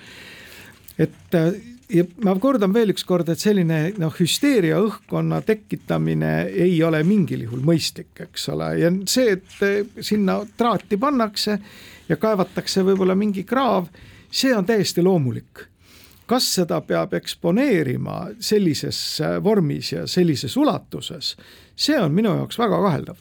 et 0.98 1.34
äh, 1.34 1.50
ja 1.92 2.04
ma 2.24 2.34
kordan 2.40 2.72
veel 2.74 2.92
ükskord, 2.94 3.28
et 3.32 3.40
selline 3.40 3.80
noh, 4.00 4.12
hüsteeria 4.16 4.78
õhkkonna 4.82 5.42
tekitamine 5.46 6.32
ei 6.50 6.76
ole 6.84 7.02
mingil 7.06 7.44
juhul 7.46 7.64
mõistlik, 7.66 8.12
eks 8.26 8.48
ole, 8.52 8.70
ja 8.80 8.92
see, 9.10 9.36
et 9.36 10.04
sinna 10.04 10.40
traati 10.56 10.98
pannakse 11.00 11.58
ja 12.08 12.18
kaevatakse 12.20 12.84
võib-olla 12.86 13.16
mingi 13.18 13.44
kraav, 13.48 13.90
see 14.32 14.54
on 14.56 14.66
täiesti 14.68 15.04
loomulik. 15.04 15.66
Kas 16.26 16.46
seda 16.54 16.78
peab 16.86 17.12
eksponeerima 17.18 18.22
sellises 18.40 19.20
vormis 19.44 19.92
ja 19.92 20.06
sellises 20.08 20.56
ulatuses, 20.56 21.34
see 21.76 21.98
on 22.00 22.14
minu 22.14 22.32
jaoks 22.38 22.60
väga 22.62 22.78
kaheldav 22.86 23.20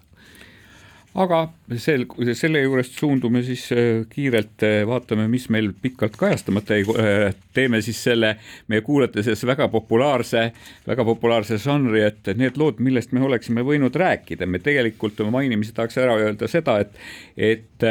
aga 1.19 1.41
sel, 1.81 2.05
selle 2.37 2.61
juurest 2.63 2.95
suundume 2.99 3.41
siis 3.43 3.65
äh, 3.75 4.03
kiirelt, 4.09 4.63
äh, 4.63 4.81
vaatame, 4.87 5.27
mis 5.31 5.49
meil 5.51 5.71
pikalt 5.81 6.15
kajastamata 6.19 6.77
jäi, 6.77 6.85
äh, 6.95 7.35
teeme 7.55 7.81
siis 7.83 7.99
selle 8.03 8.35
meie 8.71 8.83
kuulates 8.85 9.45
väga 9.47 9.67
populaarse, 9.73 10.45
väga 10.87 11.05
populaarse 11.07 11.59
žanri, 11.61 12.05
et 12.07 12.31
need 12.39 12.59
lood, 12.59 12.79
millest 12.79 13.11
me 13.11 13.23
oleksime 13.27 13.65
võinud 13.67 13.95
rääkida, 13.99 14.47
me 14.47 14.63
tegelikult 14.63 15.19
oma 15.25 15.39
mainimise 15.39 15.75
tahaks 15.75 15.99
ära 15.99 16.15
öelda 16.21 16.47
seda, 16.51 16.79
et, 16.85 16.95
et 17.35 17.89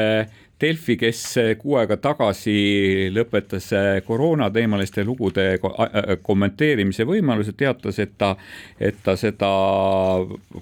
Delfi, 0.61 0.97
kes 1.01 1.23
kuu 1.61 1.77
aega 1.81 1.97
tagasi 1.97 3.09
lõpetas 3.15 3.71
koroonateemaliste 4.07 5.05
lugude 5.09 5.47
kommenteerimise 6.23 7.07
võimaluse, 7.09 7.55
teatas, 7.57 7.99
et 8.03 8.13
ta, 8.21 8.35
et 8.81 8.99
ta 9.05 9.17
seda 9.17 9.51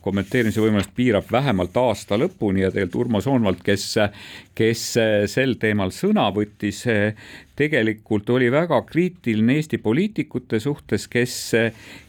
kommenteerimise 0.04 0.62
võimalust 0.62 0.94
piirab 0.94 1.26
vähemalt 1.32 1.76
aasta 1.82 2.18
lõpuni 2.20 2.62
ja 2.62 2.70
tegelikult 2.70 3.08
Urmo 3.08 3.22
Soonvald, 3.24 3.62
kes, 3.66 3.88
kes 4.54 4.84
sel 5.30 5.58
teemal 5.60 5.90
sõna 5.94 6.28
võttis, 6.34 6.84
tegelikult 7.58 8.30
oli 8.30 8.50
väga 8.54 8.82
kriitiline 8.86 9.58
Eesti 9.58 9.80
poliitikute 9.82 10.60
suhtes, 10.62 11.08
kes 11.10 11.38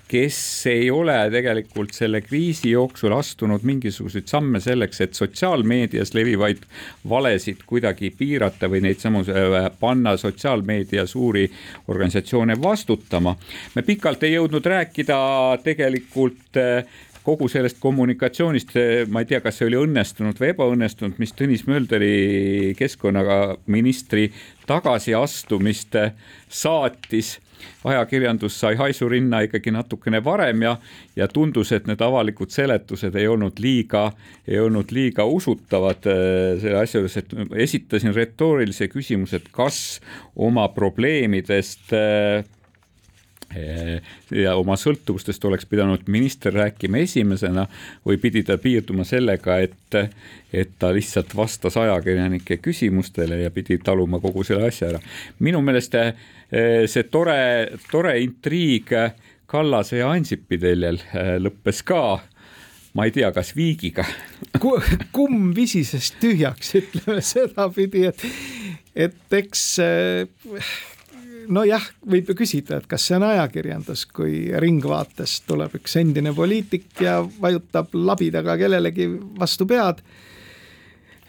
kes 0.10 0.38
ei 0.70 0.88
ole 0.92 1.14
tegelikult 1.30 1.94
selle 1.94 2.22
kriisi 2.26 2.72
jooksul 2.72 3.14
astunud 3.14 3.62
mingisuguseid 3.68 4.26
samme 4.30 4.62
selleks, 4.64 5.02
et 5.06 5.14
sotsiaalmeedias 5.14 6.16
levivaid 6.18 6.64
valesid 7.10 7.62
kuidagi 7.70 8.10
piirata 8.18 8.70
või 8.72 8.82
neid 8.88 9.02
samu 9.04 9.22
äh, 9.22 9.70
panna 9.80 10.16
sotsiaalmeedia 10.18 11.06
suuri 11.06 11.46
organisatsioone 11.88 12.58
vastutama. 12.62 13.36
me 13.76 13.86
pikalt 13.86 14.24
ei 14.26 14.34
jõudnud 14.34 14.66
rääkida 14.66 15.20
tegelikult 15.64 16.58
äh, 16.58 16.98
kogu 17.24 17.50
sellest 17.52 17.80
kommunikatsioonist, 17.82 18.74
ma 19.12 19.24
ei 19.24 19.30
tea, 19.30 19.42
kas 19.44 19.60
see 19.60 19.68
oli 19.70 19.80
õnnestunud 19.80 20.40
või 20.40 20.54
ebaõnnestunud, 20.54 21.20
mis 21.22 21.36
Tõnis 21.38 21.66
Mölderi 21.68 22.74
keskkonnaministri 22.80 24.30
tagasiastumist 24.70 26.00
saatis. 26.48 27.40
ajakirjandus 27.84 28.56
sai 28.60 28.76
haisu 28.80 29.10
rinna 29.10 29.42
ikkagi 29.44 29.72
natukene 29.72 30.22
varem 30.24 30.62
ja, 30.64 30.78
ja 31.16 31.28
tundus, 31.28 31.72
et 31.76 31.88
need 31.88 32.02
avalikud 32.02 32.50
seletused 32.50 33.16
ei 33.16 33.28
olnud 33.28 33.60
liiga, 33.60 34.12
ei 34.48 34.60
olnud 34.60 34.92
liiga 34.96 35.26
usutavad 35.26 36.08
äh, 36.08 36.56
selle 36.62 36.80
asja 36.80 37.02
juures, 37.02 37.18
et 37.18 37.36
esitasin 37.68 38.16
retoorilise 38.16 38.88
küsimuse, 38.88 39.42
et 39.42 39.52
kas 39.52 40.00
oma 40.36 40.70
probleemidest 40.72 41.92
äh, 41.94 42.48
ja 44.32 44.56
oma 44.56 44.76
sõltuvustest 44.78 45.46
oleks 45.50 45.66
pidanud 45.70 46.06
minister 46.08 46.54
rääkima 46.54 47.02
esimesena 47.02 47.66
või 48.06 48.20
pidi 48.22 48.44
ta 48.46 48.60
piirduma 48.62 49.06
sellega, 49.08 49.58
et, 49.66 49.98
et 50.54 50.76
ta 50.80 50.92
lihtsalt 50.94 51.34
vastas 51.36 51.78
ajakirjanike 51.78 52.60
küsimustele 52.62 53.42
ja 53.44 53.52
pidi 53.52 53.80
taluma 53.84 54.20
kogu 54.22 54.44
selle 54.44 54.68
asja 54.70 54.92
ära. 54.94 55.02
minu 55.40 55.62
meelest 55.62 55.96
eh, 55.96 56.14
see 56.86 57.08
tore, 57.10 57.40
tore 57.92 58.20
intriig 58.22 58.94
Kallase 59.50 59.98
ja 59.98 60.12
Ansipi 60.14 60.60
teljel 60.62 61.02
eh, 61.02 61.38
lõppes 61.42 61.82
ka 61.84 62.04
ma 62.94 63.06
ei 63.06 63.14
tea, 63.16 63.32
kas 63.34 63.56
viigiga 63.58 64.06
kumm 65.16 65.52
visises 65.56 66.12
tühjaks, 66.22 66.76
ütleme 66.80 67.22
sedapidi, 67.26 68.06
et, 68.10 68.24
et 69.08 69.38
eks 69.42 69.66
eh, 69.84 70.64
nojah, 71.50 71.84
võib 72.10 72.30
ju 72.30 72.38
küsida, 72.38 72.80
et 72.80 72.88
kas 72.90 73.06
see 73.08 73.18
on 73.18 73.26
ajakirjandus, 73.30 74.06
kui 74.14 74.48
Ringvaatest 74.64 75.48
tuleb 75.50 75.76
üks 75.80 75.98
endine 76.02 76.34
poliitik 76.36 76.90
ja 77.04 77.20
vajutab 77.42 77.94
labidaga 77.98 78.58
kellelegi 78.60 79.10
vastu 79.40 79.68
pead 79.70 80.04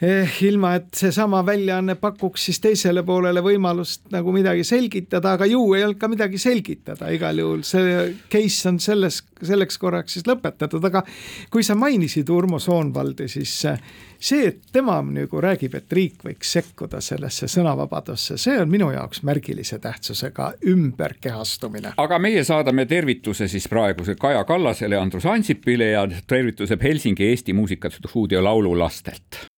ilma 0.01 0.75
et 0.79 0.95
seesama 0.97 1.43
väljaanne 1.47 1.95
pakuks 2.01 2.47
siis 2.49 2.61
teisele 2.65 3.03
poolele 3.05 3.43
võimalust 3.45 4.09
nagu 4.15 4.33
midagi 4.33 4.65
selgitada, 4.65 5.35
aga 5.37 5.49
ju 5.49 5.61
ei 5.77 5.85
olnud 5.85 6.01
ka 6.01 6.09
midagi 6.09 6.41
selgitada, 6.41 7.11
igal 7.13 7.39
juhul 7.39 7.65
see 7.69 8.15
case 8.33 8.69
on 8.71 8.81
selles, 8.81 9.21
selleks 9.45 9.77
korraks 9.81 10.17
siis 10.17 10.29
lõpetatud, 10.29 10.85
aga 10.89 11.05
kui 11.53 11.67
sa 11.67 11.77
mainisid 11.77 12.33
Urmo 12.33 12.59
Soonvaldi, 12.63 13.29
siis 13.29 13.53
see, 13.61 14.41
et 14.49 14.63
tema 14.73 15.03
nagu 15.05 15.45
räägib, 15.45 15.77
et 15.77 15.93
riik 15.93 16.25
võiks 16.25 16.55
sekkuda 16.57 17.03
sellesse 17.05 17.49
sõnavabadusse, 17.53 18.39
see 18.41 18.57
on 18.61 18.73
minu 18.73 18.89
jaoks 18.95 19.21
märgilise 19.29 19.83
tähtsusega 19.85 20.55
ümberkehastumine. 20.73 21.93
aga 22.01 22.19
meie 22.19 22.45
saadame 22.45 22.89
tervituse 22.89 23.49
siis 23.53 23.69
praeguse 23.69 24.17
Kaja 24.17 24.45
Kallasele 24.49 24.97
Andrus 24.97 25.29
Ansipile 25.29 25.93
ja 25.93 26.09
tervituse 26.27 26.81
Helsingi 26.83 27.29
Eesti 27.29 27.53
Muusikastuudio 27.53 28.45
laululastelt 28.45 29.50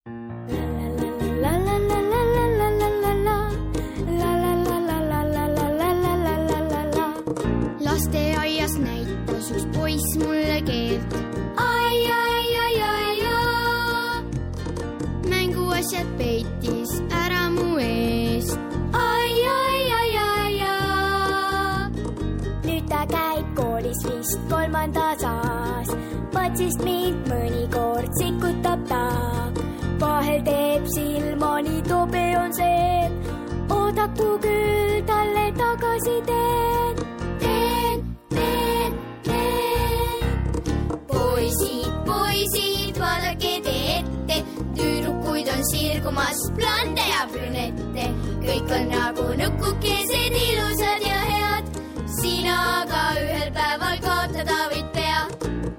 peitis 16.23 16.91
ära 17.11 17.51
mu 17.51 17.79
eest. 17.83 18.59
ai, 18.95 19.33
ai, 19.59 19.81
ai, 20.01 20.11
ai, 20.25 20.57
ai. 20.71 21.87
nüüd 22.67 22.85
ta 22.93 23.03
käib 23.15 23.49
koolis 23.59 24.03
vist 24.09 24.45
kolmandas 24.53 25.25
A-s, 25.31 25.91
patsist 26.35 26.85
mind 26.87 27.27
mõnikord 27.33 28.11
sikutab 28.21 28.87
ta. 28.93 29.03
vahel 30.03 30.41
teeb 30.51 30.87
silmani 30.95 31.83
tobe 31.91 32.25
on 32.43 32.55
see, 32.61 33.11
oodaku 33.79 34.31
küll 34.47 35.03
talle 35.11 35.47
tagasi 35.59 36.17
teen, 36.31 37.02
on 45.63 45.71
sirgumas 45.71 46.41
blonde 46.57 47.03
ja 47.07 47.27
brünette, 47.31 48.07
kõik 48.43 48.71
on 48.75 48.89
nagu 48.91 49.27
nukukesed, 49.39 50.35
ilusad 50.35 51.03
ja 51.07 51.21
head. 51.29 51.65
sina 52.21 52.57
aga 52.81 53.03
ühel 53.21 53.51
päeval 53.55 53.97
kaotada 54.03 54.59
võid 54.73 54.89
pea. 54.97 55.21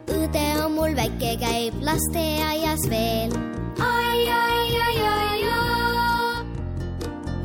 õde 0.07 0.45
on 0.63 0.71
mul 0.77 0.95
väike, 0.95 1.35
käib 1.41 1.73
lasteaias 1.83 2.87
veel. 2.89 3.35
ai, 3.79 4.21
ai, 4.39 4.71
ai, 4.87 4.97
ai, 5.15 5.41
ai. 5.59 6.45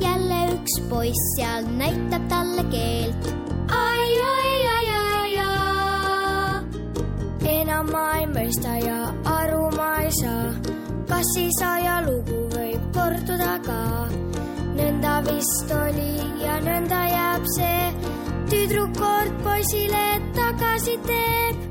jälle 0.06 0.40
üks 0.54 0.80
poiss 0.90 1.28
seal 1.36 1.66
näitab 1.82 2.28
talle 2.30 2.64
keelt. 2.70 3.32
ai, 3.68 4.10
ai, 4.32 4.56
ai, 4.76 4.88
ai, 5.02 5.32
ai. 5.46 6.62
enam 7.60 7.90
ma 7.90 8.10
ei 8.20 8.26
mõista 8.36 8.78
ja 8.84 9.00
aru 9.38 9.64
ma 9.76 9.90
ei 10.04 10.12
saa 10.22 10.86
kas 11.18 11.30
siis 11.34 11.56
ajalugu 11.66 12.36
võib 12.52 12.82
korduda 12.94 13.54
ka? 13.64 13.78
nõnda 14.78 15.14
vist 15.26 15.72
oli 15.74 16.12
ja 16.44 16.58
nõnda 16.62 17.00
jääb 17.10 17.48
see. 17.56 17.88
tüdruk 18.52 18.92
kord 18.98 19.40
poisile 19.46 20.04
tagasi 20.36 20.94
teeb, 21.08 21.64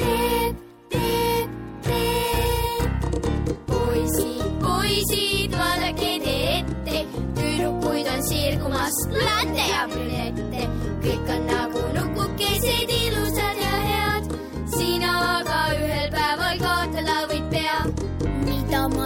teeb, 0.00 0.58
teeb, 0.92 1.54
teeb. 1.86 3.08
poisid, 3.70 4.44
poisid, 4.66 5.56
vaadake 5.62 6.12
te 6.26 6.36
ette, 6.58 7.00
tüdrukuid 7.40 8.12
on 8.16 8.22
sirgumas 8.28 9.00
blonde 9.14 9.70
ja 9.72 9.88
brünette, 9.94 10.68
kõik 11.06 11.34
on 11.38 11.48
nagu 11.54 11.88
nukukesed, 11.96 12.94
ilusad 13.00 13.59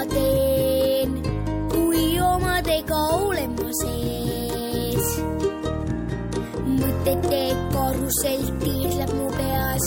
ma 0.05 0.11
teen, 0.13 1.11
kui 1.71 2.19
omadega 2.21 2.97
olen 3.17 3.53
ma 3.57 3.71
sees. 3.81 5.09
mõtete 6.81 7.41
karusell 7.73 8.45
tiirleb 8.61 9.13
mu 9.17 9.29
peas, 9.37 9.87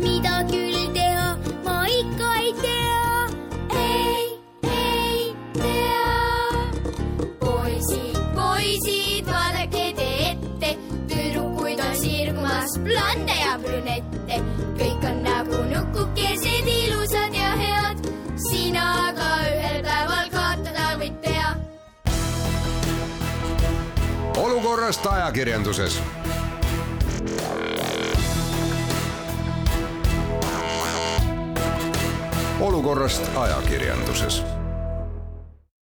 mida 0.00 0.36
küll 0.50 0.86
teha, 0.96 1.28
ma 1.66 1.76
ikka 1.98 2.30
ei 2.40 2.52
tea. 2.62 3.28
ei, 3.82 4.24
ei 4.78 5.20
tea. 5.58 6.08
poisid, 7.44 8.20
poisid, 8.38 9.28
vaadake 9.28 9.86
te 10.00 10.10
ette, 10.30 10.74
tüdrukuid 11.12 11.84
on 11.88 11.94
sirgumas 12.00 12.78
blonde 12.86 13.36
ja 13.44 13.58
brünette, 13.66 14.40
olukorrast 24.80 25.06
ajakirjanduses. 25.06 26.00
olukorrast 32.60 33.22
ajakirjanduses 33.36 34.59